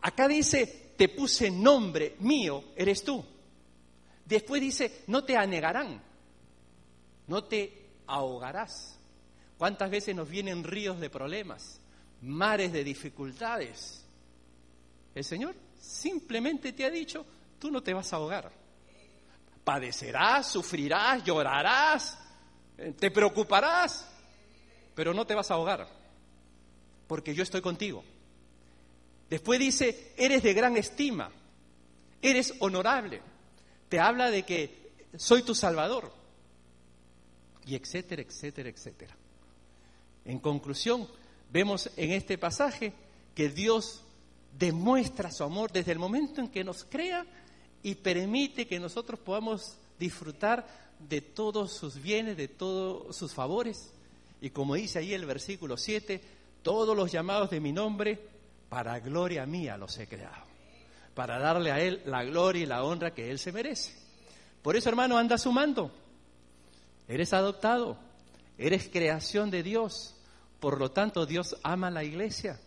Acá 0.02 0.28
dice, 0.28 0.89
te 1.00 1.08
puse 1.08 1.50
nombre 1.50 2.18
mío, 2.20 2.62
eres 2.76 3.06
tú. 3.06 3.24
Después 4.26 4.60
dice, 4.60 5.06
no 5.08 5.24
te 5.24 5.38
anegarán, 5.38 6.04
no 7.26 7.46
te 7.46 7.92
ahogarás. 8.06 9.00
¿Cuántas 9.58 9.90
veces 9.90 10.14
nos 10.14 10.30
vienen 10.30 10.62
ríos 10.62 11.00
de 11.00 11.10
problemas, 11.10 11.80
mares 12.22 12.74
de 12.74 12.84
dificultades? 12.84 14.06
El 15.16 15.24
Señor 15.24 15.56
simplemente 15.80 16.74
te 16.74 16.84
ha 16.84 16.90
dicho, 16.90 17.26
tú 17.60 17.72
no 17.72 17.82
te 17.82 17.94
vas 17.94 18.12
a 18.12 18.18
ahogar. 18.18 18.52
Padecerás, 19.64 20.52
sufrirás, 20.52 21.24
llorarás, 21.24 22.20
eh, 22.78 22.92
te 22.92 23.10
preocuparás, 23.10 24.06
pero 24.94 25.14
no 25.14 25.26
te 25.26 25.34
vas 25.34 25.50
a 25.50 25.54
ahogar, 25.54 25.88
porque 27.08 27.34
yo 27.34 27.44
estoy 27.44 27.62
contigo. 27.62 28.04
Después 29.30 29.60
dice, 29.60 30.14
eres 30.18 30.42
de 30.42 30.54
gran 30.54 30.76
estima, 30.78 31.32
eres 32.22 32.54
honorable. 32.60 33.22
Te 33.88 34.00
habla 34.00 34.30
de 34.32 34.44
que 34.44 34.92
soy 35.18 35.44
tu 35.44 35.54
salvador. 35.54 36.12
Y 37.66 37.76
etcétera, 37.76 38.24
etcétera, 38.24 38.70
etcétera. 38.70 39.16
En 40.26 40.40
conclusión, 40.40 41.08
vemos 41.52 41.90
en 41.96 42.12
este 42.12 42.38
pasaje 42.38 42.94
que 43.36 43.50
Dios 43.50 44.04
demuestra 44.58 45.32
su 45.32 45.44
amor 45.44 45.72
desde 45.72 45.92
el 45.92 46.00
momento 46.00 46.42
en 46.42 46.50
que 46.50 46.64
nos 46.64 46.84
crea 46.84 47.26
y 47.84 47.96
permite 47.96 48.68
que 48.68 48.80
nosotros 48.80 49.20
podamos 49.20 49.78
disfrutar 50.00 50.68
de 51.08 51.22
todos 51.22 51.74
sus 51.74 52.02
bienes, 52.02 52.36
de 52.36 52.48
todos 52.48 53.16
sus 53.16 53.34
favores. 53.34 53.92
Y 54.42 54.50
como 54.50 54.76
dice 54.76 55.00
ahí 55.00 55.14
el 55.14 55.26
versículo 55.26 55.78
7, 55.78 56.22
todos 56.64 56.96
los 56.96 57.12
llamados 57.12 57.50
de 57.50 57.60
mi 57.60 57.72
nombre 57.72 58.20
para 58.70 59.00
gloria 59.00 59.46
mía 59.46 59.78
los 59.78 59.98
he 59.98 60.08
creado, 60.08 60.46
para 61.16 61.40
darle 61.40 61.72
a 61.72 61.80
Él 61.80 62.02
la 62.06 62.24
gloria 62.24 62.64
y 62.64 62.68
la 62.68 62.84
honra 62.84 63.14
que 63.14 63.30
Él 63.32 63.40
se 63.40 63.52
merece. 63.52 63.94
Por 64.62 64.76
eso, 64.76 64.90
hermano, 64.90 65.18
anda 65.18 65.38
sumando. 65.38 65.92
Eres 67.08 67.34
adoptado, 67.34 67.98
eres 68.58 68.90
creación 68.90 69.50
de 69.50 69.64
Dios. 69.64 70.16
Por 70.60 70.80
lo 70.80 70.92
tanto, 70.92 71.26
Dios 71.26 71.58
ama 71.64 71.88
a 71.88 71.92
la 71.92 72.04
iglesia, 72.04 72.60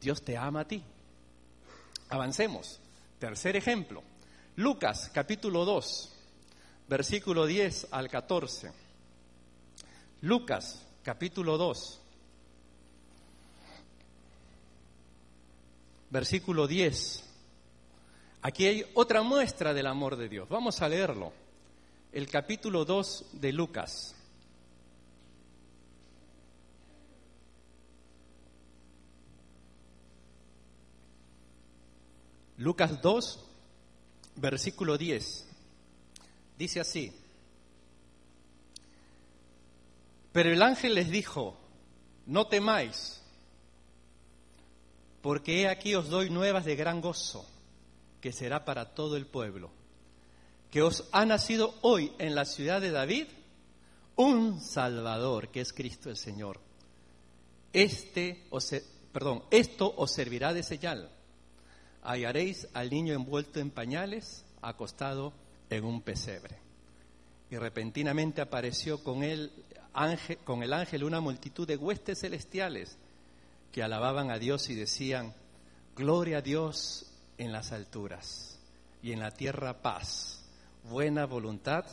Dios 0.00 0.22
te 0.22 0.36
ama 0.36 0.60
a 0.60 0.68
ti. 0.68 0.82
Avancemos. 2.08 2.80
Tercer 3.18 3.56
ejemplo. 3.56 4.02
Lucas 4.56 5.10
capítulo 5.12 5.64
2, 5.64 6.12
versículo 6.88 7.46
10 7.46 7.88
al 7.90 8.08
14. 8.08 8.72
Lucas 10.22 10.82
capítulo 11.02 11.56
2, 11.56 12.00
versículo 16.10 16.66
10. 16.66 17.24
Aquí 18.42 18.66
hay 18.66 18.84
otra 18.94 19.22
muestra 19.22 19.74
del 19.74 19.86
amor 19.86 20.16
de 20.16 20.28
Dios. 20.28 20.48
Vamos 20.48 20.80
a 20.82 20.88
leerlo. 20.88 21.32
El 22.12 22.28
capítulo 22.28 22.84
2 22.84 23.26
de 23.32 23.52
Lucas. 23.52 24.14
Lucas 32.58 33.02
2, 33.02 33.44
versículo 34.36 34.96
10. 34.96 35.46
Dice 36.56 36.80
así, 36.80 37.12
pero 40.32 40.50
el 40.52 40.62
ángel 40.62 40.94
les 40.94 41.10
dijo, 41.10 41.58
no 42.26 42.46
temáis, 42.46 43.22
porque 45.26 45.62
he 45.62 45.68
aquí 45.68 45.96
os 45.96 46.08
doy 46.08 46.30
nuevas 46.30 46.64
de 46.64 46.76
gran 46.76 47.00
gozo, 47.00 47.44
que 48.20 48.30
será 48.30 48.64
para 48.64 48.94
todo 48.94 49.16
el 49.16 49.26
pueblo, 49.26 49.72
que 50.70 50.82
os 50.82 51.08
ha 51.10 51.26
nacido 51.26 51.74
hoy 51.82 52.12
en 52.20 52.36
la 52.36 52.44
ciudad 52.44 52.80
de 52.80 52.92
David 52.92 53.26
un 54.14 54.60
Salvador, 54.60 55.48
que 55.48 55.62
es 55.62 55.72
Cristo 55.72 56.10
el 56.10 56.16
Señor. 56.16 56.60
Este 57.72 58.46
os, 58.50 58.72
perdón, 59.10 59.42
esto 59.50 59.92
os 59.96 60.12
servirá 60.12 60.54
de 60.54 60.62
señal. 60.62 61.10
Hallaréis 62.04 62.68
al 62.72 62.90
niño 62.90 63.12
envuelto 63.12 63.58
en 63.58 63.72
pañales, 63.72 64.44
acostado 64.62 65.32
en 65.70 65.86
un 65.86 66.02
pesebre. 66.02 66.56
Y 67.50 67.56
repentinamente 67.56 68.42
apareció 68.42 69.02
con 69.02 69.24
él 69.24 69.50
ángel, 69.92 70.38
con 70.44 70.62
el 70.62 70.72
ángel 70.72 71.02
una 71.02 71.18
multitud 71.18 71.66
de 71.66 71.76
huestes 71.76 72.20
celestiales 72.20 72.96
que 73.76 73.82
alababan 73.82 74.30
a 74.30 74.38
Dios 74.38 74.70
y 74.70 74.74
decían, 74.74 75.34
Gloria 75.94 76.38
a 76.38 76.40
Dios 76.40 77.12
en 77.36 77.52
las 77.52 77.72
alturas 77.72 78.58
y 79.02 79.12
en 79.12 79.20
la 79.20 79.32
tierra 79.32 79.82
paz, 79.82 80.46
buena 80.84 81.26
voluntad 81.26 81.84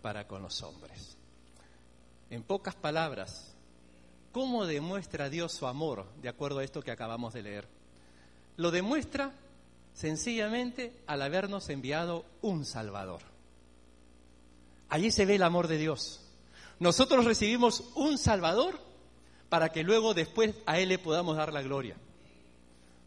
para 0.00 0.26
con 0.26 0.40
los 0.40 0.62
hombres. 0.62 1.18
En 2.30 2.42
pocas 2.42 2.76
palabras, 2.76 3.54
¿cómo 4.32 4.64
demuestra 4.64 5.28
Dios 5.28 5.52
su 5.52 5.66
amor 5.66 6.06
de 6.22 6.30
acuerdo 6.30 6.60
a 6.60 6.64
esto 6.64 6.80
que 6.80 6.92
acabamos 6.92 7.34
de 7.34 7.42
leer? 7.42 7.68
Lo 8.56 8.70
demuestra 8.70 9.34
sencillamente 9.92 10.94
al 11.06 11.20
habernos 11.20 11.68
enviado 11.68 12.24
un 12.40 12.64
Salvador. 12.64 13.20
Allí 14.88 15.10
se 15.10 15.26
ve 15.26 15.34
el 15.34 15.42
amor 15.42 15.68
de 15.68 15.76
Dios. 15.76 16.22
Nosotros 16.80 17.26
recibimos 17.26 17.84
un 17.96 18.16
Salvador 18.16 18.87
para 19.48 19.70
que 19.70 19.82
luego 19.82 20.14
después 20.14 20.54
a 20.66 20.78
Él 20.78 20.90
le 20.90 20.98
podamos 20.98 21.36
dar 21.36 21.52
la 21.52 21.62
gloria. 21.62 21.96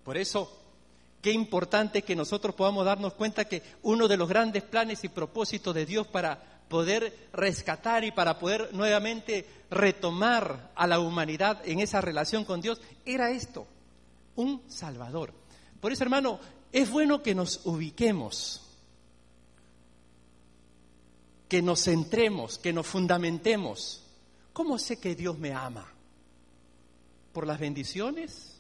Por 0.04 0.18
eso, 0.18 0.52
qué 1.22 1.32
importante 1.32 2.02
que 2.02 2.16
nosotros 2.16 2.56
podamos 2.56 2.86
darnos 2.86 3.14
cuenta 3.14 3.46
que 3.46 3.62
uno 3.84 4.08
de 4.08 4.18
los 4.18 4.28
grandes 4.28 4.64
planes 4.64 5.04
y 5.04 5.10
propósitos 5.10 5.76
de 5.76 5.86
Dios 5.86 6.08
para 6.08 6.52
poder 6.68 7.30
rescatar 7.34 8.04
y 8.04 8.12
para 8.12 8.40
poder 8.40 8.74
nuevamente 8.74 9.46
retomar 9.70 10.72
a 10.74 10.88
la 10.88 11.00
humanidad 11.00 11.62
en 11.66 11.80
esa 11.80 12.02
relación 12.02 12.46
con 12.46 12.62
Dios 12.62 12.82
era 13.06 13.32
esto, 13.32 13.68
un 14.36 14.64
Salvador. 14.70 15.34
Por 15.82 15.92
eso, 15.92 16.04
hermano, 16.04 16.40
es 16.72 16.90
bueno 16.90 17.22
que 17.22 17.36
nos 17.36 17.66
ubiquemos, 17.66 18.62
que 21.50 21.62
nos 21.62 21.84
centremos, 21.84 22.58
que 22.58 22.72
nos 22.72 22.88
fundamentemos. 22.88 24.04
¿Cómo 24.54 24.80
sé 24.80 24.98
que 25.00 25.16
Dios 25.16 25.38
me 25.38 25.54
ama? 25.54 25.91
¿Por 27.34 27.48
las 27.48 27.60
bendiciones? 27.60 28.60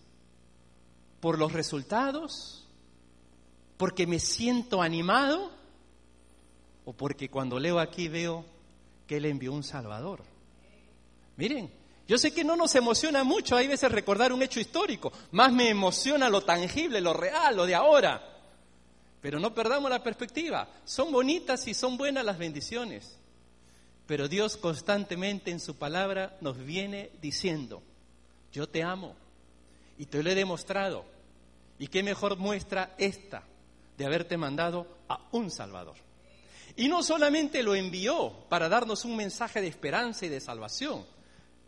¿Por 1.19 1.37
los 1.37 1.53
resultados? 1.53 2.67
¿Porque 3.77 4.07
me 4.07 4.19
siento 4.19 4.81
animado? 4.81 5.51
¿O 6.85 6.93
porque 6.93 7.29
cuando 7.29 7.59
leo 7.59 7.79
aquí 7.79 8.07
veo 8.07 8.45
que 9.07 9.17
Él 9.17 9.25
envió 9.25 9.53
un 9.53 9.63
Salvador? 9.63 10.23
Miren, 11.37 11.71
yo 12.07 12.17
sé 12.17 12.33
que 12.33 12.43
no 12.43 12.55
nos 12.55 12.75
emociona 12.75 13.23
mucho, 13.23 13.55
hay 13.55 13.67
veces 13.67 13.91
recordar 13.91 14.33
un 14.33 14.41
hecho 14.41 14.59
histórico, 14.59 15.13
más 15.31 15.51
me 15.53 15.69
emociona 15.69 16.29
lo 16.29 16.41
tangible, 16.41 16.99
lo 17.01 17.13
real, 17.13 17.55
lo 17.55 17.65
de 17.65 17.75
ahora. 17.75 18.27
Pero 19.21 19.39
no 19.39 19.53
perdamos 19.53 19.89
la 19.89 20.03
perspectiva, 20.03 20.67
son 20.83 21.11
bonitas 21.11 21.67
y 21.67 21.73
son 21.73 21.97
buenas 21.97 22.25
las 22.25 22.37
bendiciones. 22.37 23.17
Pero 24.07 24.27
Dios 24.27 24.57
constantemente 24.57 25.51
en 25.51 25.59
su 25.59 25.75
palabra 25.75 26.37
nos 26.41 26.57
viene 26.57 27.11
diciendo, 27.21 27.81
yo 28.51 28.67
te 28.67 28.83
amo 28.83 29.15
y 29.97 30.05
te 30.05 30.21
lo 30.21 30.29
he 30.29 30.35
demostrado. 30.35 31.05
¿Y 31.79 31.87
qué 31.87 32.03
mejor 32.03 32.37
muestra 32.37 32.95
esta 32.97 33.43
de 33.97 34.05
haberte 34.05 34.37
mandado 34.37 34.87
a 35.07 35.19
un 35.31 35.49
Salvador? 35.49 35.95
Y 36.75 36.87
no 36.87 37.03
solamente 37.03 37.63
lo 37.63 37.75
envió 37.75 38.45
para 38.49 38.69
darnos 38.69 39.03
un 39.03 39.15
mensaje 39.15 39.61
de 39.61 39.67
esperanza 39.67 40.25
y 40.25 40.29
de 40.29 40.39
salvación. 40.39 41.05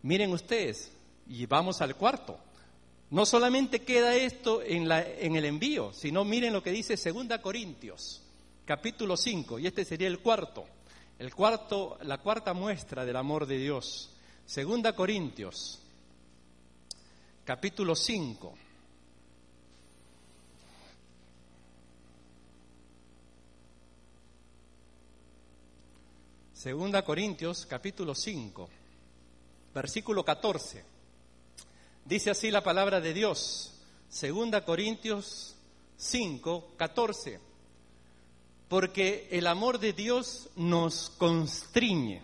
Miren 0.01 0.31
ustedes, 0.31 0.91
y 1.27 1.45
vamos 1.45 1.81
al 1.81 1.95
cuarto. 1.95 2.37
No 3.09 3.25
solamente 3.25 3.83
queda 3.83 4.15
esto 4.15 4.61
en, 4.63 4.87
la, 4.87 5.01
en 5.01 5.35
el 5.35 5.45
envío, 5.45 5.93
sino 5.93 6.23
miren 6.23 6.53
lo 6.53 6.63
que 6.63 6.71
dice 6.71 6.95
2 6.95 7.39
Corintios, 7.39 8.23
capítulo 8.65 9.15
5, 9.15 9.59
y 9.59 9.67
este 9.67 9.85
sería 9.85 10.07
el 10.07 10.19
cuarto, 10.19 10.65
el 11.19 11.33
cuarto, 11.33 11.97
la 12.01 12.17
cuarta 12.17 12.53
muestra 12.53 13.05
del 13.05 13.15
amor 13.15 13.45
de 13.45 13.57
Dios. 13.57 14.09
2 14.53 14.93
Corintios, 14.93 15.82
capítulo 17.45 17.95
5. 17.95 18.53
Segunda 26.53 27.03
Corintios 27.03 27.65
capítulo 27.65 28.15
5, 28.15 28.69
versículo 29.75 30.23
14. 30.23 30.85
Dice 32.05 32.29
así 32.29 32.51
la 32.51 32.63
palabra 32.63 33.01
de 33.01 33.13
Dios. 33.13 33.81
Segunda 34.07 34.63
Corintios 34.63 35.55
5, 35.97 36.75
14. 36.77 37.39
Porque 38.69 39.27
el 39.31 39.47
amor 39.47 39.79
de 39.79 39.91
Dios 39.91 40.49
nos 40.55 41.09
constriñe. 41.17 42.21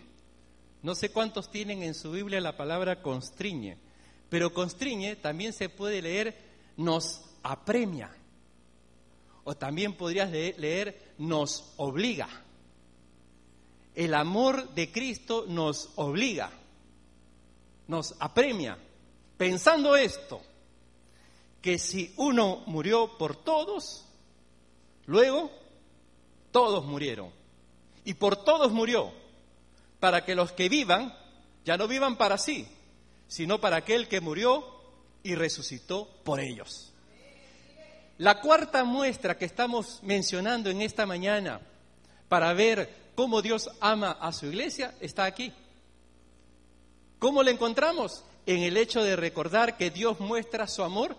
No 0.83 0.95
sé 0.95 1.11
cuántos 1.11 1.51
tienen 1.51 1.83
en 1.83 1.93
su 1.93 2.11
Biblia 2.11 2.39
la 2.39 2.55
palabra 2.55 3.01
constriñe, 3.01 3.77
pero 4.29 4.53
constriñe 4.53 5.15
también 5.15 5.53
se 5.53 5.69
puede 5.69 6.01
leer 6.01 6.35
nos 6.77 7.21
apremia. 7.43 8.15
O 9.43 9.55
también 9.55 9.93
podrías 9.93 10.29
leer 10.29 11.13
nos 11.17 11.73
obliga 11.77 12.27
el 13.99 14.13
amor 14.13 14.69
de 14.69 14.93
Cristo 14.93 15.43
nos 15.45 15.89
obliga, 15.97 16.49
nos 17.87 18.15
apremia, 18.21 18.77
pensando 19.35 19.97
esto, 19.97 20.41
que 21.61 21.77
si 21.77 22.13
uno 22.15 22.63
murió 22.67 23.17
por 23.17 23.35
todos, 23.35 24.05
luego 25.05 25.51
todos 26.53 26.85
murieron. 26.85 27.29
Y 28.05 28.13
por 28.13 28.37
todos 28.37 28.71
murió, 28.71 29.11
para 29.99 30.23
que 30.23 30.33
los 30.33 30.53
que 30.53 30.69
vivan 30.69 31.13
ya 31.65 31.75
no 31.75 31.85
vivan 31.85 32.15
para 32.17 32.37
sí, 32.37 32.69
sino 33.29 33.61
para 33.61 33.77
aquel 33.77 34.09
que 34.09 34.19
murió 34.19 34.65
y 35.23 35.35
resucitó 35.35 36.09
por 36.25 36.41
ellos. 36.41 36.91
La 38.17 38.41
cuarta 38.41 38.83
muestra 38.83 39.37
que 39.37 39.45
estamos 39.45 40.01
mencionando 40.03 40.69
en 40.69 40.81
esta 40.81 41.05
mañana 41.05 41.61
para 42.27 42.51
ver 42.51 43.11
cómo 43.15 43.41
Dios 43.41 43.69
ama 43.79 44.11
a 44.11 44.33
su 44.33 44.47
iglesia 44.47 44.93
está 44.99 45.23
aquí. 45.23 45.53
¿Cómo 47.17 47.43
lo 47.43 47.49
encontramos? 47.49 48.25
En 48.45 48.63
el 48.63 48.75
hecho 48.75 49.03
de 49.03 49.15
recordar 49.15 49.77
que 49.77 49.89
Dios 49.89 50.19
muestra 50.19 50.67
su 50.67 50.83
amor 50.83 51.15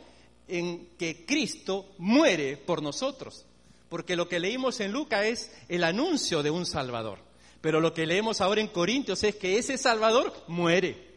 en 0.46 0.90
que 0.98 1.24
Cristo 1.24 1.92
muere 1.96 2.56
por 2.58 2.82
nosotros. 2.82 3.46
Porque 3.88 4.16
lo 4.16 4.28
que 4.28 4.40
leímos 4.40 4.80
en 4.80 4.92
Lucas 4.92 5.24
es 5.24 5.52
el 5.68 5.84
anuncio 5.84 6.42
de 6.42 6.50
un 6.50 6.66
Salvador. 6.66 7.18
Pero 7.60 7.80
lo 7.80 7.94
que 7.94 8.06
leemos 8.06 8.40
ahora 8.40 8.60
en 8.60 8.68
Corintios 8.68 9.22
es 9.24 9.36
que 9.36 9.58
ese 9.58 9.78
Salvador 9.78 10.32
muere, 10.48 11.09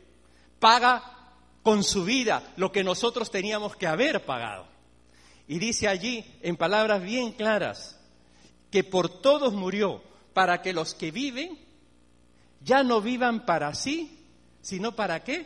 paga 0.63 1.03
con 1.61 1.83
su 1.83 2.05
vida 2.05 2.41
lo 2.55 2.71
que 2.71 2.85
nosotros 2.85 3.29
teníamos 3.29 3.75
que 3.75 3.85
haber 3.85 4.23
pagado. 4.25 4.65
Y 5.45 5.59
dice 5.59 5.89
allí, 5.89 6.23
en 6.41 6.55
palabras 6.55 7.03
bien 7.03 7.33
claras, 7.33 7.99
que 8.71 8.85
por 8.85 9.09
todos 9.09 9.51
murió, 9.51 10.01
para 10.33 10.61
que 10.61 10.71
los 10.71 10.95
que 10.95 11.11
viven 11.11 11.59
ya 12.61 12.81
no 12.81 13.01
vivan 13.01 13.45
para 13.45 13.75
sí, 13.75 14.25
sino 14.61 14.95
para 14.95 15.25
qué? 15.25 15.45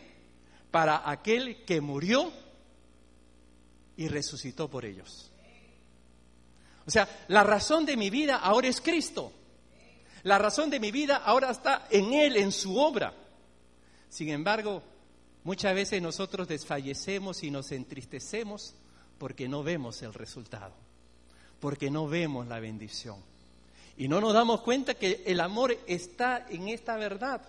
Para 0.70 1.10
aquel 1.10 1.66
que 1.66 1.82
murió 1.82 2.32
y 3.96 4.08
resucitó 4.10 4.70
por 4.70 4.86
ellos. 4.86 5.32
O 6.86 6.92
sea, 6.92 7.10
la 7.28 7.44
razón 7.44 7.88
de 7.88 7.98
mi 7.98 8.12
vida 8.12 8.36
ahora 8.36 8.68
es 8.68 8.82
Cristo. 8.82 9.34
La 10.22 10.38
razón 10.38 10.70
de 10.70 10.80
mi 10.80 10.92
vida 10.92 11.18
ahora 11.18 11.50
está 11.50 11.88
en 11.90 12.14
Él, 12.14 12.38
en 12.38 12.52
su 12.52 12.78
obra. 12.78 13.16
Sin 14.10 14.30
embargo, 14.30 14.84
muchas 15.48 15.74
veces 15.74 16.02
nosotros 16.02 16.46
desfallecemos 16.50 17.42
y 17.42 17.52
nos 17.52 17.72
entristecemos 17.72 18.76
porque 19.18 19.48
no 19.48 19.64
vemos 19.64 20.02
el 20.02 20.14
resultado, 20.14 20.74
porque 21.62 21.90
no 21.90 22.06
vemos 22.06 22.48
la 22.48 22.60
bendición. 22.60 23.16
Y 23.96 24.10
no 24.10 24.20
nos 24.20 24.34
damos 24.34 24.60
cuenta 24.60 24.96
que 24.96 25.24
el 25.26 25.40
amor 25.40 25.78
está 25.88 26.46
en 26.50 26.68
esta 26.68 26.98
verdad, 26.98 27.42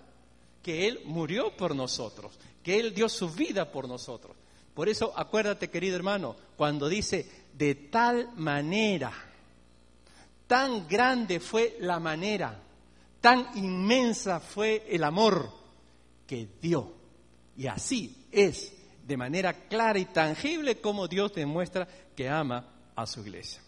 que 0.63 0.87
Él 0.87 1.01
murió 1.07 1.57
por 1.57 1.75
nosotros, 1.75 2.39
que 2.63 2.79
Él 2.79 2.95
dio 2.95 3.09
su 3.09 3.31
vida 3.31 3.73
por 3.73 3.89
nosotros. 3.89 4.37
Por 4.75 4.89
eso 4.89 5.13
acuérdate, 5.17 5.69
querido 5.69 5.97
hermano, 5.97 6.37
cuando 6.57 6.89
dice 6.89 7.29
de 7.53 7.75
tal 7.75 8.31
manera, 8.37 9.13
tan 10.47 10.87
grande 10.87 11.41
fue 11.41 11.77
la 11.81 11.99
manera, 11.99 12.63
tan 13.21 13.49
inmensa 13.57 14.39
fue 14.39 14.87
el 14.89 15.03
amor 15.03 15.51
que 16.29 16.47
dio. 16.63 16.98
Y 17.59 17.67
así 17.67 18.29
es 18.31 18.73
de 19.05 19.17
manera 19.17 19.53
clara 19.67 19.99
y 19.99 20.05
tangible 20.05 20.81
como 20.81 21.09
Dios 21.09 21.35
demuestra 21.35 21.89
que 22.15 22.29
ama 22.29 22.65
a 22.95 23.05
su 23.05 23.21
iglesia. 23.21 23.61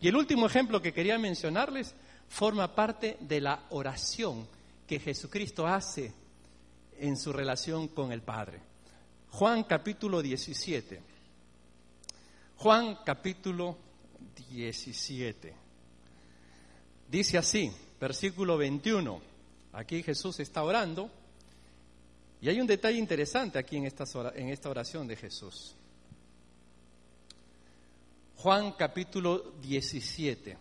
Y 0.00 0.08
el 0.08 0.16
último 0.16 0.46
ejemplo 0.46 0.82
que 0.82 0.92
quería 0.92 1.16
mencionarles 1.18 1.94
forma 2.28 2.74
parte 2.74 3.16
de 3.20 3.40
la 3.40 3.66
oración 3.70 4.48
que 4.88 4.98
Jesucristo 4.98 5.68
hace 5.68 6.12
en 6.98 7.16
su 7.16 7.32
relación 7.32 7.86
con 7.88 8.10
el 8.10 8.22
Padre. 8.22 8.60
Juan 9.30 9.62
capítulo 9.64 10.20
17. 10.20 11.00
Juan 12.56 12.98
capítulo 13.04 13.78
17. 14.50 15.54
Dice 17.08 17.38
así, 17.38 17.70
versículo 18.00 18.58
21. 18.58 19.20
Aquí 19.74 20.02
Jesús 20.02 20.40
está 20.40 20.64
orando 20.64 21.21
y 22.42 22.48
hay 22.48 22.60
un 22.60 22.66
detalle 22.66 22.98
interesante 22.98 23.56
aquí 23.56 23.76
en 23.76 23.86
esta, 23.86 24.68
oración 24.68 25.06
de 25.06 25.14
Jesús. 25.14 25.76
Juan 28.34 28.72
capítulo 28.72 29.52
17. 29.62 30.58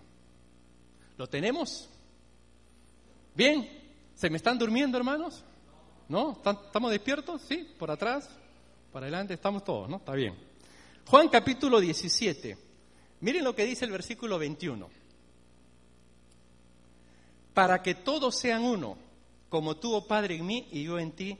¿Lo 1.17 1.27
tenemos? 1.27 1.89
Bien, 3.33 3.67
¿se 4.13 4.29
me 4.29 4.37
están 4.37 4.59
durmiendo 4.59 4.95
hermanos? 4.95 5.43
¿No? 6.07 6.39
¿Estamos 6.45 6.91
despiertos? 6.91 7.41
¿Sí? 7.49 7.67
¿Por 7.79 7.89
atrás? 7.89 8.29
¿Para 8.93 9.07
adelante? 9.07 9.33
Estamos 9.33 9.63
todos, 9.63 9.89
¿no? 9.89 9.97
Está 9.97 10.13
bien. 10.13 10.35
Juan 11.07 11.29
capítulo 11.29 11.79
17. 11.79 12.57
Miren 13.21 13.43
lo 13.43 13.55
que 13.55 13.65
dice 13.65 13.85
el 13.85 13.91
versículo 13.91 14.37
21. 14.37 14.87
Para 17.55 17.81
que 17.81 17.95
todos 17.95 18.37
sean 18.37 18.61
uno, 18.61 18.99
como 19.49 19.77
tú, 19.77 19.95
oh 19.95 20.05
Padre, 20.05 20.35
en 20.35 20.45
mí 20.45 20.67
y 20.71 20.83
yo 20.83 20.99
en 20.99 21.13
ti, 21.13 21.39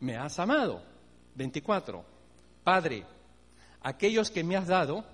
me 0.00 0.16
has 0.16 0.38
amado. 0.38 0.82
24. 1.34 2.04
Padre, 2.64 3.04
aquellos 3.80 4.30
que 4.30 4.44
me 4.44 4.56
has 4.56 4.66
dado, 4.66 5.04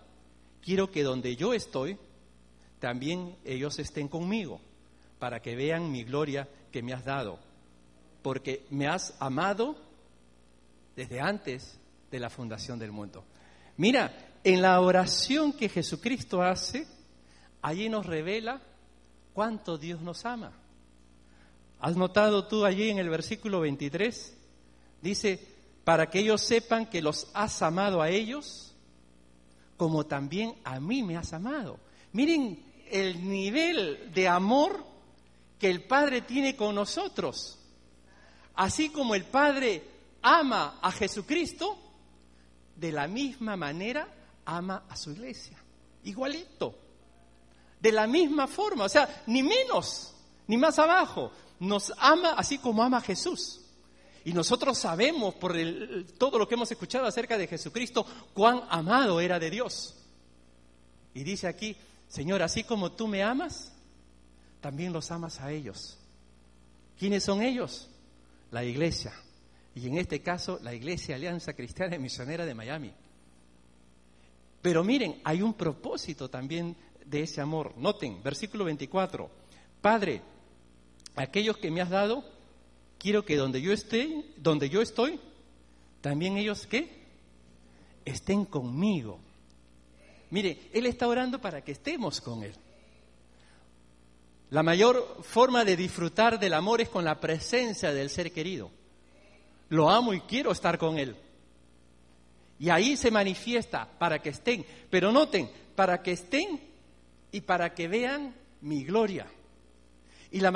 quiero 0.62 0.90
que 0.90 1.02
donde 1.02 1.36
yo 1.36 1.52
estoy, 1.52 1.98
también 2.78 3.36
ellos 3.44 3.78
estén 3.78 4.08
conmigo, 4.08 4.60
para 5.18 5.40
que 5.40 5.56
vean 5.56 5.90
mi 5.90 6.04
gloria 6.04 6.48
que 6.72 6.82
me 6.82 6.92
has 6.92 7.04
dado, 7.04 7.38
porque 8.22 8.66
me 8.70 8.86
has 8.86 9.14
amado 9.20 9.76
desde 10.94 11.20
antes 11.20 11.78
de 12.10 12.20
la 12.20 12.30
fundación 12.30 12.78
del 12.78 12.92
mundo. 12.92 13.24
Mira, 13.76 14.12
en 14.42 14.62
la 14.62 14.80
oración 14.80 15.52
que 15.52 15.68
Jesucristo 15.68 16.42
hace, 16.42 16.86
allí 17.62 17.88
nos 17.88 18.06
revela 18.06 18.60
cuánto 19.32 19.76
Dios 19.76 20.00
nos 20.00 20.24
ama. 20.24 20.52
¿Has 21.80 21.96
notado 21.96 22.46
tú 22.46 22.64
allí 22.64 22.88
en 22.88 22.98
el 22.98 23.10
versículo 23.10 23.60
23? 23.60 24.35
Dice, 25.00 25.40
para 25.84 26.10
que 26.10 26.18
ellos 26.18 26.42
sepan 26.42 26.86
que 26.86 27.00
los 27.00 27.28
has 27.32 27.62
amado 27.62 28.02
a 28.02 28.10
ellos, 28.10 28.74
como 29.76 30.06
también 30.06 30.54
a 30.64 30.80
mí 30.80 31.02
me 31.02 31.16
has 31.16 31.32
amado. 31.32 31.78
Miren 32.12 32.64
el 32.90 33.28
nivel 33.28 34.12
de 34.12 34.28
amor 34.28 34.84
que 35.58 35.70
el 35.70 35.84
Padre 35.84 36.22
tiene 36.22 36.56
con 36.56 36.74
nosotros. 36.74 37.58
Así 38.54 38.90
como 38.90 39.14
el 39.14 39.24
Padre 39.24 39.82
ama 40.22 40.78
a 40.80 40.90
Jesucristo, 40.90 41.78
de 42.74 42.92
la 42.92 43.06
misma 43.06 43.56
manera 43.56 44.08
ama 44.44 44.84
a 44.88 44.96
su 44.96 45.10
iglesia. 45.10 45.58
Igualito. 46.04 46.74
De 47.80 47.92
la 47.92 48.06
misma 48.06 48.46
forma, 48.46 48.84
o 48.84 48.88
sea, 48.88 49.22
ni 49.26 49.42
menos, 49.42 50.14
ni 50.46 50.56
más 50.56 50.78
abajo. 50.78 51.30
Nos 51.60 51.92
ama 51.98 52.30
así 52.30 52.58
como 52.58 52.82
ama 52.82 52.98
a 52.98 53.02
Jesús. 53.02 53.60
Y 54.26 54.32
nosotros 54.32 54.76
sabemos 54.76 55.36
por 55.36 55.54
todo 56.18 56.36
lo 56.36 56.48
que 56.48 56.56
hemos 56.56 56.68
escuchado 56.72 57.06
acerca 57.06 57.38
de 57.38 57.46
Jesucristo 57.46 58.04
cuán 58.34 58.64
amado 58.70 59.20
era 59.20 59.38
de 59.38 59.50
Dios. 59.50 59.94
Y 61.14 61.22
dice 61.22 61.46
aquí, 61.46 61.76
Señor, 62.08 62.42
así 62.42 62.64
como 62.64 62.90
tú 62.90 63.06
me 63.06 63.22
amas, 63.22 63.72
también 64.60 64.92
los 64.92 65.12
amas 65.12 65.40
a 65.40 65.52
ellos. 65.52 65.96
¿Quiénes 66.98 67.22
son 67.22 67.40
ellos? 67.40 67.88
La 68.50 68.64
iglesia. 68.64 69.12
Y 69.76 69.86
en 69.86 69.96
este 69.96 70.20
caso, 70.22 70.58
la 70.60 70.74
Iglesia 70.74 71.14
Alianza 71.14 71.52
Cristiana 71.52 71.94
y 71.94 72.00
Misionera 72.00 72.44
de 72.44 72.54
Miami. 72.54 72.92
Pero 74.60 74.82
miren, 74.82 75.20
hay 75.22 75.40
un 75.40 75.54
propósito 75.54 76.28
también 76.28 76.74
de 77.04 77.22
ese 77.22 77.40
amor. 77.40 77.76
Noten, 77.76 78.24
versículo 78.24 78.64
24. 78.64 79.30
Padre, 79.80 80.20
aquellos 81.14 81.58
que 81.58 81.70
me 81.70 81.80
has 81.80 81.90
dado, 81.90 82.24
quiero 82.98 83.24
que 83.24 83.36
donde 83.36 83.60
yo 83.60 83.72
esté, 83.72 84.24
donde 84.36 84.68
yo 84.68 84.82
estoy, 84.82 85.20
también 86.00 86.36
ellos 86.36 86.66
qué? 86.66 87.04
Estén 88.04 88.44
conmigo. 88.44 89.18
Mire, 90.30 90.68
Él 90.72 90.86
está 90.86 91.08
orando 91.08 91.40
para 91.40 91.62
que 91.62 91.72
estemos 91.72 92.20
con 92.20 92.42
Él. 92.42 92.54
La 94.50 94.62
mayor 94.62 95.22
forma 95.22 95.64
de 95.64 95.76
disfrutar 95.76 96.38
del 96.38 96.54
amor 96.54 96.80
es 96.80 96.88
con 96.88 97.04
la 97.04 97.18
presencia 97.18 97.92
del 97.92 98.10
ser 98.10 98.32
querido. 98.32 98.70
Lo 99.68 99.90
amo 99.90 100.14
y 100.14 100.20
quiero 100.20 100.52
estar 100.52 100.78
con 100.78 100.98
Él. 100.98 101.16
Y 102.58 102.70
ahí 102.70 102.96
se 102.96 103.10
manifiesta 103.10 103.88
para 103.98 104.20
que 104.20 104.30
estén. 104.30 104.64
Pero 104.88 105.12
noten, 105.12 105.50
para 105.74 106.02
que 106.02 106.12
estén 106.12 106.60
y 107.32 107.40
para 107.40 107.74
que 107.74 107.88
vean 107.88 108.34
mi 108.60 108.84
gloria. 108.84 109.26
Y 110.30 110.40
la, 110.40 110.50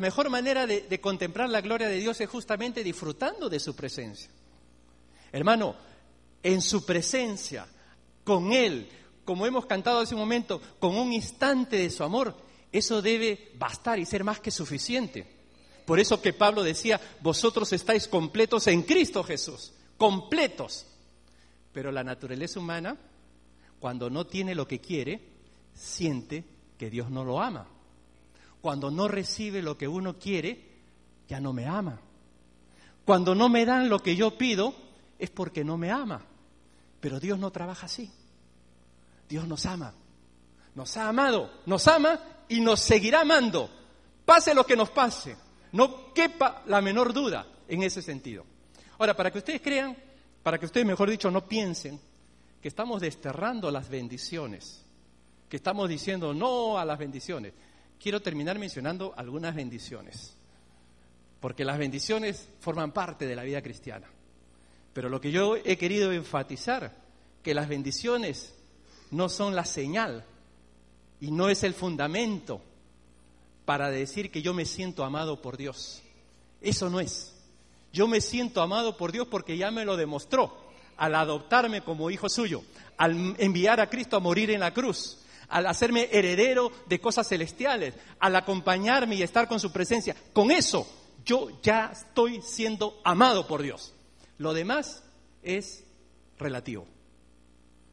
mejor 0.00 0.30
manera 0.30 0.66
de, 0.66 0.82
de 0.82 1.00
contemplar 1.00 1.48
la 1.48 1.60
gloria 1.60 1.88
de 1.88 1.98
Dios 1.98 2.20
es 2.20 2.28
justamente 2.28 2.84
disfrutando 2.84 3.48
de 3.48 3.58
su 3.58 3.74
presencia. 3.74 4.30
Hermano, 5.32 5.74
en 6.42 6.62
su 6.62 6.86
presencia, 6.86 7.66
con 8.22 8.52
Él, 8.52 8.88
como 9.24 9.46
hemos 9.46 9.66
cantado 9.66 10.00
hace 10.00 10.14
un 10.14 10.20
momento, 10.20 10.60
con 10.78 10.96
un 10.96 11.12
instante 11.12 11.76
de 11.76 11.90
su 11.90 12.04
amor, 12.04 12.36
eso 12.70 13.02
debe 13.02 13.52
bastar 13.58 13.98
y 13.98 14.06
ser 14.06 14.22
más 14.22 14.40
que 14.40 14.50
suficiente. 14.50 15.26
Por 15.84 15.98
eso 15.98 16.20
que 16.22 16.32
Pablo 16.32 16.62
decía, 16.62 17.00
vosotros 17.20 17.72
estáis 17.72 18.06
completos 18.08 18.66
en 18.68 18.82
Cristo 18.82 19.24
Jesús, 19.24 19.72
completos. 19.96 20.86
Pero 21.72 21.90
la 21.90 22.04
naturaleza 22.04 22.60
humana, 22.60 22.96
cuando 23.80 24.08
no 24.08 24.26
tiene 24.26 24.54
lo 24.54 24.66
que 24.66 24.80
quiere, 24.80 25.20
siente 25.74 26.44
que 26.78 26.90
Dios 26.90 27.10
no 27.10 27.24
lo 27.24 27.40
ama 27.40 27.68
cuando 28.66 28.90
no 28.90 29.06
recibe 29.06 29.62
lo 29.62 29.78
que 29.78 29.86
uno 29.86 30.18
quiere, 30.18 30.60
ya 31.28 31.38
no 31.38 31.52
me 31.52 31.66
ama. 31.66 32.00
Cuando 33.04 33.32
no 33.32 33.48
me 33.48 33.64
dan 33.64 33.88
lo 33.88 34.00
que 34.00 34.16
yo 34.16 34.36
pido, 34.36 34.74
es 35.20 35.30
porque 35.30 35.62
no 35.62 35.78
me 35.78 35.92
ama. 35.92 36.26
Pero 36.98 37.20
Dios 37.20 37.38
no 37.38 37.52
trabaja 37.52 37.86
así. 37.86 38.10
Dios 39.28 39.46
nos 39.46 39.66
ama. 39.66 39.94
Nos 40.74 40.96
ha 40.96 41.08
amado, 41.08 41.48
nos 41.66 41.86
ama 41.86 42.18
y 42.48 42.58
nos 42.58 42.80
seguirá 42.80 43.20
amando. 43.20 43.70
Pase 44.24 44.52
lo 44.52 44.66
que 44.66 44.74
nos 44.74 44.90
pase. 44.90 45.36
No 45.70 46.12
quepa 46.12 46.64
la 46.66 46.80
menor 46.80 47.12
duda 47.12 47.46
en 47.68 47.84
ese 47.84 48.02
sentido. 48.02 48.44
Ahora, 48.98 49.14
para 49.14 49.30
que 49.30 49.38
ustedes 49.38 49.60
crean, 49.60 49.96
para 50.42 50.58
que 50.58 50.66
ustedes, 50.66 50.84
mejor 50.84 51.08
dicho, 51.08 51.30
no 51.30 51.46
piensen 51.46 52.00
que 52.60 52.66
estamos 52.66 53.00
desterrando 53.00 53.70
las 53.70 53.88
bendiciones, 53.88 54.84
que 55.48 55.56
estamos 55.56 55.88
diciendo 55.88 56.34
no 56.34 56.80
a 56.80 56.84
las 56.84 56.98
bendiciones 56.98 57.52
quiero 58.00 58.20
terminar 58.20 58.58
mencionando 58.58 59.14
algunas 59.16 59.54
bendiciones, 59.54 60.34
porque 61.40 61.64
las 61.64 61.78
bendiciones 61.78 62.48
forman 62.60 62.92
parte 62.92 63.26
de 63.26 63.36
la 63.36 63.42
vida 63.42 63.62
cristiana. 63.62 64.08
Pero 64.92 65.08
lo 65.08 65.20
que 65.20 65.30
yo 65.30 65.56
he 65.56 65.76
querido 65.76 66.12
enfatizar, 66.12 66.94
que 67.42 67.54
las 67.54 67.68
bendiciones 67.68 68.54
no 69.10 69.28
son 69.28 69.54
la 69.54 69.64
señal 69.64 70.24
y 71.20 71.30
no 71.30 71.48
es 71.48 71.62
el 71.62 71.74
fundamento 71.74 72.60
para 73.64 73.90
decir 73.90 74.30
que 74.30 74.42
yo 74.42 74.54
me 74.54 74.64
siento 74.64 75.04
amado 75.04 75.42
por 75.42 75.56
Dios. 75.56 76.02
Eso 76.60 76.88
no 76.88 77.00
es. 77.00 77.34
Yo 77.92 78.08
me 78.08 78.20
siento 78.20 78.62
amado 78.62 78.96
por 78.96 79.12
Dios 79.12 79.26
porque 79.28 79.56
ya 79.56 79.70
me 79.70 79.84
lo 79.84 79.96
demostró 79.96 80.66
al 80.96 81.14
adoptarme 81.14 81.82
como 81.82 82.10
hijo 82.10 82.28
suyo, 82.28 82.62
al 82.96 83.34
enviar 83.38 83.80
a 83.80 83.90
Cristo 83.90 84.16
a 84.16 84.20
morir 84.20 84.50
en 84.50 84.60
la 84.60 84.72
cruz, 84.72 85.18
al 85.48 85.66
hacerme 85.66 86.08
heredero 86.10 86.72
de 86.86 87.00
cosas 87.00 87.28
celestiales, 87.28 87.94
al 88.18 88.36
acompañarme 88.36 89.16
y 89.16 89.22
estar 89.22 89.48
con 89.48 89.60
su 89.60 89.72
presencia. 89.72 90.16
Con 90.32 90.50
eso 90.50 90.86
yo 91.24 91.60
ya 91.62 91.90
estoy 91.92 92.40
siendo 92.42 93.00
amado 93.04 93.46
por 93.46 93.62
Dios. 93.62 93.92
Lo 94.38 94.52
demás 94.54 95.02
es 95.42 95.84
relativo. 96.38 96.86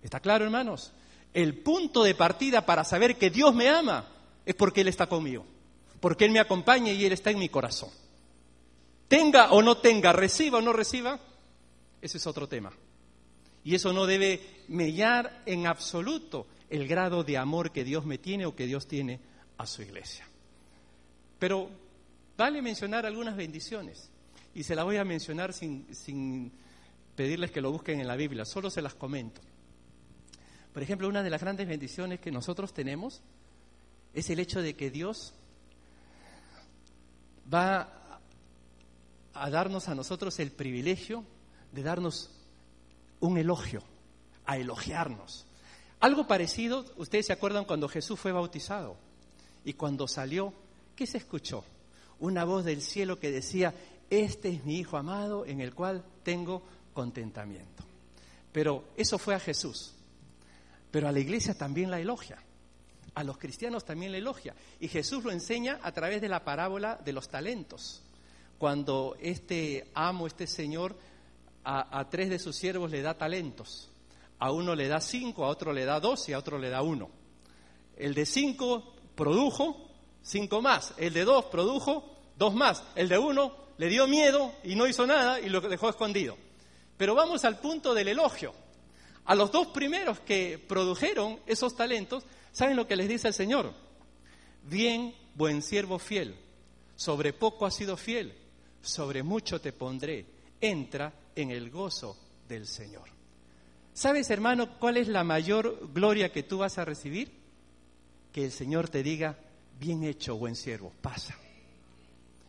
¿Está 0.02 0.20
claro, 0.20 0.46
hermanos? 0.46 0.92
El 1.34 1.58
punto 1.60 2.04
de 2.04 2.14
partida 2.14 2.66
para 2.66 2.84
saber 2.84 3.16
que 3.18 3.30
Dios 3.30 3.56
me 3.56 3.70
ama 3.70 4.08
es 4.46 4.56
porque 4.56 4.82
Él 4.82 4.88
está 4.88 5.08
conmigo, 5.08 5.46
porque 6.00 6.26
Él 6.26 6.32
me 6.32 6.40
acompaña 6.40 6.92
y 6.92 7.06
Él 7.06 7.14
está 7.14 7.32
en 7.32 7.40
mi 7.40 7.50
corazón. 7.50 7.90
Tenga 9.08 9.52
o 9.52 9.62
no 9.62 9.78
tenga, 9.78 10.14
reciba 10.14 10.60
o 10.60 10.62
no 10.62 10.74
reciba, 10.74 11.20
ese 12.02 12.18
es 12.18 12.28
otro 12.28 12.48
tema. 12.48 12.72
Y 13.64 13.76
eso 13.76 13.94
no 13.94 14.06
debe 14.06 14.64
mellar 14.68 15.42
en 15.46 15.68
absoluto 15.68 16.48
el 16.74 16.88
grado 16.88 17.24
de 17.24 17.38
amor 17.38 17.72
que 17.72 17.84
Dios 17.84 18.04
me 18.04 18.18
tiene 18.18 18.48
o 18.48 18.56
que 18.56 18.66
Dios 18.66 18.88
tiene 18.88 19.20
a 19.60 19.68
su 19.68 19.84
iglesia. 19.84 20.26
Pero 21.38 21.70
vale 22.36 22.64
mencionar 22.64 23.06
algunas 23.06 23.36
bendiciones. 23.36 24.10
Y 24.56 24.64
se 24.64 24.74
las 24.74 24.84
voy 24.84 24.98
a 24.98 25.06
mencionar 25.06 25.54
sin, 25.54 25.86
sin 25.94 26.52
pedirles 27.16 27.52
que 27.52 27.62
lo 27.62 27.72
busquen 27.72 28.00
en 28.00 28.08
la 28.08 28.16
Biblia, 28.16 28.44
solo 28.44 28.72
se 28.72 28.82
las 28.82 28.96
comento. 28.96 29.40
Por 30.74 30.82
ejemplo, 30.82 31.08
una 31.08 31.22
de 31.22 31.30
las 31.30 31.42
grandes 31.42 31.68
bendiciones 31.68 32.20
que 32.20 32.32
nosotros 32.32 32.74
tenemos 32.74 33.22
es 34.16 34.32
el 34.32 34.40
hecho 34.40 34.60
de 34.60 34.74
que 34.74 34.90
Dios 34.90 35.36
va 37.54 38.20
a 39.36 39.50
darnos 39.52 39.90
a 39.90 39.94
nosotros 39.94 40.40
el 40.40 40.52
privilegio 40.52 41.24
de 41.72 41.84
darnos 41.84 42.32
un 43.20 43.38
elogio, 43.38 43.84
a 44.48 44.58
elogiarnos. 44.58 45.46
Algo 46.04 46.28
parecido, 46.28 46.84
ustedes 46.98 47.28
se 47.28 47.32
acuerdan 47.32 47.64
cuando 47.64 47.88
Jesús 47.88 48.20
fue 48.20 48.34
bautizado 48.34 48.98
y 49.64 49.72
cuando 49.72 50.06
salió, 50.06 50.54
¿qué 50.98 51.08
se 51.08 51.18
escuchó? 51.18 51.64
Una 52.20 52.44
voz 52.44 52.66
del 52.66 52.82
cielo 52.82 53.20
que 53.20 53.32
decía, 53.32 53.74
este 54.10 54.50
es 54.50 54.66
mi 54.66 54.80
Hijo 54.80 54.98
amado 54.98 55.46
en 55.46 55.62
el 55.62 55.74
cual 55.74 56.04
tengo 56.24 56.62
contentamiento. 56.94 57.86
Pero 58.52 58.84
eso 58.98 59.18
fue 59.18 59.34
a 59.34 59.40
Jesús. 59.40 59.94
Pero 60.92 61.08
a 61.08 61.12
la 61.14 61.22
iglesia 61.22 61.58
también 61.58 61.90
la 61.90 62.02
elogia. 62.02 62.38
A 63.16 63.24
los 63.24 63.38
cristianos 63.38 63.86
también 63.86 64.12
la 64.12 64.18
elogia. 64.18 64.54
Y 64.82 64.90
Jesús 64.90 65.24
lo 65.24 65.32
enseña 65.32 65.80
a 65.82 65.94
través 65.94 66.20
de 66.20 66.28
la 66.28 66.44
parábola 66.44 67.00
de 67.02 67.14
los 67.14 67.30
talentos. 67.30 68.04
Cuando 68.58 69.16
este 69.22 69.90
amo, 69.94 70.28
este 70.28 70.48
señor, 70.48 70.98
a, 71.64 72.10
tres 72.10 72.30
de 72.30 72.40
sus 72.40 72.58
siervos 72.58 72.92
le 72.92 73.02
da 73.02 73.18
talentos. 73.18 73.90
A 74.40 74.52
uno 74.52 74.76
le 74.76 74.88
da 74.88 75.00
cinco, 75.00 75.46
a 75.46 75.50
otro 75.50 75.72
le 75.72 75.86
da 75.86 76.00
dos 76.00 76.28
y 76.30 76.34
a 76.34 76.40
otro 76.40 76.58
le 76.58 76.70
da 76.70 76.82
uno. 76.82 77.10
El 77.96 78.14
de 78.14 78.26
cinco 78.26 78.94
produjo 79.16 79.90
cinco 80.22 80.62
más. 80.62 80.94
El 80.98 81.14
de 81.14 81.24
dos 81.24 81.46
produjo 81.46 82.18
dos 82.38 82.54
más. 82.54 82.84
El 82.96 83.10
de 83.10 83.18
uno 83.18 83.56
le 83.78 83.88
dio 83.88 84.08
miedo 84.08 84.54
y 84.64 84.76
no 84.76 84.88
hizo 84.88 85.08
nada 85.08 85.40
y 85.40 85.50
lo 85.50 85.62
dejó 85.62 85.90
escondido. 85.90 86.38
Pero 86.98 87.16
vamos 87.16 87.46
al 87.46 87.60
punto 87.60 87.94
del 87.94 88.10
elogio. 88.10 88.54
A 89.26 89.36
los 89.36 89.52
dos 89.52 89.68
primeros 89.68 90.20
que 90.20 90.58
produjeron 90.58 91.40
esos 91.46 91.76
talentos, 91.76 92.26
¿saben 92.52 92.76
lo 92.76 92.88
que 92.88 92.96
les 92.96 93.08
dice 93.08 93.30
el 93.30 93.34
Señor? 93.34 93.74
Bien, 94.64 95.16
buen 95.36 95.62
siervo 95.62 95.98
fiel, 95.98 96.36
sobre 96.96 97.34
poco 97.34 97.66
has 97.66 97.76
sido 97.76 97.96
fiel, 97.96 98.34
sobre 98.82 99.24
mucho 99.24 99.62
te 99.62 99.72
pondré, 99.72 100.26
entra 100.60 101.14
en 101.36 101.52
el 101.52 101.70
gozo 101.70 102.18
del 102.48 102.68
Señor. 102.68 103.13
¿Sabes, 103.94 104.32
hermano, 104.32 104.80
cuál 104.80 104.98
es 104.98 105.08
la 105.08 105.24
mayor 105.24 105.90
gloria 105.94 106.32
que 106.32 106.44
tú 106.44 106.60
vas 106.60 106.80
a 106.80 106.86
recibir? 106.86 107.32
Que 108.32 108.46
el 108.46 108.52
Señor 108.52 108.90
te 108.90 109.04
diga, 109.04 109.38
bien 109.80 110.04
hecho, 110.04 110.36
buen 110.36 110.56
siervo, 110.56 110.92
pasa. 111.02 111.38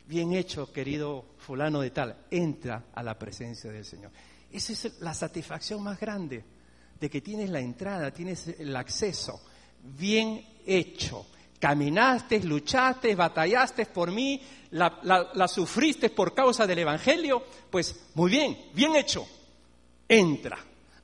Bien 0.09 0.33
hecho, 0.33 0.73
querido 0.73 1.25
fulano 1.39 1.83
de 1.83 1.91
tal, 1.91 2.17
entra 2.31 2.85
a 2.95 3.03
la 3.03 3.19
presencia 3.19 3.71
del 3.71 3.85
Señor. 3.85 4.11
Esa 4.51 4.73
es 4.73 5.01
la 5.01 5.13
satisfacción 5.13 5.83
más 5.83 6.01
grande, 6.01 6.43
de 6.99 7.11
que 7.11 7.21
tienes 7.21 7.51
la 7.51 7.61
entrada, 7.61 8.11
tienes 8.11 8.49
el 8.49 8.75
acceso. 8.75 9.41
Bien 9.83 10.43
hecho. 10.65 11.27
Caminaste, 11.59 12.43
luchaste, 12.43 13.15
batallaste 13.15 13.87
por 13.87 14.11
mí, 14.11 14.41
la, 14.73 15.49
sufriste 15.49 16.11
por 16.11 16.35
causa 16.35 16.67
del 16.67 16.81
Evangelio, 16.81 17.43
pues 17.71 18.09
muy 18.15 18.31
bien, 18.31 18.57
bien 18.75 18.97
hecho. 18.97 19.27
Entra 20.07 20.59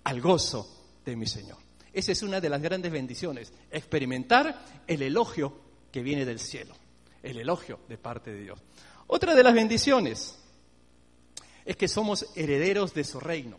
al 0.04 0.20
gozo 0.20 1.00
de 1.04 1.16
mi 1.16 1.26
Señor. 1.26 1.58
Esa 1.92 2.12
es 2.12 2.22
una 2.22 2.40
de 2.40 2.48
las 2.48 2.62
grandes 2.62 2.92
bendiciones, 2.92 3.52
experimentar 3.70 4.64
el 4.86 5.02
elogio 5.02 5.52
que 5.90 6.02
viene 6.02 6.24
del 6.24 6.38
cielo, 6.38 6.74
el 7.22 7.38
elogio 7.38 7.80
de 7.88 7.98
parte 7.98 8.32
de 8.32 8.42
Dios. 8.42 8.60
Otra 9.08 9.34
de 9.34 9.42
las 9.42 9.54
bendiciones 9.54 10.38
es 11.64 11.76
que 11.76 11.88
somos 11.88 12.26
herederos 12.36 12.94
de 12.94 13.04
su 13.04 13.18
reino. 13.18 13.58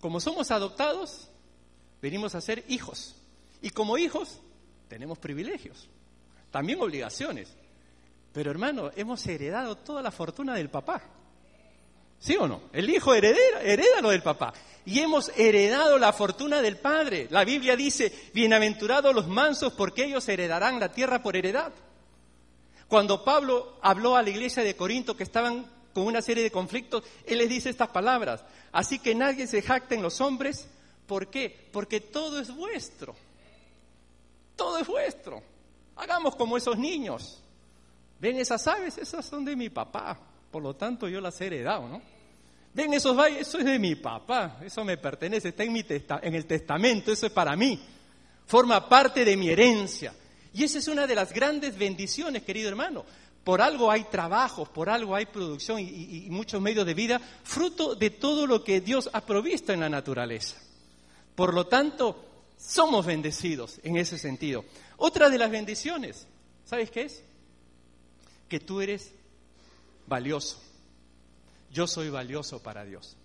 Como 0.00 0.20
somos 0.20 0.50
adoptados, 0.50 1.28
venimos 2.00 2.34
a 2.34 2.40
ser 2.40 2.64
hijos. 2.68 3.16
Y 3.62 3.70
como 3.70 3.98
hijos, 3.98 4.38
tenemos 4.88 5.18
privilegios, 5.18 5.88
también 6.50 6.80
obligaciones. 6.80 7.48
Pero 8.32 8.50
hermano, 8.50 8.90
hemos 8.94 9.26
heredado 9.26 9.76
toda 9.78 10.02
la 10.02 10.10
fortuna 10.10 10.54
del 10.54 10.70
papá. 10.70 11.02
¿Sí 12.20 12.36
o 12.36 12.48
no? 12.48 12.62
El 12.72 12.90
hijo 12.90 13.14
heredera, 13.14 13.62
hereda 13.62 14.00
lo 14.00 14.10
del 14.10 14.22
papá. 14.22 14.52
Y 14.84 15.00
hemos 15.00 15.30
heredado 15.36 15.98
la 15.98 16.12
fortuna 16.12 16.62
del 16.62 16.78
padre. 16.78 17.28
La 17.30 17.44
Biblia 17.44 17.76
dice, 17.76 18.30
bienaventurados 18.32 19.14
los 19.14 19.28
mansos 19.28 19.72
porque 19.74 20.04
ellos 20.04 20.28
heredarán 20.28 20.80
la 20.80 20.90
tierra 20.90 21.22
por 21.22 21.36
heredad. 21.36 21.72
Cuando 22.88 23.22
Pablo 23.22 23.78
habló 23.82 24.16
a 24.16 24.22
la 24.22 24.30
iglesia 24.30 24.62
de 24.64 24.74
Corinto 24.74 25.16
que 25.16 25.24
estaban 25.24 25.66
con 25.92 26.06
una 26.06 26.22
serie 26.22 26.42
de 26.42 26.50
conflictos, 26.50 27.04
él 27.26 27.38
les 27.38 27.48
dice 27.48 27.68
estas 27.68 27.88
palabras. 27.88 28.42
Así 28.72 28.98
que 28.98 29.14
nadie 29.14 29.46
se 29.46 29.62
jacte 29.62 29.94
en 29.94 30.02
los 30.02 30.20
hombres. 30.20 30.66
¿Por 31.06 31.28
qué? 31.28 31.68
Porque 31.70 32.00
todo 32.00 32.40
es 32.40 32.54
vuestro. 32.54 33.14
Todo 34.56 34.78
es 34.78 34.86
vuestro. 34.86 35.42
Hagamos 35.96 36.34
como 36.34 36.56
esos 36.56 36.78
niños. 36.78 37.42
Ven 38.20 38.38
esas 38.38 38.66
aves, 38.66 38.98
esas 38.98 39.24
son 39.24 39.44
de 39.44 39.54
mi 39.54 39.68
papá, 39.68 40.18
por 40.50 40.62
lo 40.62 40.74
tanto 40.74 41.08
yo 41.08 41.20
las 41.20 41.40
he 41.40 41.46
heredado, 41.46 41.88
¿no? 41.88 42.02
Ven 42.74 42.94
esos 42.94 43.16
valles, 43.16 43.48
eso 43.48 43.58
es 43.58 43.64
de 43.64 43.78
mi 43.78 43.94
papá, 43.94 44.58
eso 44.62 44.84
me 44.84 44.96
pertenece, 44.96 45.48
está 45.48 45.64
en, 45.64 45.72
mi 45.72 45.84
en 45.88 46.34
el 46.34 46.46
testamento, 46.46 47.10
eso 47.10 47.26
es 47.26 47.32
para 47.32 47.56
mí, 47.56 47.80
forma 48.46 48.88
parte 48.88 49.24
de 49.24 49.36
mi 49.36 49.48
herencia. 49.48 50.14
Y 50.54 50.64
esa 50.64 50.78
es 50.78 50.88
una 50.88 51.06
de 51.06 51.14
las 51.14 51.32
grandes 51.32 51.76
bendiciones, 51.76 52.42
querido 52.42 52.68
hermano. 52.68 53.04
Por 53.42 53.62
algo 53.62 53.90
hay 53.90 54.04
trabajos, 54.04 54.68
por 54.68 54.90
algo 54.90 55.14
hay 55.14 55.26
producción 55.26 55.80
y, 55.80 56.26
y 56.26 56.30
muchos 56.30 56.60
medios 56.60 56.86
de 56.86 56.94
vida, 56.94 57.20
fruto 57.42 57.94
de 57.94 58.10
todo 58.10 58.46
lo 58.46 58.62
que 58.62 58.80
Dios 58.80 59.08
ha 59.12 59.22
provisto 59.22 59.72
en 59.72 59.80
la 59.80 59.88
naturaleza. 59.88 60.56
Por 61.34 61.54
lo 61.54 61.66
tanto, 61.66 62.24
somos 62.58 63.06
bendecidos 63.06 63.80
en 63.82 63.96
ese 63.96 64.18
sentido. 64.18 64.64
Otra 64.98 65.30
de 65.30 65.38
las 65.38 65.50
bendiciones, 65.50 66.26
¿sabes 66.64 66.90
qué 66.90 67.02
es? 67.02 67.22
que 68.48 68.60
tú 68.60 68.80
eres 68.80 69.12
valioso. 70.08 70.60
Yo 71.70 71.86
soy 71.86 72.10
valioso 72.10 72.62
para 72.62 72.84
Dios. 72.84 73.16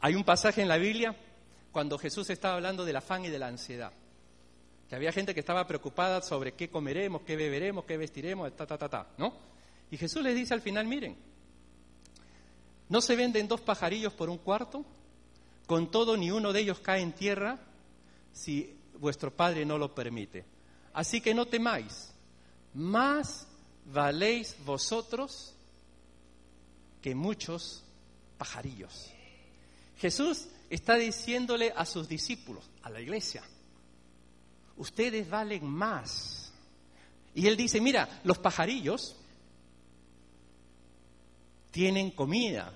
Hay 0.00 0.14
un 0.14 0.24
pasaje 0.24 0.62
en 0.62 0.68
la 0.68 0.76
Biblia 0.76 1.16
cuando 1.70 1.98
Jesús 1.98 2.28
estaba 2.30 2.54
hablando 2.54 2.84
del 2.84 2.96
afán 2.96 3.24
y 3.24 3.30
de 3.30 3.38
la 3.38 3.48
ansiedad. 3.48 3.92
Que 4.88 4.96
había 4.96 5.12
gente 5.12 5.32
que 5.32 5.40
estaba 5.40 5.66
preocupada 5.66 6.20
sobre 6.20 6.52
qué 6.52 6.68
comeremos, 6.68 7.22
qué 7.22 7.36
beberemos, 7.36 7.84
qué 7.84 7.96
vestiremos, 7.96 8.54
ta, 8.54 8.66
ta, 8.66 8.76
ta, 8.76 8.88
ta, 8.88 9.06
¿no? 9.16 9.32
Y 9.90 9.96
Jesús 9.96 10.22
les 10.22 10.34
dice 10.34 10.52
al 10.54 10.60
final, 10.60 10.86
miren, 10.86 11.16
¿no 12.88 13.00
se 13.00 13.16
venden 13.16 13.48
dos 13.48 13.60
pajarillos 13.60 14.12
por 14.12 14.28
un 14.28 14.38
cuarto? 14.38 14.84
Con 15.66 15.90
todo, 15.90 16.16
ni 16.16 16.30
uno 16.30 16.52
de 16.52 16.60
ellos 16.60 16.80
cae 16.80 17.00
en 17.00 17.12
tierra 17.12 17.58
si 18.32 18.76
vuestro 18.98 19.34
Padre 19.34 19.64
no 19.64 19.78
lo 19.78 19.94
permite. 19.94 20.44
Así 20.92 21.20
que 21.20 21.34
no 21.34 21.46
temáis, 21.46 22.12
más 22.74 23.46
valéis 23.86 24.56
vosotros 24.64 25.54
que 27.02 27.14
muchos 27.14 27.82
pajarillos. 28.38 29.12
Jesús 29.98 30.48
está 30.70 30.94
diciéndole 30.94 31.72
a 31.76 31.84
sus 31.84 32.08
discípulos, 32.08 32.64
a 32.82 32.90
la 32.90 33.00
iglesia, 33.00 33.42
ustedes 34.76 35.28
valen 35.28 35.66
más. 35.66 36.52
Y 37.34 37.46
él 37.46 37.56
dice, 37.56 37.80
mira, 37.80 38.20
los 38.24 38.38
pajarillos 38.38 39.16
tienen 41.70 42.10
comida, 42.12 42.72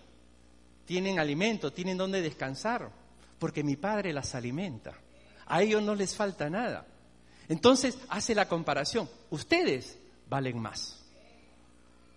tienen 0.85 1.19
alimento, 1.19 1.73
tienen 1.73 1.97
donde 1.97 2.23
descansar, 2.23 2.91
porque 3.39 3.63
mi 3.63 3.77
Padre 3.77 4.13
las 4.13 4.35
alimenta. 4.35 4.95
A 5.47 5.63
ellos 5.63 5.83
no 5.83 5.95
les 5.95 6.15
falta 6.17 6.51
nada. 6.51 6.87
Entonces 7.49 7.99
hace 8.09 8.35
la 8.35 8.49
comparación, 8.49 9.09
ustedes 9.31 9.99
valen 10.29 10.59
más. 10.59 11.06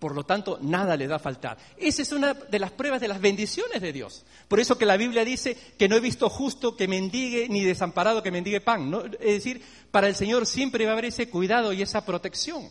Por 0.00 0.14
lo 0.14 0.24
tanto, 0.24 0.58
nada 0.62 0.96
le 0.96 1.06
da 1.06 1.16
a 1.16 1.18
faltar. 1.18 1.58
Esa 1.76 2.00
es 2.00 2.10
una 2.10 2.32
de 2.32 2.58
las 2.58 2.70
pruebas 2.70 3.02
de 3.02 3.08
las 3.08 3.20
bendiciones 3.20 3.82
de 3.82 3.92
Dios. 3.92 4.24
Por 4.48 4.58
eso 4.58 4.78
que 4.78 4.86
la 4.86 4.96
Biblia 4.96 5.26
dice 5.26 5.54
que 5.78 5.90
no 5.90 5.96
he 5.96 6.00
visto 6.00 6.30
justo 6.30 6.74
que 6.74 6.88
mendigue 6.88 7.48
ni 7.50 7.62
desamparado 7.62 8.22
que 8.22 8.30
mendigue 8.30 8.62
pan. 8.62 8.90
¿no? 8.90 9.04
Es 9.04 9.44
decir, 9.44 9.62
para 9.90 10.08
el 10.08 10.14
Señor 10.14 10.46
siempre 10.46 10.86
va 10.86 10.92
a 10.92 10.94
haber 10.94 11.04
ese 11.04 11.28
cuidado 11.28 11.74
y 11.74 11.82
esa 11.82 12.06
protección. 12.06 12.70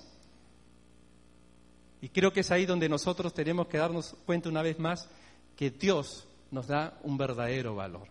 Y 2.01 2.09
creo 2.09 2.33
que 2.33 2.39
es 2.39 2.49
ahí 2.49 2.65
donde 2.65 2.89
nosotros 2.89 3.31
tenemos 3.31 3.67
que 3.67 3.77
darnos 3.77 4.15
cuenta 4.25 4.49
una 4.49 4.63
vez 4.63 4.79
más 4.79 5.07
que 5.55 5.69
Dios 5.69 6.27
nos 6.49 6.65
da 6.65 6.97
un 7.03 7.15
verdadero 7.15 7.75
valor. 7.75 8.07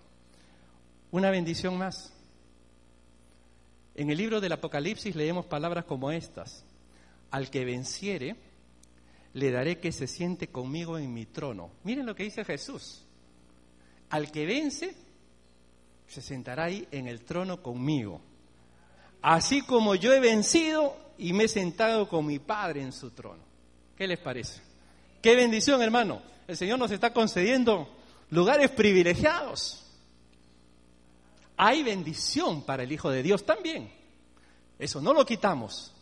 Una 1.11 1.31
bendición 1.31 1.77
más. 1.77 2.13
En 3.97 4.11
el 4.11 4.19
libro 4.19 4.41
del 4.41 4.53
Apocalipsis 4.53 5.17
leemos 5.17 5.47
palabras 5.47 5.87
como 5.87 6.13
estas. 6.13 6.65
Al 7.33 7.51
que 7.51 7.65
venciere, 7.65 8.37
le 9.35 9.51
daré 9.51 9.79
que 9.79 9.93
se 9.93 10.07
siente 10.07 10.49
conmigo 10.49 10.99
en 10.99 11.13
mi 11.13 11.27
trono. 11.27 11.71
Miren 11.85 12.07
lo 12.07 12.15
que 12.15 12.25
dice 12.25 12.45
Jesús. 12.45 13.05
Al 14.11 14.31
que 14.31 14.47
vence, 14.47 14.95
se 16.07 16.23
sentará 16.23 16.65
ahí 16.65 16.89
en 16.91 17.07
el 17.07 17.23
trono 17.23 17.63
conmigo. 17.63 18.21
Así 19.21 19.63
como 19.63 19.95
yo 19.95 20.13
he 20.13 20.21
vencido 20.21 20.97
y 21.19 21.33
me 21.33 21.45
he 21.45 21.49
sentado 21.49 22.09
con 22.09 22.25
mi 22.27 22.39
Padre 22.39 22.83
en 22.83 22.93
su 22.93 23.11
trono. 23.11 23.43
¿Qué 23.97 24.07
les 24.07 24.19
parece? 24.19 24.61
Qué 25.21 25.35
bendición, 25.35 25.83
hermano. 25.83 26.23
El 26.47 26.57
Señor 26.57 26.79
nos 26.79 26.91
está 26.91 27.13
concediendo 27.13 27.89
lugares 28.31 28.71
privilegiados. 28.71 29.85
Hay 31.57 31.83
bendición 31.83 32.63
para 32.63 32.85
el 32.85 32.93
Hijo 32.93 33.11
de 33.11 33.23
Dios 33.23 33.45
también. 33.45 33.91
Eso 34.79 35.03
no 35.03 35.13
lo 35.13 35.27
quitamos. 35.27 35.93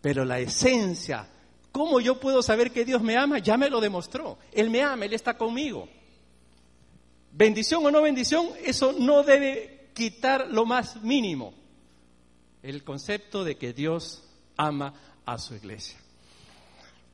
Pero 0.00 0.24
la 0.24 0.38
esencia, 0.38 1.28
¿cómo 1.76 2.00
yo 2.00 2.18
puedo 2.18 2.42
saber 2.42 2.72
que 2.72 2.86
Dios 2.86 3.02
me 3.02 3.18
ama? 3.18 3.38
Ya 3.38 3.58
me 3.58 3.68
lo 3.68 3.82
demostró. 3.82 4.38
Él 4.50 4.70
me 4.70 4.82
ama, 4.82 5.04
Él 5.04 5.12
está 5.12 5.36
conmigo. 5.36 5.86
Bendición 7.32 7.84
o 7.84 7.90
no 7.90 8.00
bendición, 8.00 8.48
eso 8.64 8.94
no 8.98 9.22
debe 9.22 9.90
quitar 9.92 10.48
lo 10.48 10.64
más 10.64 11.02
mínimo. 11.02 11.52
El 12.62 12.82
concepto 12.82 13.44
de 13.44 13.58
que 13.58 13.74
Dios 13.74 14.24
ama 14.56 14.94
a 15.26 15.36
su 15.36 15.54
iglesia. 15.54 15.98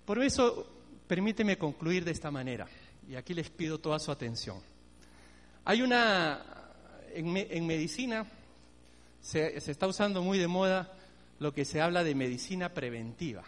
Por 0.04 0.22
eso, 0.22 0.64
permíteme 1.08 1.58
concluir 1.58 2.04
de 2.04 2.12
esta 2.12 2.30
manera, 2.30 2.68
y 3.08 3.16
aquí 3.16 3.34
les 3.34 3.50
pido 3.50 3.80
toda 3.80 3.98
su 3.98 4.12
atención. 4.12 4.60
Hay 5.64 5.82
una, 5.82 6.40
en, 7.12 7.66
medicina, 7.66 8.26
se, 9.20 9.56
está 9.56 9.88
usando 9.88 10.22
muy 10.22 10.38
de 10.38 10.46
moda 10.46 10.92
lo 11.40 11.52
que 11.52 11.64
se 11.64 11.80
habla 11.80 12.04
de 12.04 12.14
medicina 12.14 12.68
preventiva, 12.68 13.42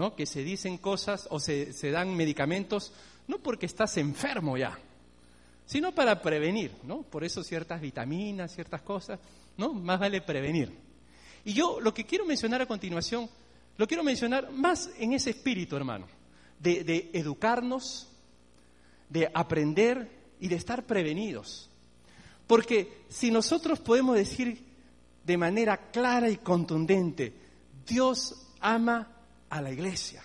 ¿no? 0.00 0.16
Que 0.16 0.24
se 0.24 0.42
dicen 0.42 0.78
cosas 0.78 1.28
o 1.30 1.38
se, 1.38 1.74
se 1.74 1.90
dan 1.90 2.16
medicamentos 2.16 2.90
no 3.28 3.38
porque 3.38 3.66
estás 3.66 3.98
enfermo 3.98 4.56
ya, 4.56 4.78
sino 5.66 5.94
para 5.94 6.22
prevenir, 6.22 6.72
¿no? 6.84 7.02
Por 7.02 7.22
eso 7.22 7.44
ciertas 7.44 7.82
vitaminas, 7.82 8.54
ciertas 8.54 8.80
cosas, 8.80 9.20
¿no? 9.58 9.74
Más 9.74 10.00
vale 10.00 10.22
prevenir. 10.22 10.72
Y 11.44 11.52
yo 11.52 11.80
lo 11.80 11.92
que 11.92 12.06
quiero 12.06 12.24
mencionar 12.24 12.62
a 12.62 12.66
continuación 12.66 13.28
lo 13.76 13.86
quiero 13.86 14.02
mencionar 14.02 14.50
más 14.52 14.90
en 14.98 15.12
ese 15.12 15.30
espíritu, 15.30 15.76
hermano, 15.76 16.06
de, 16.58 17.10
educarnos, 17.12 18.08
de 19.10 19.30
aprender 19.32 20.10
y 20.40 20.48
de 20.48 20.56
estar 20.56 20.86
prevenidos. 20.86 21.68
Porque 22.46 23.04
si 23.10 23.30
nosotros 23.30 23.80
podemos 23.80 24.16
decir 24.16 24.62
de 25.24 25.36
manera 25.36 25.90
clara 25.90 26.30
y 26.30 26.36
contundente, 26.36 27.34
Dios 27.86 28.48
ama 28.60 29.19
a 29.50 29.60
la 29.60 29.70
iglesia, 29.70 30.22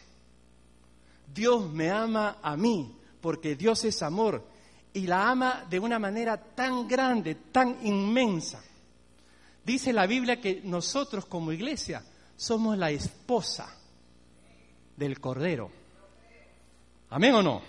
Dios 1.34 1.69
me 1.71 1.91
ama 1.91 2.38
a 2.41 2.55
mí, 2.55 2.97
porque 3.19 3.55
Dios 3.55 3.84
es 3.84 4.01
amor, 4.01 4.47
y 4.93 5.07
la 5.07 5.30
ama 5.30 5.65
de 5.69 5.80
una 5.80 5.99
manera 5.99 6.38
tan 6.38 6.88
grande, 6.88 7.36
tan 7.51 7.86
inmensa. 7.86 8.63
Dice 9.65 9.91
la 9.91 10.07
Biblia 10.07 10.39
que 10.39 10.61
nosotros 10.63 11.26
como 11.26 11.51
iglesia 11.51 12.03
somos 12.38 12.78
la 12.78 12.91
esposa 12.91 13.67
del 14.95 15.19
Cordero. 15.19 15.69
¿Amén 17.09 17.34
o 17.34 17.43
no? 17.43 17.61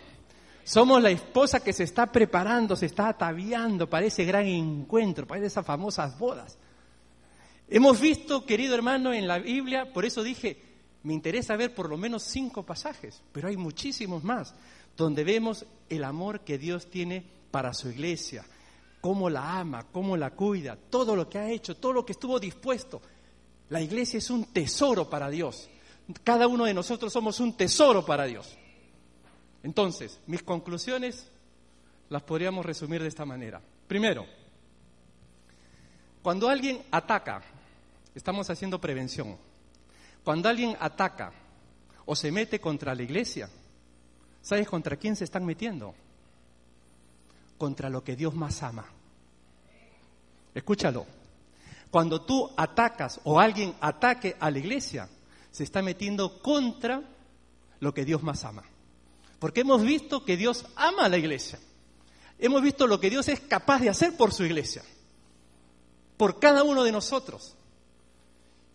Somos 0.62 1.02
la 1.02 1.10
esposa 1.10 1.60
que 1.60 1.72
se 1.72 1.84
está 1.84 2.10
preparando, 2.10 2.76
se 2.76 2.86
está 2.86 3.08
ataviando 3.08 3.88
para 3.88 4.06
ese 4.06 4.24
gran 4.24 4.46
encuentro, 4.46 5.26
para 5.26 5.44
esas 5.44 5.64
famosas 5.64 6.18
bodas. 6.18 6.58
Hemos 7.68 8.00
visto, 8.00 8.44
querido 8.44 8.74
hermano, 8.74 9.12
en 9.12 9.26
la 9.26 9.38
Biblia, 9.38 9.92
por 9.92 10.04
eso 10.04 10.22
dije, 10.22 10.60
me 11.06 11.14
interesa 11.14 11.56
ver 11.56 11.74
por 11.74 11.88
lo 11.88 11.96
menos 11.96 12.22
cinco 12.22 12.64
pasajes, 12.64 13.22
pero 13.32 13.48
hay 13.48 13.56
muchísimos 13.56 14.24
más, 14.24 14.54
donde 14.96 15.24
vemos 15.24 15.64
el 15.88 16.04
amor 16.04 16.40
que 16.40 16.58
Dios 16.58 16.90
tiene 16.90 17.24
para 17.50 17.72
su 17.74 17.88
iglesia, 17.88 18.44
cómo 19.00 19.30
la 19.30 19.58
ama, 19.60 19.86
cómo 19.92 20.16
la 20.16 20.30
cuida, 20.30 20.76
todo 20.76 21.14
lo 21.14 21.28
que 21.28 21.38
ha 21.38 21.50
hecho, 21.50 21.76
todo 21.76 21.92
lo 21.92 22.04
que 22.04 22.12
estuvo 22.12 22.40
dispuesto 22.40 23.00
la 23.68 23.80
iglesia 23.80 24.18
es 24.18 24.30
un 24.30 24.44
tesoro 24.52 25.10
para 25.10 25.28
Dios. 25.28 25.68
Cada 26.22 26.46
uno 26.46 26.64
de 26.64 26.74
nosotros 26.74 27.12
somos 27.12 27.40
un 27.40 27.56
tesoro 27.56 28.04
para 28.04 28.24
Dios. 28.24 28.56
Entonces, 29.62 30.20
mis 30.26 30.42
conclusiones 30.42 31.28
las 32.08 32.22
podríamos 32.22 32.64
resumir 32.64 33.02
de 33.02 33.08
esta 33.08 33.24
manera. 33.24 33.60
Primero, 33.88 34.24
cuando 36.22 36.48
alguien 36.48 36.82
ataca, 36.92 37.42
estamos 38.14 38.48
haciendo 38.50 38.80
prevención. 38.80 39.36
Cuando 40.26 40.48
alguien 40.48 40.76
ataca 40.80 41.32
o 42.04 42.16
se 42.16 42.32
mete 42.32 42.58
contra 42.60 42.96
la 42.96 43.04
iglesia, 43.04 43.48
¿sabes 44.42 44.66
contra 44.66 44.96
quién 44.96 45.14
se 45.14 45.22
están 45.22 45.44
metiendo? 45.44 45.94
Contra 47.56 47.88
lo 47.88 48.02
que 48.02 48.16
Dios 48.16 48.34
más 48.34 48.60
ama. 48.64 48.86
Escúchalo. 50.52 51.06
Cuando 51.92 52.22
tú 52.22 52.50
atacas 52.56 53.20
o 53.22 53.38
alguien 53.38 53.76
ataque 53.80 54.36
a 54.40 54.50
la 54.50 54.58
iglesia, 54.58 55.08
se 55.52 55.62
está 55.62 55.80
metiendo 55.80 56.42
contra 56.42 57.04
lo 57.78 57.94
que 57.94 58.04
Dios 58.04 58.20
más 58.24 58.44
ama. 58.44 58.64
Porque 59.38 59.60
hemos 59.60 59.82
visto 59.82 60.24
que 60.24 60.36
Dios 60.36 60.66
ama 60.74 61.04
a 61.04 61.08
la 61.08 61.18
iglesia. 61.18 61.60
Hemos 62.40 62.62
visto 62.62 62.88
lo 62.88 62.98
que 62.98 63.10
Dios 63.10 63.28
es 63.28 63.38
capaz 63.38 63.78
de 63.78 63.90
hacer 63.90 64.16
por 64.16 64.34
su 64.34 64.44
iglesia, 64.44 64.82
por 66.16 66.40
cada 66.40 66.64
uno 66.64 66.82
de 66.82 66.90
nosotros. 66.90 67.56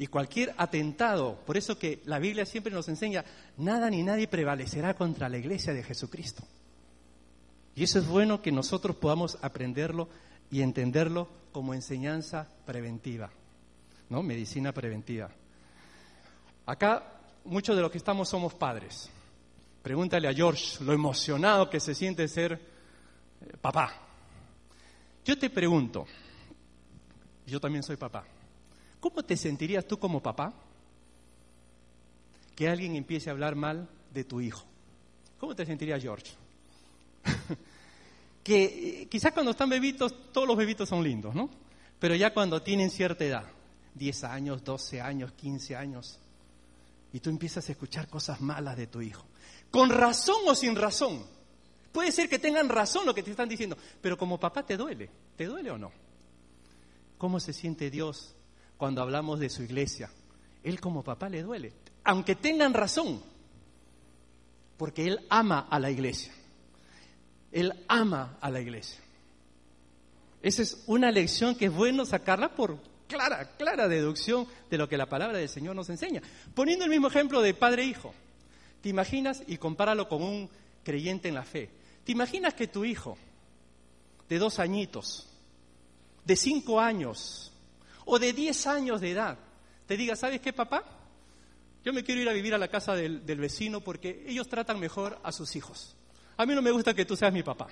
Y 0.01 0.07
cualquier 0.07 0.55
atentado, 0.57 1.35
por 1.45 1.57
eso 1.57 1.77
que 1.77 2.01
la 2.05 2.17
Biblia 2.17 2.43
siempre 2.43 2.73
nos 2.73 2.89
enseña, 2.89 3.23
nada 3.57 3.87
ni 3.87 4.01
nadie 4.01 4.27
prevalecerá 4.27 4.95
contra 4.95 5.29
la 5.29 5.37
iglesia 5.37 5.75
de 5.75 5.83
Jesucristo. 5.83 6.41
Y 7.75 7.83
eso 7.83 7.99
es 7.99 8.07
bueno 8.07 8.41
que 8.41 8.51
nosotros 8.51 8.95
podamos 8.95 9.37
aprenderlo 9.43 10.09
y 10.49 10.63
entenderlo 10.63 11.27
como 11.51 11.75
enseñanza 11.75 12.47
preventiva, 12.65 13.29
¿no? 14.09 14.23
Medicina 14.23 14.71
preventiva. 14.71 15.29
Acá 16.65 17.21
muchos 17.45 17.75
de 17.75 17.83
los 17.83 17.91
que 17.91 17.99
estamos 17.99 18.27
somos 18.27 18.55
padres. 18.55 19.07
Pregúntale 19.83 20.27
a 20.27 20.33
George 20.33 20.83
lo 20.83 20.93
emocionado 20.93 21.69
que 21.69 21.79
se 21.79 21.93
siente 21.93 22.27
ser 22.27 22.53
eh, 22.53 23.55
papá. 23.61 23.93
Yo 25.23 25.37
te 25.37 25.51
pregunto, 25.51 26.07
yo 27.45 27.59
también 27.59 27.83
soy 27.83 27.97
papá, 27.97 28.25
¿cómo 29.01 29.23
te 29.23 29.35
sentirías 29.35 29.85
tú 29.85 29.99
como 29.99 30.23
papá 30.23 30.53
que 32.55 32.69
alguien 32.69 32.95
empiece 32.95 33.29
a 33.29 33.33
hablar 33.33 33.55
mal 33.55 33.89
de 34.13 34.23
tu 34.23 34.39
hijo? 34.39 34.63
¿Cómo 35.39 35.53
te 35.55 35.65
sentirías, 35.65 36.01
George? 36.01 36.31
que 38.43 38.63
eh, 39.01 39.07
quizás 39.09 39.33
cuando 39.33 39.51
están 39.51 39.69
bebitos, 39.69 40.31
todos 40.31 40.47
los 40.47 40.55
bebitos 40.55 40.87
son 40.87 41.03
lindos, 41.03 41.35
¿no? 41.35 41.49
Pero 41.99 42.15
ya 42.15 42.33
cuando 42.33 42.61
tienen 42.61 42.89
cierta 42.89 43.25
edad, 43.25 43.45
10 43.95 44.23
años, 44.23 44.63
12 44.63 45.01
años, 45.01 45.31
15 45.33 45.75
años, 45.75 46.19
y 47.11 47.19
tú 47.19 47.29
empiezas 47.29 47.67
a 47.67 47.71
escuchar 47.71 48.07
cosas 48.07 48.39
malas 48.39 48.77
de 48.77 48.87
tu 48.87 49.01
hijo, 49.01 49.25
con 49.69 49.89
razón 49.89 50.43
o 50.47 50.55
sin 50.55 50.75
razón. 50.75 51.25
Puede 51.91 52.11
ser 52.11 52.29
que 52.29 52.39
tengan 52.39 52.69
razón 52.69 53.05
lo 53.05 53.13
que 53.13 53.21
te 53.21 53.31
están 53.31 53.49
diciendo, 53.49 53.77
pero 53.99 54.17
como 54.17 54.39
papá 54.39 54.65
te 54.65 54.77
duele, 54.77 55.09
¿te 55.35 55.45
duele 55.45 55.71
o 55.71 55.77
no? 55.77 55.91
¿Cómo 57.17 57.39
se 57.39 57.53
siente 57.53 57.91
Dios 57.91 58.35
cuando 58.81 59.03
hablamos 59.03 59.39
de 59.39 59.47
su 59.51 59.61
iglesia? 59.61 60.09
Él 60.63 60.81
como 60.81 61.03
papá 61.03 61.29
le 61.29 61.43
duele, 61.43 61.71
aunque 62.03 62.33
tengan 62.33 62.73
razón, 62.73 63.21
porque 64.75 65.05
Él 65.05 65.19
ama 65.29 65.67
a 65.69 65.77
la 65.77 65.91
iglesia. 65.91 66.33
Él 67.51 67.73
ama 67.87 68.39
a 68.41 68.49
la 68.49 68.59
iglesia. 68.59 68.99
Esa 70.41 70.63
es 70.63 70.83
una 70.87 71.11
lección 71.11 71.53
que 71.53 71.65
es 71.65 71.71
bueno 71.71 72.07
sacarla 72.07 72.55
por 72.55 72.79
clara, 73.07 73.51
clara 73.55 73.87
deducción 73.87 74.47
de 74.71 74.79
lo 74.79 74.89
que 74.89 74.97
la 74.97 75.05
palabra 75.05 75.37
del 75.37 75.47
Señor 75.47 75.75
nos 75.75 75.91
enseña. 75.91 76.23
Poniendo 76.55 76.83
el 76.83 76.89
mismo 76.89 77.07
ejemplo 77.07 77.39
de 77.43 77.53
padre-hijo. 77.53 78.09
e 78.09 78.81
¿Te 78.81 78.89
imaginas, 78.89 79.43
y 79.45 79.57
compáralo 79.57 80.09
con 80.09 80.23
un 80.23 80.49
creyente 80.83 81.27
en 81.27 81.35
la 81.35 81.43
fe, 81.43 81.69
¿te 82.03 82.13
imaginas 82.13 82.55
que 82.55 82.65
tu 82.65 82.83
hijo 82.83 83.15
de 84.27 84.39
dos 84.39 84.57
añitos, 84.57 85.27
de 86.25 86.35
cinco 86.35 86.79
años 86.79 87.50
o 88.13 88.19
de 88.19 88.33
diez 88.33 88.67
años 88.67 88.99
de 88.99 89.11
edad, 89.11 89.37
te 89.87 89.95
diga, 89.95 90.17
¿sabes 90.17 90.41
qué, 90.41 90.51
papá? 90.51 90.83
Yo 91.81 91.93
me 91.93 92.03
quiero 92.03 92.19
ir 92.19 92.27
a 92.27 92.33
vivir 92.33 92.53
a 92.53 92.57
la 92.57 92.67
casa 92.67 92.93
del, 92.93 93.25
del 93.25 93.39
vecino 93.39 93.79
porque 93.79 94.25
ellos 94.27 94.49
tratan 94.49 94.81
mejor 94.81 95.17
a 95.23 95.31
sus 95.31 95.55
hijos. 95.55 95.95
A 96.35 96.45
mí 96.45 96.53
no 96.53 96.61
me 96.61 96.71
gusta 96.71 96.93
que 96.93 97.05
tú 97.05 97.15
seas 97.15 97.31
mi 97.31 97.41
papá. 97.41 97.67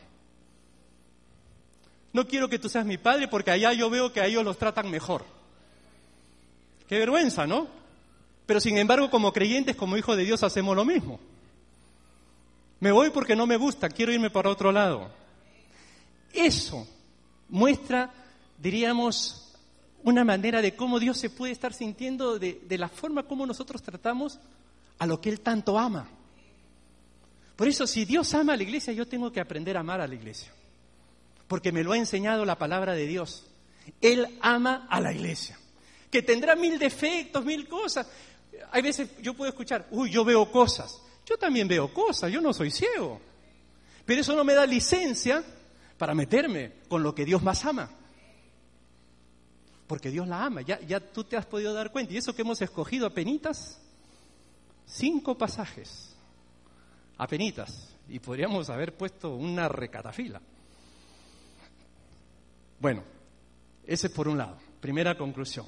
No 2.14 2.26
quiero 2.26 2.48
que 2.48 2.58
tú 2.58 2.70
seas 2.70 2.86
mi 2.86 2.98
padre 2.98 3.28
porque 3.28 3.52
allá 3.52 3.74
yo 3.74 3.90
veo 3.90 4.14
que 4.14 4.22
a 4.22 4.28
ellos 4.28 4.46
los 4.46 4.58
tratan 4.58 4.90
mejor. 4.90 5.26
Qué 6.88 6.98
vergüenza, 6.98 7.46
¿no? 7.46 7.68
Pero 8.46 8.62
sin 8.62 8.78
embargo, 8.78 9.12
como 9.12 9.34
creyentes, 9.34 9.76
como 9.76 9.98
hijos 9.98 10.16
de 10.16 10.24
Dios, 10.24 10.42
hacemos 10.44 10.74
lo 10.74 10.86
mismo. 10.86 11.20
Me 12.80 12.94
voy 12.94 13.10
porque 13.10 13.36
no 13.36 13.46
me 13.46 13.58
gusta, 13.58 13.90
quiero 13.90 14.14
irme 14.14 14.30
para 14.30 14.50
otro 14.50 14.72
lado. 14.72 15.12
Eso 16.32 16.88
muestra, 17.50 18.10
diríamos, 18.58 19.49
una 20.04 20.24
manera 20.24 20.62
de 20.62 20.76
cómo 20.76 21.00
Dios 21.00 21.18
se 21.18 21.30
puede 21.30 21.54
estar 21.54 21.74
sintiendo 21.74 22.40
de, 22.40 22.62
de, 22.68 22.78
la 22.78 22.90
forma 22.90 23.24
como 23.24 23.46
nosotros 23.46 23.82
tratamos 23.82 24.40
a 24.98 25.06
lo 25.06 25.20
que 25.22 25.30
Él 25.30 25.42
tanto 25.42 25.78
ama. 25.78 26.08
Por 27.56 27.68
eso, 27.68 27.86
si 27.86 28.06
Dios 28.06 28.34
ama 28.34 28.54
a 28.54 28.58
la 28.58 28.64
iglesia, 28.64 28.94
yo 28.94 29.08
tengo 29.08 29.32
que 29.32 29.40
aprender 29.40 29.76
a 29.78 29.82
amar 29.82 30.02
a 30.02 30.08
la 30.08 30.16
iglesia 30.16 30.52
porque 31.50 31.72
me 31.72 31.84
lo 31.84 31.92
ha 31.92 31.98
enseñado 31.98 32.46
la 32.46 32.58
palabra 32.58 32.94
de 32.94 33.08
Dios. 33.08 33.44
Él 34.02 34.38
ama 34.40 34.88
a 34.88 35.02
la 35.02 35.12
iglesia, 35.12 35.60
que 36.12 36.22
tendrá 36.22 36.56
mil 36.56 36.78
defectos, 36.78 37.44
mil 37.44 37.68
cosas. 37.68 38.08
Hay 38.72 38.84
veces 38.84 39.10
yo 39.20 39.34
puedo 39.34 39.50
escuchar, 39.50 39.88
uy, 39.90 40.12
yo 40.12 40.24
veo 40.24 40.50
cosas. 40.52 41.02
Yo 41.26 41.38
también 41.38 41.68
veo 41.68 41.92
cosas, 41.92 42.32
yo 42.32 42.40
no 42.40 42.54
soy 42.54 42.70
ciego. 42.70 43.20
Pero 44.06 44.22
eso 44.22 44.36
no 44.36 44.44
me 44.44 44.54
da 44.54 44.66
licencia 44.66 45.44
para 45.98 46.14
meterme 46.14 46.74
con 46.88 47.02
lo 47.02 47.16
que 47.16 47.26
Dios 47.26 47.42
más 47.42 47.66
ama. 47.66 47.90
Porque 49.90 50.12
Dios 50.12 50.28
la 50.28 50.46
ama, 50.46 50.62
ya, 50.62 50.80
ya 50.82 51.00
tú 51.00 51.24
te 51.24 51.36
has 51.36 51.48
podido 51.48 51.74
dar 51.74 51.92
cuenta. 51.92 52.14
Y 52.14 52.18
eso 52.18 52.36
que 52.36 52.44
hemos 52.44 52.62
escogido 52.62 53.08
a 53.08 53.10
penitas, 53.10 53.82
cinco 54.86 55.36
pasajes, 55.36 56.16
a 57.18 57.26
penitas. 57.26 57.90
Y 58.08 58.20
podríamos 58.20 58.70
haber 58.70 58.96
puesto 58.96 59.34
una 59.34 59.68
recatafila. 59.68 60.40
Bueno, 62.80 63.02
ese 63.88 64.08
es 64.08 64.14
por 64.14 64.28
un 64.28 64.38
lado. 64.38 64.58
Primera 64.80 65.18
conclusión. 65.18 65.66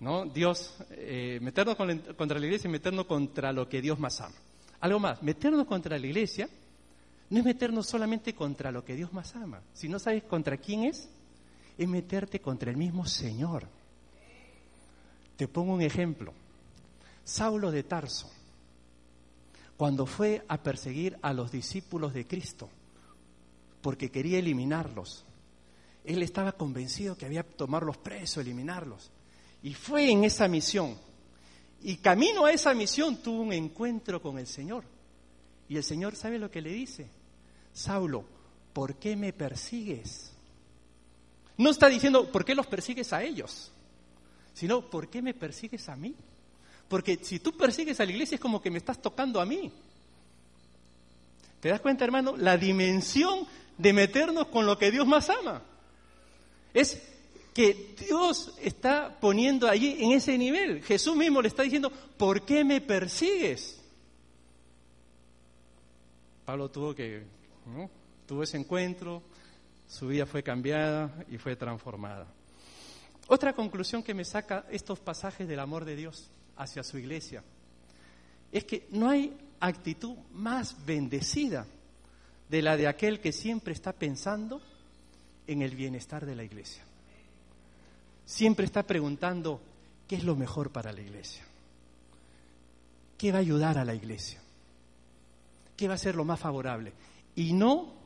¿no? 0.00 0.24
Dios, 0.24 0.78
eh, 0.92 1.38
meternos 1.42 1.76
contra 2.16 2.38
la 2.38 2.46
iglesia 2.46 2.66
y 2.66 2.72
meternos 2.72 3.04
contra 3.04 3.52
lo 3.52 3.68
que 3.68 3.82
Dios 3.82 3.98
más 3.98 4.22
ama. 4.22 4.36
Algo 4.80 5.00
más, 5.00 5.22
meternos 5.22 5.66
contra 5.66 5.98
la 5.98 6.06
iglesia 6.06 6.48
no 7.28 7.40
es 7.40 7.44
meternos 7.44 7.86
solamente 7.86 8.34
contra 8.34 8.72
lo 8.72 8.86
que 8.86 8.96
Dios 8.96 9.12
más 9.12 9.36
ama. 9.36 9.60
Si 9.74 9.86
no 9.86 9.98
sabes 9.98 10.22
contra 10.22 10.56
quién 10.56 10.84
es, 10.84 11.10
es 11.78 11.88
meterte 11.88 12.40
contra 12.40 12.70
el 12.70 12.76
mismo 12.76 13.06
Señor. 13.06 13.68
Te 15.36 15.46
pongo 15.46 15.72
un 15.72 15.80
ejemplo. 15.82 16.34
Saulo 17.24 17.70
de 17.70 17.84
Tarso, 17.84 18.28
cuando 19.76 20.04
fue 20.04 20.44
a 20.48 20.60
perseguir 20.60 21.16
a 21.22 21.32
los 21.32 21.52
discípulos 21.52 22.12
de 22.12 22.26
Cristo, 22.26 22.68
porque 23.80 24.10
quería 24.10 24.40
eliminarlos, 24.40 25.24
él 26.04 26.22
estaba 26.22 26.52
convencido 26.52 27.16
que 27.16 27.26
había 27.26 27.44
que 27.44 27.54
tomarlos 27.54 27.98
presos, 27.98 28.38
eliminarlos. 28.38 29.10
Y 29.62 29.74
fue 29.74 30.10
en 30.10 30.24
esa 30.24 30.48
misión. 30.48 30.96
Y 31.82 31.98
camino 31.98 32.46
a 32.46 32.52
esa 32.52 32.74
misión 32.74 33.18
tuvo 33.18 33.42
un 33.42 33.52
encuentro 33.52 34.20
con 34.20 34.38
el 34.38 34.46
Señor. 34.46 34.84
Y 35.68 35.76
el 35.76 35.84
Señor 35.84 36.16
sabe 36.16 36.38
lo 36.38 36.50
que 36.50 36.62
le 36.62 36.72
dice. 36.72 37.10
Saulo, 37.72 38.24
¿por 38.72 38.96
qué 38.96 39.16
me 39.16 39.32
persigues? 39.32 40.32
No 41.58 41.70
está 41.70 41.88
diciendo, 41.88 42.30
¿por 42.30 42.44
qué 42.44 42.54
los 42.54 42.66
persigues 42.66 43.12
a 43.12 43.22
ellos? 43.22 43.72
Sino, 44.54 44.80
¿por 44.88 45.08
qué 45.08 45.20
me 45.20 45.34
persigues 45.34 45.88
a 45.88 45.96
mí? 45.96 46.14
Porque 46.88 47.18
si 47.22 47.40
tú 47.40 47.56
persigues 47.56 48.00
a 48.00 48.04
la 48.04 48.12
iglesia 48.12 48.36
es 48.36 48.40
como 48.40 48.62
que 48.62 48.70
me 48.70 48.78
estás 48.78 49.02
tocando 49.02 49.40
a 49.40 49.44
mí. 49.44 49.70
¿Te 51.60 51.68
das 51.68 51.80
cuenta, 51.80 52.04
hermano? 52.04 52.36
La 52.36 52.56
dimensión 52.56 53.46
de 53.76 53.92
meternos 53.92 54.46
con 54.46 54.66
lo 54.66 54.78
que 54.78 54.90
Dios 54.90 55.06
más 55.06 55.28
ama. 55.28 55.62
Es 56.72 57.02
que 57.52 57.94
Dios 57.98 58.54
está 58.62 59.18
poniendo 59.20 59.68
allí 59.68 59.96
en 59.98 60.12
ese 60.12 60.38
nivel. 60.38 60.82
Jesús 60.84 61.16
mismo 61.16 61.42
le 61.42 61.48
está 61.48 61.64
diciendo, 61.64 61.90
¿por 61.90 62.42
qué 62.42 62.62
me 62.62 62.80
persigues? 62.80 63.82
Pablo 66.44 66.70
tuvo 66.70 66.94
que, 66.94 67.24
tuvo 68.26 68.44
ese 68.44 68.56
encuentro, 68.56 69.22
su 69.88 70.08
vida 70.08 70.26
fue 70.26 70.42
cambiada 70.42 71.24
y 71.30 71.38
fue 71.38 71.56
transformada. 71.56 72.26
Otra 73.26 73.54
conclusión 73.54 74.02
que 74.02 74.14
me 74.14 74.24
saca 74.24 74.66
estos 74.70 75.00
pasajes 75.00 75.48
del 75.48 75.60
amor 75.60 75.84
de 75.84 75.96
Dios 75.96 76.30
hacia 76.56 76.82
su 76.82 76.98
iglesia 76.98 77.42
es 78.52 78.64
que 78.64 78.86
no 78.90 79.08
hay 79.08 79.36
actitud 79.60 80.16
más 80.32 80.84
bendecida 80.86 81.66
de 82.48 82.62
la 82.62 82.76
de 82.76 82.86
aquel 82.86 83.20
que 83.20 83.32
siempre 83.32 83.72
está 83.72 83.92
pensando 83.92 84.60
en 85.46 85.62
el 85.62 85.74
bienestar 85.74 86.24
de 86.24 86.36
la 86.36 86.44
iglesia. 86.44 86.84
Siempre 88.24 88.66
está 88.66 88.82
preguntando 88.82 89.60
qué 90.06 90.16
es 90.16 90.24
lo 90.24 90.36
mejor 90.36 90.70
para 90.70 90.92
la 90.92 91.00
iglesia, 91.00 91.44
qué 93.16 93.32
va 93.32 93.38
a 93.38 93.40
ayudar 93.40 93.78
a 93.78 93.84
la 93.84 93.94
iglesia, 93.94 94.40
qué 95.76 95.88
va 95.88 95.94
a 95.94 95.98
ser 95.98 96.14
lo 96.14 96.24
más 96.24 96.38
favorable. 96.40 96.92
Y 97.34 97.52
no 97.52 97.97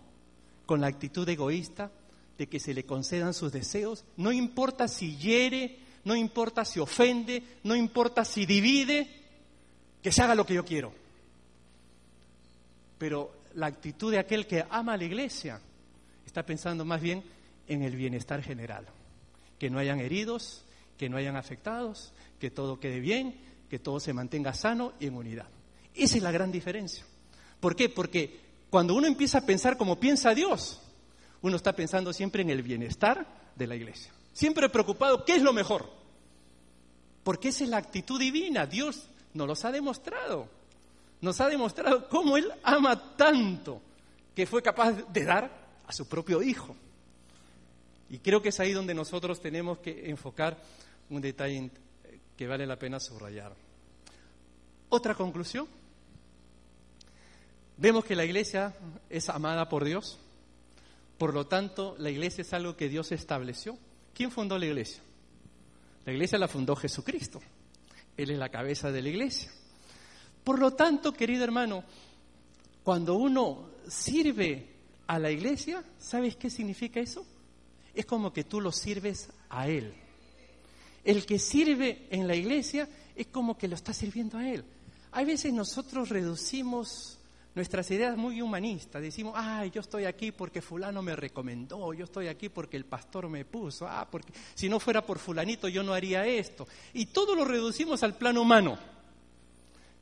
con 0.73 0.81
la 0.81 0.87
actitud 0.87 1.29
egoísta 1.29 1.91
de 2.39 2.47
que 2.47 2.59
se 2.59 2.73
le 2.73 2.87
concedan 2.87 3.35
sus 3.35 3.53
deseos, 3.53 4.07
no 4.17 4.33
importa 4.33 4.89
si 4.89 5.19
hiere, 5.19 5.81
no 6.05 6.17
importa 6.17 6.65
si 6.65 6.81
ofende, 6.81 7.43
no 7.65 7.77
importa 7.77 8.25
si 8.25 8.47
divide, 8.47 9.07
que 10.03 10.11
se 10.11 10.23
haga 10.23 10.35
lo 10.35 10.47
que 10.47 10.55
yo 10.55 10.65
quiero. 10.65 10.95
Pero 12.97 13.43
la 13.53 13.67
actitud 13.67 14.13
de 14.13 14.19
aquel 14.19 14.47
que 14.47 14.65
ama 14.71 14.95
a 14.95 14.97
la 14.97 15.05
iglesia 15.05 15.61
está 16.25 16.43
pensando 16.47 16.87
más 16.87 17.03
bien 17.03 17.23
en 17.69 17.83
el 17.83 17.95
bienestar 17.95 18.43
general. 18.43 18.87
Que 19.59 19.69
no 19.69 19.79
hayan 19.79 20.01
heridos, 20.01 20.65
que 20.97 21.11
no 21.11 21.19
hayan 21.19 21.37
afectados, 21.37 22.15
que 22.41 22.51
todo 22.51 22.81
quede 22.81 23.01
bien, 23.01 23.39
que 23.69 23.79
todo 23.79 24.01
se 24.01 24.15
mantenga 24.15 24.55
sano 24.55 24.95
y 24.99 25.09
en 25.09 25.17
unidad. 25.17 25.49
Esa 25.95 26.17
es 26.17 26.23
la 26.23 26.33
gran 26.33 26.51
diferencia. 26.51 27.05
¿Por 27.61 27.77
qué? 27.77 27.91
Porque 27.91 28.41
cuando 28.73 28.95
uno 28.95 29.07
empieza 29.07 29.37
a 29.37 29.45
pensar 29.45 29.77
como 29.77 30.01
piensa 30.01 30.35
Dios, 30.35 30.81
uno 31.43 31.57
está 31.57 31.77
pensando 31.77 32.11
siempre 32.11 32.41
en 32.41 32.49
el 32.49 32.63
bienestar 32.63 33.27
de 33.55 33.67
la 33.67 33.77
iglesia. 33.77 34.11
Siempre 34.33 34.71
preocupado, 34.71 35.27
¿qué 35.27 35.37
es 35.37 35.43
lo 35.43 35.53
mejor? 35.53 35.91
Porque 37.23 37.49
esa 37.49 37.65
es 37.65 37.69
la 37.69 37.77
actitud 37.77 38.19
divina. 38.19 38.65
Dios 38.65 39.11
nos 39.35 39.47
los 39.47 39.63
ha 39.67 39.73
demostrado. 39.73 40.49
Nos 41.21 41.39
ha 41.43 41.51
demostrado 41.51 42.09
cómo 42.09 42.39
Él 42.39 42.51
ama 42.63 43.15
tanto 43.15 43.83
que 44.35 44.47
fue 44.47 44.63
capaz 44.63 44.93
de 44.93 45.23
dar 45.23 45.51
a 45.87 45.93
su 45.93 46.09
propio 46.09 46.43
Hijo. 46.43 46.75
Y 48.09 48.21
creo 48.21 48.41
que 48.41 48.49
es 48.49 48.59
ahí 48.59 48.73
donde 48.73 48.95
nosotros 48.95 49.39
tenemos 49.39 49.81
que 49.81 50.09
enfocar 50.09 50.57
un 51.11 51.21
detalle 51.21 51.71
que 52.39 52.47
vale 52.47 52.67
la 52.67 52.79
pena 52.79 52.99
subrayar. 52.99 53.53
Otra 54.89 55.15
conclusión. 55.15 55.82
Vemos 57.83 58.05
que 58.05 58.15
la 58.15 58.25
iglesia 58.25 58.77
es 59.11 59.29
amada 59.29 59.69
por 59.69 59.85
Dios. 59.85 60.17
Por 61.19 61.35
lo 61.35 61.49
tanto, 61.49 61.97
la 61.99 62.11
iglesia 62.11 62.43
es 62.43 62.53
algo 62.53 62.77
que 62.77 62.89
Dios 62.89 63.11
estableció. 63.11 63.77
¿Quién 64.15 64.31
fundó 64.31 64.57
la 64.57 64.67
iglesia? 64.67 65.03
La 66.05 66.13
iglesia 66.13 66.39
la 66.39 66.47
fundó 66.47 66.77
Jesucristo. 66.77 67.41
Él 68.17 68.31
es 68.31 68.39
la 68.39 68.51
cabeza 68.51 68.93
de 68.93 69.03
la 69.03 69.09
iglesia. 69.09 69.51
Por 70.45 70.61
lo 70.61 70.75
tanto, 70.75 71.13
querido 71.13 71.43
hermano, 71.43 71.83
cuando 72.85 73.17
uno 73.17 73.71
sirve 73.89 74.65
a 75.09 75.19
la 75.19 75.33
iglesia, 75.33 75.83
¿sabes 75.99 76.37
qué 76.37 76.51
significa 76.51 77.01
eso? 77.01 77.27
Es 77.95 78.07
como 78.07 78.33
que 78.33 78.45
tú 78.45 78.61
lo 78.61 78.71
sirves 78.71 79.29
a 79.51 79.67
Él. 79.67 79.93
El 81.03 81.27
que 81.27 81.41
sirve 81.41 82.07
en 82.11 82.29
la 82.29 82.37
iglesia 82.37 82.89
es 83.17 83.27
como 83.27 83.59
que 83.59 83.67
lo 83.67 83.75
está 83.75 83.93
sirviendo 83.93 84.39
a 84.39 84.49
Él. 84.49 84.65
Hay 85.11 85.25
veces 85.25 85.53
nosotros 85.53 86.11
reducimos 86.11 87.19
nuestras 87.55 87.91
ideas 87.91 88.17
muy 88.17 88.41
humanistas. 88.41 89.03
Decimos, 89.03 89.35
ay, 89.37 89.71
yo 89.71 89.81
estoy 89.81 90.05
aquí 90.05 90.33
porque 90.33 90.63
fulano 90.63 91.03
me 91.03 91.17
recomendó, 91.17 91.93
yo 91.93 92.05
estoy 92.05 92.29
aquí 92.29 92.49
porque 92.49 92.77
el 92.77 92.85
pastor 92.85 93.29
me 93.29 93.45
puso, 93.45 93.87
ah, 93.87 94.09
porque 94.11 94.33
si 94.55 94.69
no 94.69 94.81
fuera 94.81 95.05
por 95.05 95.19
fulanito 95.19 95.69
yo 95.69 95.83
no 95.83 95.93
haría 95.93 96.27
esto. 96.27 96.67
Y 96.95 97.07
todo 97.07 97.35
lo 97.35 97.45
reducimos 97.45 98.03
al 98.03 98.17
plano 98.17 98.43
humano. 98.43 98.79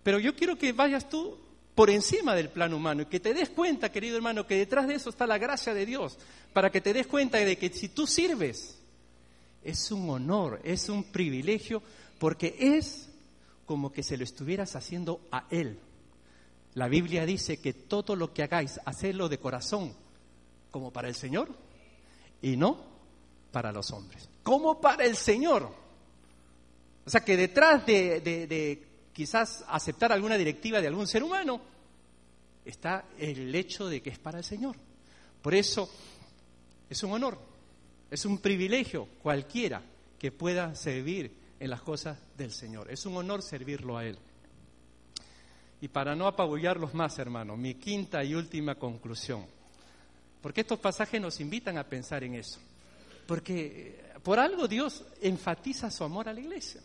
Pero 0.03 0.19
yo 0.19 0.35
quiero 0.35 0.57
que 0.57 0.73
vayas 0.73 1.09
tú 1.09 1.37
por 1.75 1.91
encima 1.91 2.35
del 2.35 2.49
plano 2.49 2.77
humano 2.77 3.03
y 3.03 3.07
que 3.07 3.21
te 3.21 3.35
des 3.35 3.51
cuenta, 3.51 3.93
querido 3.93 4.17
hermano, 4.17 4.47
que 4.47 4.57
detrás 4.57 4.87
de 4.87 4.95
eso 4.95 5.11
está 5.11 5.27
la 5.27 5.39
gracia 5.39 5.75
de 5.75 5.87
Dios, 5.87 6.19
para 6.53 6.71
que 6.71 6.81
te 6.81 6.93
des 6.93 7.07
cuenta 7.07 7.39
de 7.39 7.57
que 7.57 7.71
si 7.71 7.89
tú 7.89 8.07
sirves, 8.07 8.79
es 9.63 9.91
un 9.91 10.09
honor, 10.09 10.61
es 10.65 10.89
un 10.89 11.05
privilegio, 11.05 11.83
porque 12.19 12.57
es 12.59 13.09
como 13.67 13.93
que 13.93 14.03
se 14.03 14.17
lo 14.17 14.25
estuvieras 14.25 14.75
haciendo 14.77 15.21
a 15.31 15.45
Él. 15.51 15.79
La 16.75 16.89
Biblia 16.89 17.27
dice 17.27 17.61
que 17.61 17.73
todo 17.73 18.15
lo 18.15 18.33
que 18.33 18.43
hagáis, 18.43 18.81
hacedlo 18.85 19.29
de 19.29 19.39
corazón, 19.39 19.95
como 20.71 20.93
para 20.93 21.09
el 21.09 21.15
Señor, 21.15 21.49
y 22.43 22.57
no 22.57 22.79
para 23.51 23.73
los 23.73 23.91
hombres, 23.91 24.29
como 24.43 24.81
para 24.81 25.05
el 25.05 25.17
Señor. 25.17 25.71
O 27.05 27.11
sea 27.11 27.25
que 27.25 27.37
detrás 27.37 27.85
de, 27.85 28.21
de 28.21 28.87
quizás 29.13 29.65
aceptar 29.69 30.13
alguna 30.13 30.37
directiva 30.37 30.81
de 30.81 30.87
algún 30.87 31.07
ser 31.07 31.23
humano, 31.23 31.61
está 32.65 33.05
el 33.19 33.55
hecho 33.55 33.89
de 33.89 34.01
que 34.01 34.11
es 34.11 34.19
para 34.19 34.39
el 34.39 34.45
Señor. 34.45 34.77
Por 35.43 35.55
eso 35.55 35.91
es 36.89 37.03
un 37.03 37.13
honor, 37.13 37.39
es 38.11 38.25
un 38.25 38.39
privilegio 38.39 39.09
cualquiera 39.23 39.83
que 40.19 40.31
pueda 40.31 40.75
servir 40.75 41.33
en 41.59 41.71
las 41.71 41.83
cosas 41.83 42.19
del 42.37 42.53
Señor. 42.53 42.91
Es 42.91 43.07
un 43.07 43.17
honor 43.17 43.43
servirlo 43.43 43.97
a 43.97 44.05
Él. 44.05 44.19
Y 45.81 45.89
para 45.89 46.15
no 46.15 46.27
apabullarlos 46.27 46.95
más, 46.95 47.19
hermanos, 47.19 47.57
mi 47.59 47.75
quinta 47.75 48.23
y 48.23 48.35
última 48.35 48.75
conclusión. 48.75 49.47
Porque 50.43 50.63
estos 50.63 50.79
pasajes 50.79 51.21
nos 51.21 51.41
invitan 51.41 51.79
a 51.79 51.85
pensar 51.85 52.25
en 52.25 52.35
eso. 52.35 52.61
Porque 53.27 54.01
eh, 54.15 54.19
por 54.23 54.39
algo 54.39 54.69
Dios 54.69 55.05
enfatiza 55.23 55.91
su 55.91 56.05
amor 56.05 56.29
a 56.29 56.33
la 56.33 56.41
iglesia. 56.41 56.81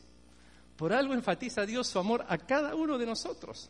Por 0.78 0.94
algo 0.94 1.14
enfatiza 1.14 1.66
Dios 1.66 1.88
su 1.88 2.00
amor 2.00 2.26
a 2.28 2.38
cada 2.38 2.76
uno 2.76 2.98
de 2.98 3.06
nosotros. 3.06 3.70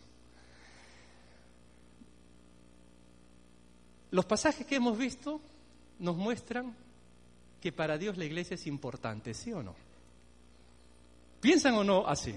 Los 4.11 4.25
pasajes 4.25 4.65
que 4.65 4.75
hemos 4.75 4.97
visto 4.97 5.41
nos 5.99 6.15
muestran 6.15 6.75
que 7.61 7.71
para 7.71 7.97
Dios 7.97 8.17
la 8.17 8.25
iglesia 8.25 8.55
es 8.55 8.67
importante, 8.67 9.33
¿sí 9.33 9.51
o 9.51 9.61
no? 9.61 9.75
¿Piensan 11.41 11.75
o 11.75 11.83
no 11.83 12.07
así? 12.07 12.35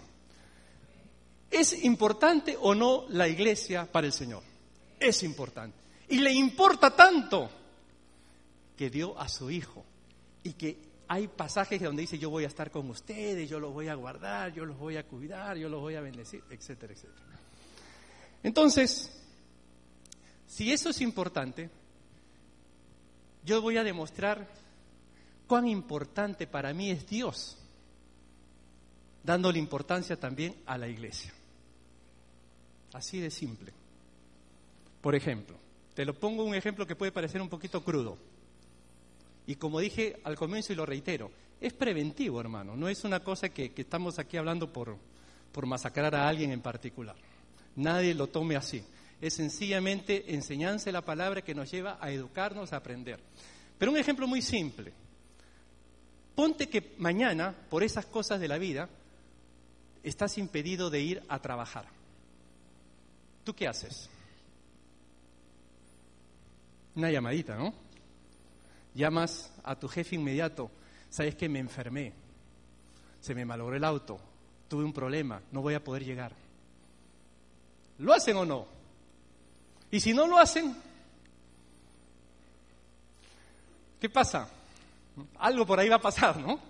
¿Es 1.51 1.84
importante 1.84 2.57
o 2.61 2.74
no 2.74 3.07
la 3.09 3.28
iglesia 3.28 3.90
para 3.90 4.07
el 4.07 4.12
Señor? 4.12 4.42
Es 5.01 5.22
importante. 5.22 5.76
Y 6.09 6.18
le 6.18 6.32
importa 6.32 6.94
tanto 6.94 7.51
que 8.76 8.90
dio 8.90 9.18
a 9.18 9.28
su 9.28 9.51
Hijo. 9.51 9.84
Y 10.42 10.53
que 10.53 10.78
hay 11.09 11.26
pasajes 11.26 11.80
donde 11.80 12.03
dice, 12.03 12.18
yo 12.18 12.30
voy 12.30 12.44
a 12.44 12.49
estar 12.49 12.70
con 12.70 12.88
ustedes, 12.90 13.49
yo 13.49 13.59
los 13.59 13.72
voy 13.72 13.88
a 13.88 13.94
guardar, 13.94 14.53
yo 14.53 14.64
los 14.64 14.78
voy 14.78 14.96
a 14.96 15.07
cuidar, 15.07 15.57
yo 15.57 15.68
los 15.68 15.80
voy 15.80 15.94
a 15.94 16.03
bendecir, 16.03 16.44
etcétera, 16.51 16.92
etcétera. 16.92 17.26
Entonces, 18.42 19.11
si 20.46 20.70
eso 20.70 20.90
es 20.90 21.01
importante, 21.01 21.70
yo 23.44 23.62
voy 23.62 23.78
a 23.78 23.84
demostrar 23.84 24.49
cuán 25.46 25.66
importante 25.66 26.46
para 26.46 26.74
mí 26.74 26.90
es 26.90 27.07
Dios, 27.07 27.57
dándole 29.24 29.59
importancia 29.59 30.20
también 30.20 30.55
a 30.66 30.76
la 30.76 30.88
iglesia. 30.88 31.32
Así 32.93 33.20
de 33.20 33.30
simple. 33.30 33.72
Por 35.01 35.14
ejemplo, 35.14 35.57
te 35.95 36.05
lo 36.05 36.14
pongo 36.14 36.45
un 36.45 36.55
ejemplo 36.55 36.86
que 36.86 36.97
puede 36.97 37.12
parecer 37.12 37.41
un 37.41 37.49
poquito 37.49 37.82
crudo. 37.82 38.18
Y 39.47 39.57
como 39.57 39.80
dije 39.80 40.20
al 40.24 40.36
comienzo 40.36 40.72
y 40.72 40.76
lo 40.76 40.86
reitero, 40.86 41.30
es 41.61 41.72
preventivo, 41.72 42.41
hermano. 42.41 42.76
No 42.76 42.89
es 42.89 43.05
una 43.05 43.20
cosa 43.20 43.49
que, 43.49 43.72
estamos 43.76 44.18
aquí 44.18 44.36
hablando 44.36 44.72
por, 44.72 44.97
por 45.53 45.66
masacrar 45.66 46.14
a 46.14 46.28
alguien 46.28 46.53
en 46.53 46.61
particular. 46.61 47.16
Nadie 47.76 48.14
lo 48.14 48.26
tome 48.28 48.57
así. 48.57 48.82
Es 49.20 49.34
sencillamente 49.34 50.34
enseñanza 50.34 50.86
de 50.86 50.93
la 50.93 51.05
palabra 51.05 51.43
que 51.43 51.55
nos 51.55 51.70
lleva 51.70 51.99
a 52.01 52.11
educarnos, 52.11 52.72
a 52.72 52.76
aprender. 52.76 53.20
Pero 53.78 53.91
un 53.91 53.99
ejemplo 53.99 54.26
muy 54.26 54.43
simple. 54.43 54.93
Ponte 56.34 56.68
que 56.68 56.95
mañana, 56.99 57.55
por 57.68 57.82
esas 57.82 58.07
cosas 58.07 58.39
de 58.39 58.49
la 58.49 58.59
vida, 58.59 58.89
estás 60.05 60.39
impedido 60.39 60.91
de 60.91 61.01
ir 61.01 61.22
a 61.28 61.41
trabajar. 61.41 61.97
¿Tú 63.49 63.55
qué 63.55 63.66
haces? 63.66 64.11
Una 66.94 67.11
llamadita, 67.11 67.57
¿no? 67.57 67.72
Llamas 68.92 69.51
a 69.64 69.74
tu 69.74 69.88
jefe 69.88 70.16
inmediato. 70.16 70.70
Sabes 71.09 71.34
que 71.34 71.49
me 71.49 71.59
enfermé, 71.59 72.12
se 73.22 73.34
me 73.34 73.46
malogró 73.46 73.74
el 73.74 73.84
auto, 73.84 74.20
tuve 74.68 74.84
un 74.84 74.92
problema, 74.92 75.40
no 75.51 75.62
voy 75.62 75.72
a 75.72 75.82
poder 75.82 76.05
llegar. 76.05 76.32
¿Lo 77.96 78.12
hacen 78.12 78.36
o 78.36 78.44
no? 78.44 78.66
Y 79.90 80.01
si 80.01 80.12
no 80.12 80.26
lo 80.26 80.36
hacen, 80.36 80.76
¿qué 83.99 84.11
pasa? 84.11 84.46
Algo 85.38 85.64
por 85.64 85.80
ahí 85.80 85.88
va 85.88 85.96
a 85.96 86.03
pasar, 86.03 86.36
¿no? 86.36 86.61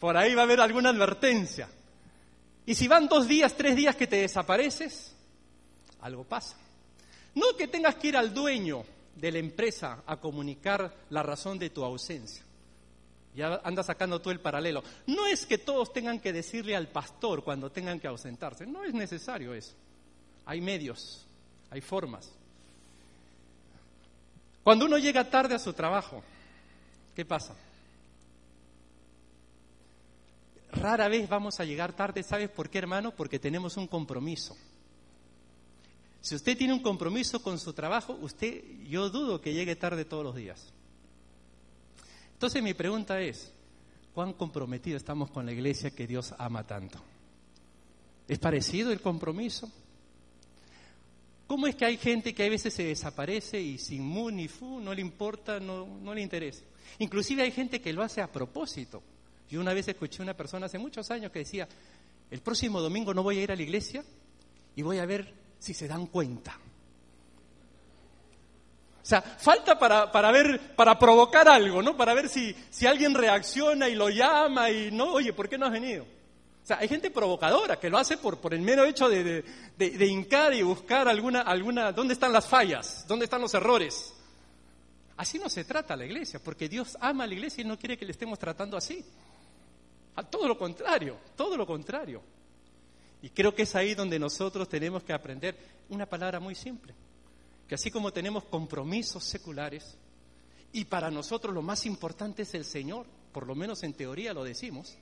Por 0.00 0.16
ahí 0.16 0.34
va 0.34 0.40
a 0.40 0.44
haber 0.44 0.62
alguna 0.62 0.88
advertencia. 0.88 1.68
Y 2.64 2.74
si 2.74 2.88
van 2.88 3.08
dos 3.08 3.28
días, 3.28 3.54
tres 3.54 3.76
días 3.76 3.94
que 3.94 4.06
te 4.06 4.16
desapareces, 4.16 5.13
algo 6.04 6.24
pasa. 6.24 6.56
No 7.34 7.56
que 7.56 7.66
tengas 7.66 7.96
que 7.96 8.08
ir 8.08 8.16
al 8.16 8.32
dueño 8.32 8.84
de 9.16 9.32
la 9.32 9.38
empresa 9.38 10.02
a 10.06 10.18
comunicar 10.18 10.94
la 11.10 11.22
razón 11.22 11.58
de 11.58 11.70
tu 11.70 11.82
ausencia. 11.82 12.44
Ya 13.34 13.60
anda 13.64 13.82
sacando 13.82 14.20
tú 14.20 14.30
el 14.30 14.38
paralelo. 14.38 14.84
No 15.06 15.26
es 15.26 15.46
que 15.46 15.58
todos 15.58 15.92
tengan 15.92 16.20
que 16.20 16.32
decirle 16.32 16.76
al 16.76 16.88
pastor 16.88 17.42
cuando 17.42 17.72
tengan 17.72 17.98
que 17.98 18.06
ausentarse. 18.06 18.66
No 18.66 18.84
es 18.84 18.92
necesario 18.94 19.54
eso. 19.54 19.74
Hay 20.44 20.60
medios, 20.60 21.26
hay 21.70 21.80
formas. 21.80 22.30
Cuando 24.62 24.84
uno 24.84 24.98
llega 24.98 25.28
tarde 25.28 25.54
a 25.54 25.58
su 25.58 25.72
trabajo, 25.72 26.22
¿qué 27.16 27.24
pasa? 27.24 27.56
Rara 30.70 31.08
vez 31.08 31.28
vamos 31.28 31.58
a 31.60 31.64
llegar 31.64 31.94
tarde, 31.94 32.22
¿sabes 32.22 32.50
por 32.50 32.68
qué, 32.68 32.78
hermano? 32.78 33.12
Porque 33.12 33.38
tenemos 33.38 33.76
un 33.76 33.86
compromiso. 33.86 34.54
Si 36.24 36.34
usted 36.34 36.56
tiene 36.56 36.72
un 36.72 36.80
compromiso 36.80 37.42
con 37.42 37.58
su 37.58 37.74
trabajo, 37.74 38.16
usted, 38.22 38.64
yo 38.88 39.10
dudo 39.10 39.42
que 39.42 39.52
llegue 39.52 39.76
tarde 39.76 40.06
todos 40.06 40.24
los 40.24 40.34
días. 40.34 40.72
Entonces 42.32 42.62
mi 42.62 42.72
pregunta 42.72 43.20
es, 43.20 43.52
¿cuán 44.14 44.32
comprometido 44.32 44.96
estamos 44.96 45.30
con 45.30 45.44
la 45.44 45.52
iglesia 45.52 45.90
que 45.90 46.06
Dios 46.06 46.34
ama 46.38 46.66
tanto? 46.66 46.98
¿Es 48.26 48.38
parecido 48.38 48.90
el 48.90 49.02
compromiso? 49.02 49.70
¿Cómo 51.46 51.66
es 51.66 51.76
que 51.76 51.84
hay 51.84 51.98
gente 51.98 52.34
que 52.34 52.46
a 52.46 52.48
veces 52.48 52.72
se 52.72 52.84
desaparece 52.84 53.60
y 53.60 53.76
sin 53.76 54.02
mu 54.02 54.30
ni 54.30 54.48
fu, 54.48 54.80
no 54.80 54.94
le 54.94 55.02
importa, 55.02 55.60
no, 55.60 55.86
no 55.86 56.14
le 56.14 56.22
interesa? 56.22 56.64
Inclusive 57.00 57.42
hay 57.42 57.50
gente 57.50 57.82
que 57.82 57.92
lo 57.92 58.02
hace 58.02 58.22
a 58.22 58.32
propósito. 58.32 59.02
Yo 59.50 59.60
una 59.60 59.74
vez 59.74 59.88
escuché 59.88 60.22
a 60.22 60.24
una 60.24 60.34
persona 60.34 60.64
hace 60.64 60.78
muchos 60.78 61.10
años 61.10 61.30
que 61.30 61.40
decía, 61.40 61.68
el 62.30 62.40
próximo 62.40 62.80
domingo 62.80 63.12
no 63.12 63.22
voy 63.22 63.40
a 63.40 63.42
ir 63.42 63.52
a 63.52 63.56
la 63.56 63.62
iglesia 63.62 64.02
y 64.74 64.80
voy 64.80 64.96
a 64.96 65.04
ver 65.04 65.43
si 65.64 65.72
se 65.72 65.88
dan 65.88 66.06
cuenta. 66.08 66.58
O 69.02 69.06
sea, 69.06 69.22
falta 69.22 69.78
para, 69.78 70.12
para 70.12 70.30
ver, 70.30 70.74
para 70.76 70.98
provocar 70.98 71.48
algo, 71.48 71.82
¿no? 71.82 71.96
Para 71.96 72.12
ver 72.12 72.28
si, 72.28 72.54
si 72.70 72.86
alguien 72.86 73.14
reacciona 73.14 73.88
y 73.88 73.94
lo 73.94 74.10
llama 74.10 74.70
y 74.70 74.90
no, 74.90 75.12
oye, 75.12 75.32
¿por 75.32 75.48
qué 75.48 75.56
no 75.56 75.66
has 75.66 75.72
venido? 75.72 76.04
O 76.04 76.66
sea, 76.66 76.78
hay 76.78 76.88
gente 76.88 77.10
provocadora 77.10 77.78
que 77.78 77.88
lo 77.88 77.98
hace 77.98 78.18
por, 78.18 78.38
por 78.38 78.52
el 78.52 78.60
mero 78.60 78.84
hecho 78.84 79.08
de, 79.08 79.24
de, 79.24 79.42
de, 79.76 80.06
hincar 80.06 80.54
y 80.54 80.62
buscar 80.62 81.08
alguna, 81.08 81.42
alguna, 81.42 81.92
¿dónde 81.92 82.14
están 82.14 82.32
las 82.32 82.46
fallas? 82.46 83.06
¿Dónde 83.06 83.24
están 83.24 83.40
los 83.40 83.52
errores? 83.54 84.14
Así 85.16 85.38
no 85.38 85.48
se 85.48 85.64
trata 85.64 85.96
la 85.96 86.04
iglesia, 86.04 86.40
porque 86.42 86.68
Dios 86.68 86.96
ama 87.00 87.24
a 87.24 87.26
la 87.26 87.34
iglesia 87.34 87.62
y 87.62 87.66
no 87.66 87.78
quiere 87.78 87.96
que 87.96 88.04
le 88.04 88.12
estemos 88.12 88.38
tratando 88.38 88.76
así. 88.76 89.04
A 90.16 90.22
todo 90.22 90.46
lo 90.46 90.58
contrario, 90.58 91.18
todo 91.36 91.56
lo 91.56 91.66
contrario. 91.66 92.22
Y 93.24 93.30
creo 93.30 93.54
que 93.54 93.62
es 93.62 93.74
ahí 93.74 93.94
donde 93.94 94.18
nosotros 94.18 94.68
tenemos 94.68 95.02
que 95.02 95.14
aprender 95.14 95.56
una 95.88 96.04
palabra 96.04 96.40
muy 96.40 96.54
simple, 96.54 96.94
que 97.66 97.74
así 97.74 97.90
como 97.90 98.12
tenemos 98.12 98.44
compromisos 98.44 99.24
seculares, 99.24 99.96
y 100.72 100.84
para 100.84 101.10
nosotros 101.10 101.54
lo 101.54 101.62
más 101.62 101.86
importante 101.86 102.42
es 102.42 102.52
el 102.52 102.66
Señor, 102.66 103.06
por 103.32 103.46
lo 103.46 103.54
menos 103.54 103.82
en 103.82 103.94
teoría 103.94 104.34
lo 104.34 104.44
decimos, 104.44 104.98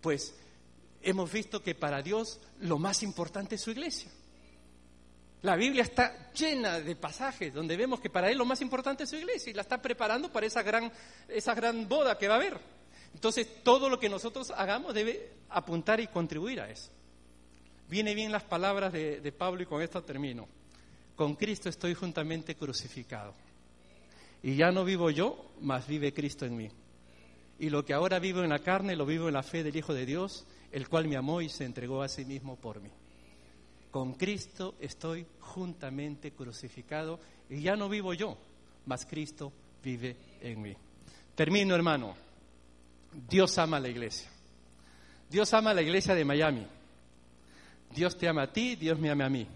pues 0.00 0.34
hemos 1.00 1.30
visto 1.30 1.62
que 1.62 1.76
para 1.76 2.02
Dios 2.02 2.40
lo 2.58 2.76
más 2.76 3.04
importante 3.04 3.54
es 3.54 3.60
su 3.60 3.70
iglesia. 3.70 4.10
La 5.42 5.54
Biblia 5.54 5.84
está 5.84 6.32
llena 6.32 6.80
de 6.80 6.96
pasajes 6.96 7.54
donde 7.54 7.76
vemos 7.76 8.00
que 8.00 8.10
para 8.10 8.32
Él 8.32 8.36
lo 8.36 8.44
más 8.44 8.60
importante 8.62 9.04
es 9.04 9.10
su 9.10 9.16
iglesia 9.16 9.50
y 9.50 9.54
la 9.54 9.62
está 9.62 9.80
preparando 9.80 10.32
para 10.32 10.46
esa 10.46 10.64
gran, 10.64 10.90
esa 11.28 11.54
gran 11.54 11.88
boda 11.88 12.18
que 12.18 12.26
va 12.26 12.34
a 12.34 12.38
haber. 12.38 12.79
Entonces, 13.14 13.62
todo 13.62 13.88
lo 13.88 13.98
que 13.98 14.08
nosotros 14.08 14.50
hagamos 14.50 14.94
debe 14.94 15.30
apuntar 15.50 16.00
y 16.00 16.06
contribuir 16.06 16.60
a 16.60 16.70
eso. 16.70 16.90
Viene 17.88 18.14
bien 18.14 18.30
las 18.30 18.44
palabras 18.44 18.92
de, 18.92 19.34
Pablo 19.36 19.62
y 19.62 19.66
con 19.66 19.82
esto 19.82 20.02
termino. 20.02 20.46
Con 21.16 21.34
Cristo 21.34 21.68
estoy 21.68 21.94
juntamente 21.94 22.54
crucificado. 22.54 23.34
Y 24.42 24.54
ya 24.54 24.70
no 24.70 24.84
vivo 24.84 25.10
yo, 25.10 25.50
mas 25.60 25.86
vive 25.86 26.14
Cristo 26.14 26.46
en 26.46 26.56
mí. 26.56 26.70
Y 27.58 27.68
lo 27.68 27.84
que 27.84 27.92
ahora 27.92 28.18
vivo 28.20 28.42
en 28.42 28.50
la 28.50 28.60
carne, 28.60 28.96
lo 28.96 29.04
vivo 29.04 29.28
en 29.28 29.34
la 29.34 29.42
fe 29.42 29.64
del 29.64 29.76
Hijo 29.76 29.92
de 29.92 30.06
Dios, 30.06 30.46
el 30.72 30.88
cual 30.88 31.08
me 31.08 31.16
amó 31.16 31.42
y 31.42 31.48
se 31.48 31.64
entregó 31.64 32.02
a 32.02 32.08
sí 32.08 32.24
mismo 32.24 32.56
por 32.56 32.80
mí. 32.80 32.90
Con 33.90 34.14
Cristo 34.14 34.76
estoy 34.80 35.26
juntamente 35.40 36.30
crucificado 36.30 37.18
y 37.50 37.60
ya 37.60 37.74
no 37.74 37.88
vivo 37.88 38.14
yo, 38.14 38.38
mas 38.86 39.04
Cristo 39.04 39.52
vive 39.82 40.16
en 40.40 40.62
mí. 40.62 40.76
Termino, 41.34 41.74
hermano. 41.74 42.14
Dios 43.12 43.58
ama 43.58 43.78
a 43.78 43.80
la 43.80 43.88
iglesia. 43.88 44.28
Dios 45.28 45.52
ama 45.54 45.70
a 45.70 45.74
la 45.74 45.82
iglesia 45.82 46.14
de 46.14 46.24
Miami. 46.24 46.66
Dios 47.94 48.16
te 48.16 48.28
ama 48.28 48.42
a 48.42 48.52
ti, 48.52 48.76
Dios 48.76 48.98
me 48.98 49.10
ama 49.10 49.26
a 49.26 49.30
mí. 49.30 49.46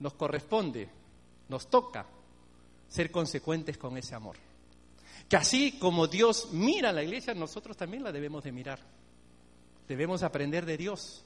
Nos 0.00 0.14
corresponde, 0.14 0.88
nos 1.48 1.68
toca 1.68 2.06
ser 2.88 3.10
consecuentes 3.10 3.78
con 3.78 3.96
ese 3.96 4.14
amor. 4.14 4.36
Que 5.28 5.36
así 5.36 5.78
como 5.78 6.06
Dios 6.06 6.48
mira 6.52 6.90
a 6.90 6.92
la 6.92 7.02
iglesia, 7.02 7.34
nosotros 7.34 7.76
también 7.76 8.02
la 8.02 8.12
debemos 8.12 8.44
de 8.44 8.52
mirar. 8.52 8.80
Debemos 9.88 10.22
aprender 10.22 10.66
de 10.66 10.76
Dios. 10.76 11.24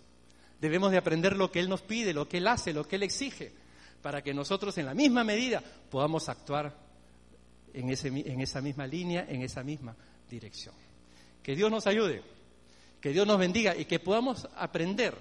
Debemos 0.60 0.90
de 0.90 0.98
aprender 0.98 1.36
lo 1.36 1.50
que 1.50 1.60
Él 1.60 1.68
nos 1.68 1.82
pide, 1.82 2.14
lo 2.14 2.28
que 2.28 2.38
Él 2.38 2.46
hace, 2.46 2.72
lo 2.72 2.86
que 2.86 2.96
Él 2.96 3.02
exige, 3.02 3.52
para 4.02 4.22
que 4.22 4.32
nosotros 4.32 4.78
en 4.78 4.86
la 4.86 4.94
misma 4.94 5.24
medida 5.24 5.62
podamos 5.90 6.28
actuar 6.28 6.74
en, 7.74 7.90
en 7.90 8.40
esa 8.40 8.60
misma 8.60 8.86
línea, 8.86 9.26
en 9.28 9.42
esa 9.42 9.62
misma 9.62 9.94
dirección. 10.30 10.74
Que 11.46 11.54
Dios 11.54 11.70
nos 11.70 11.86
ayude, 11.86 12.24
que 13.00 13.10
Dios 13.10 13.24
nos 13.24 13.38
bendiga 13.38 13.76
y 13.76 13.84
que 13.84 14.00
podamos 14.00 14.48
aprender 14.56 15.16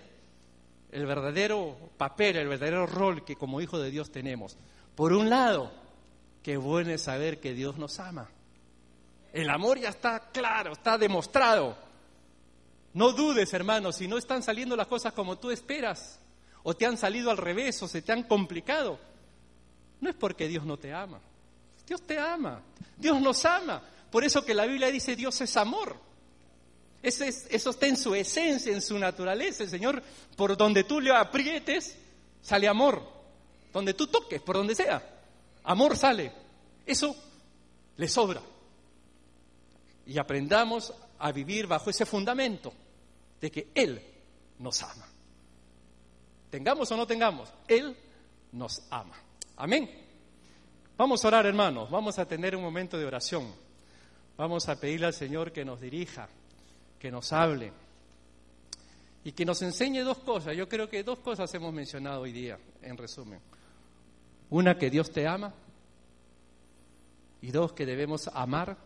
el 0.92 1.06
verdadero 1.06 1.78
papel, 1.98 2.38
el 2.38 2.48
verdadero 2.48 2.88
rol 2.88 3.24
que 3.24 3.36
como 3.36 3.62
hijo 3.62 3.78
de 3.78 3.92
Dios 3.92 4.12
tenemos. 4.12 4.58
Por 4.96 5.14
un 5.14 5.30
lado, 5.30 5.72
qué 6.42 6.58
bueno 6.58 6.90
es 6.90 7.04
saber 7.04 7.40
que 7.40 7.54
Dios 7.54 7.78
nos 7.78 8.00
ama. 8.00 8.28
El 9.34 9.52
amor 9.52 9.80
ya 9.80 9.90
está 9.90 10.32
claro, 10.32 10.72
está 10.72 10.98
demostrado. 10.98 11.78
No 12.96 13.12
dudes, 13.12 13.54
hermano, 13.54 13.92
si 13.92 14.08
no 14.08 14.18
están 14.18 14.42
saliendo 14.42 14.76
las 14.76 14.88
cosas 14.88 15.14
como 15.14 15.38
tú 15.38 15.52
esperas, 15.52 16.20
o 16.64 16.76
te 16.76 16.88
han 16.88 16.98
salido 16.98 17.30
al 17.30 17.38
revés, 17.38 17.84
o 17.84 17.88
se 17.88 18.02
te 18.02 18.12
han 18.12 18.24
complicado, 18.24 18.98
no 20.02 20.10
es 20.10 20.16
porque 20.16 20.48
Dios 20.48 20.66
no 20.66 20.78
te 20.78 20.92
ama. 20.92 21.20
Dios 21.86 22.02
te 22.02 22.18
ama, 22.18 22.64
Dios 22.98 23.22
nos 23.22 23.46
ama. 23.46 23.84
Por 24.10 24.24
eso 24.24 24.44
que 24.44 24.56
la 24.56 24.66
Biblia 24.66 24.88
dice 24.88 25.16
Dios 25.16 25.40
es 25.42 25.56
amor. 25.56 26.04
Eso, 27.06 27.24
eso 27.24 27.70
está 27.70 27.86
en 27.86 27.98
su 27.98 28.16
esencia, 28.16 28.74
en 28.74 28.82
su 28.82 28.98
naturaleza. 28.98 29.62
El 29.62 29.70
Señor, 29.70 30.02
por 30.36 30.58
donde 30.58 30.86
tú 30.86 31.00
le 31.00 31.16
aprietes, 31.16 31.96
sale 32.42 32.68
amor. 32.68 33.00
Donde 33.72 33.94
tú 33.94 34.08
toques, 34.08 34.42
por 34.42 34.56
donde 34.56 34.74
sea, 34.74 35.04
amor 35.66 35.96
sale. 35.96 36.32
Eso 36.84 37.16
le 37.98 38.08
sobra. 38.08 38.42
Y 40.08 40.18
aprendamos 40.18 40.96
a 41.20 41.32
vivir 41.32 41.68
bajo 41.68 41.92
ese 41.92 42.08
fundamento 42.08 42.74
de 43.40 43.52
que 43.52 43.68
Él 43.76 44.02
nos 44.58 44.82
ama. 44.82 45.08
Tengamos 46.50 46.92
o 46.92 46.98
no 46.98 47.06
tengamos, 47.06 47.50
Él 47.68 47.96
nos 48.52 48.82
ama. 48.90 49.16
Amén. 49.58 49.92
Vamos 50.98 51.24
a 51.24 51.28
orar, 51.28 51.46
hermanos, 51.46 51.92
vamos 51.92 52.18
a 52.18 52.26
tener 52.26 52.56
un 52.56 52.64
momento 52.64 52.98
de 52.98 53.06
oración. 53.06 53.54
Vamos 54.38 54.68
a 54.70 54.80
pedirle 54.80 55.06
al 55.06 55.14
Señor 55.14 55.52
que 55.52 55.64
nos 55.64 55.80
dirija, 55.80 56.30
que 57.00 57.12
nos 57.12 57.32
hable 57.34 57.72
y 59.24 59.32
que 59.32 59.46
nos 59.46 59.62
enseñe 59.62 60.02
dos 60.04 60.20
cosas. 60.20 60.56
Yo 60.56 60.70
creo 60.70 60.90
que 60.90 61.04
dos 61.04 61.20
cosas 61.20 61.54
hemos 61.54 61.74
mencionado 61.74 62.22
hoy 62.22 62.32
día, 62.32 62.60
en 62.82 62.98
resumen. 62.98 63.40
Una, 64.50 64.78
que 64.78 64.90
Dios 64.90 65.12
te 65.12 65.28
ama. 65.28 65.54
Y 67.42 67.52
dos, 67.52 67.74
que 67.74 67.86
debemos 67.86 68.28
amar 68.34 68.78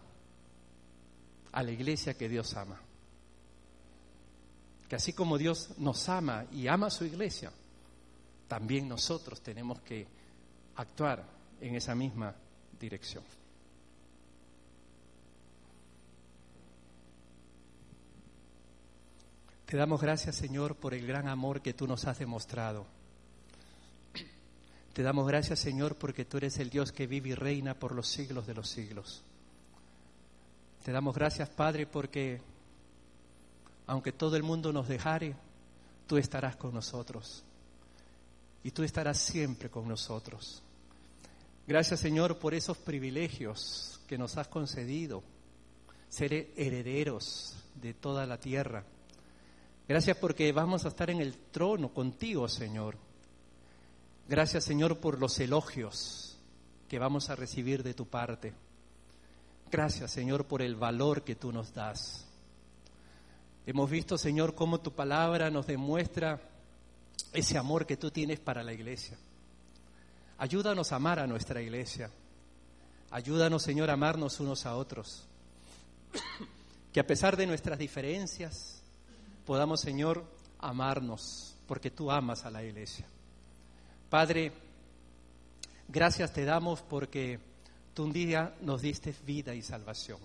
a 1.51 1.63
la 1.63 1.71
iglesia 1.71 2.13
que 2.13 2.29
Dios 2.29 2.55
ama 2.55 2.79
que 4.89 4.95
así 4.95 5.13
como 5.13 5.37
Dios 5.37 5.69
nos 5.77 6.09
ama 6.09 6.45
y 6.51 6.67
ama 6.67 6.87
a 6.87 6.89
su 6.89 7.05
iglesia, 7.05 7.51
también 8.47 8.89
nosotros 8.89 9.39
tenemos 9.39 9.79
que 9.81 10.07
actuar 10.77 11.23
en 11.61 11.75
esa 11.75 11.93
misma 11.93 12.33
dirección. 12.79 13.23
Te 19.69 19.77
damos 19.77 20.01
gracias, 20.01 20.35
Señor, 20.35 20.77
por 20.77 20.95
el 20.95 21.05
gran 21.05 21.27
amor 21.27 21.61
que 21.61 21.75
tú 21.75 21.85
nos 21.85 22.05
has 22.05 22.17
demostrado. 22.17 22.87
Te 24.93 25.03
damos 25.03 25.27
gracias, 25.27 25.59
Señor, 25.59 25.95
porque 25.95 26.25
tú 26.25 26.37
eres 26.37 26.57
el 26.57 26.71
Dios 26.71 26.91
que 26.91 27.05
vive 27.05 27.29
y 27.29 27.35
reina 27.35 27.75
por 27.75 27.93
los 27.93 28.07
siglos 28.07 28.47
de 28.47 28.55
los 28.55 28.67
siglos. 28.67 29.21
Te 30.83 30.91
damos 30.91 31.13
gracias, 31.13 31.49
Padre, 31.49 31.85
porque 31.85 32.41
aunque 33.85 34.11
todo 34.11 34.35
el 34.35 34.41
mundo 34.41 34.73
nos 34.73 34.87
dejare, 34.87 35.35
tú 36.07 36.17
estarás 36.17 36.55
con 36.55 36.73
nosotros. 36.73 37.43
Y 38.63 38.71
tú 38.71 38.81
estarás 38.81 39.19
siempre 39.19 39.69
con 39.69 39.87
nosotros. 39.87 40.63
Gracias 41.67 41.99
Señor 41.99 42.39
por 42.39 42.55
esos 42.55 42.79
privilegios 42.79 44.01
que 44.07 44.17
nos 44.17 44.35
has 44.35 44.47
concedido, 44.47 45.21
ser 46.09 46.33
herederos 46.57 47.55
de 47.75 47.93
toda 47.93 48.25
la 48.25 48.39
tierra. 48.39 48.83
Gracias 49.89 50.17
porque 50.17 50.51
vamos 50.51 50.85
a 50.85 50.89
estar 50.89 51.09
en 51.09 51.19
el 51.19 51.35
trono 51.35 51.91
contigo, 51.91 52.47
Señor. 52.47 52.95
Gracias, 54.27 54.63
Señor, 54.63 54.99
por 54.99 55.19
los 55.19 55.39
elogios 55.39 56.37
que 56.87 56.99
vamos 56.99 57.31
a 57.31 57.35
recibir 57.35 57.81
de 57.81 57.95
tu 57.95 58.05
parte. 58.05 58.53
Gracias, 59.71 60.11
Señor, 60.11 60.45
por 60.45 60.61
el 60.61 60.75
valor 60.75 61.23
que 61.23 61.33
tú 61.33 61.51
nos 61.51 61.73
das. 61.73 62.27
Hemos 63.65 63.89
visto, 63.89 64.15
Señor, 64.19 64.53
cómo 64.53 64.79
tu 64.79 64.93
palabra 64.93 65.49
nos 65.49 65.65
demuestra 65.65 66.39
ese 67.33 67.57
amor 67.57 67.87
que 67.87 67.97
tú 67.97 68.11
tienes 68.11 68.39
para 68.39 68.61
la 68.61 68.73
iglesia. 68.73 69.17
Ayúdanos 70.37 70.91
a 70.91 70.97
amar 70.97 71.17
a 71.17 71.25
nuestra 71.25 71.63
iglesia. 71.63 72.11
Ayúdanos, 73.09 73.63
Señor, 73.63 73.89
a 73.89 73.93
amarnos 73.93 74.39
unos 74.39 74.67
a 74.67 74.75
otros. 74.75 75.25
Que 76.93 76.99
a 76.99 77.07
pesar 77.07 77.35
de 77.37 77.47
nuestras 77.47 77.79
diferencias, 77.79 78.78
podamos, 79.49 79.81
Señor, 79.81 80.23
amarnos, 80.59 81.57
porque 81.65 81.89
tú 81.89 82.11
amas 82.11 82.45
a 82.45 82.51
la 82.51 82.63
iglesia. 82.63 83.07
Padre, 84.07 84.51
gracias 85.87 86.31
te 86.31 86.45
damos 86.45 86.83
porque 86.83 87.39
tú 87.95 88.03
un 88.03 88.13
día 88.13 88.53
nos 88.61 88.83
diste 88.83 89.11
vida 89.25 89.55
y 89.55 89.63
salvación. 89.63 90.19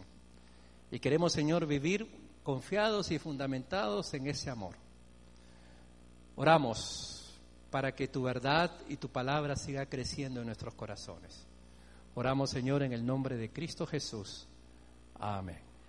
Y 0.90 0.98
queremos, 0.98 1.32
Señor, 1.32 1.64
vivir 1.64 2.06
confiados 2.42 3.10
y 3.12 3.18
fundamentados 3.18 4.12
en 4.12 4.26
ese 4.26 4.50
amor. 4.50 4.76
Oramos 6.36 7.40
para 7.70 7.94
que 7.94 8.08
tu 8.08 8.24
verdad 8.24 8.72
y 8.90 8.98
tu 8.98 9.08
palabra 9.08 9.56
siga 9.56 9.86
creciendo 9.86 10.40
en 10.40 10.48
nuestros 10.48 10.74
corazones. 10.74 11.46
Oramos, 12.14 12.50
Señor, 12.50 12.82
en 12.82 12.92
el 12.92 13.06
nombre 13.06 13.38
de 13.38 13.50
Cristo 13.50 13.86
Jesús. 13.86 14.46
Amén. 15.18 15.73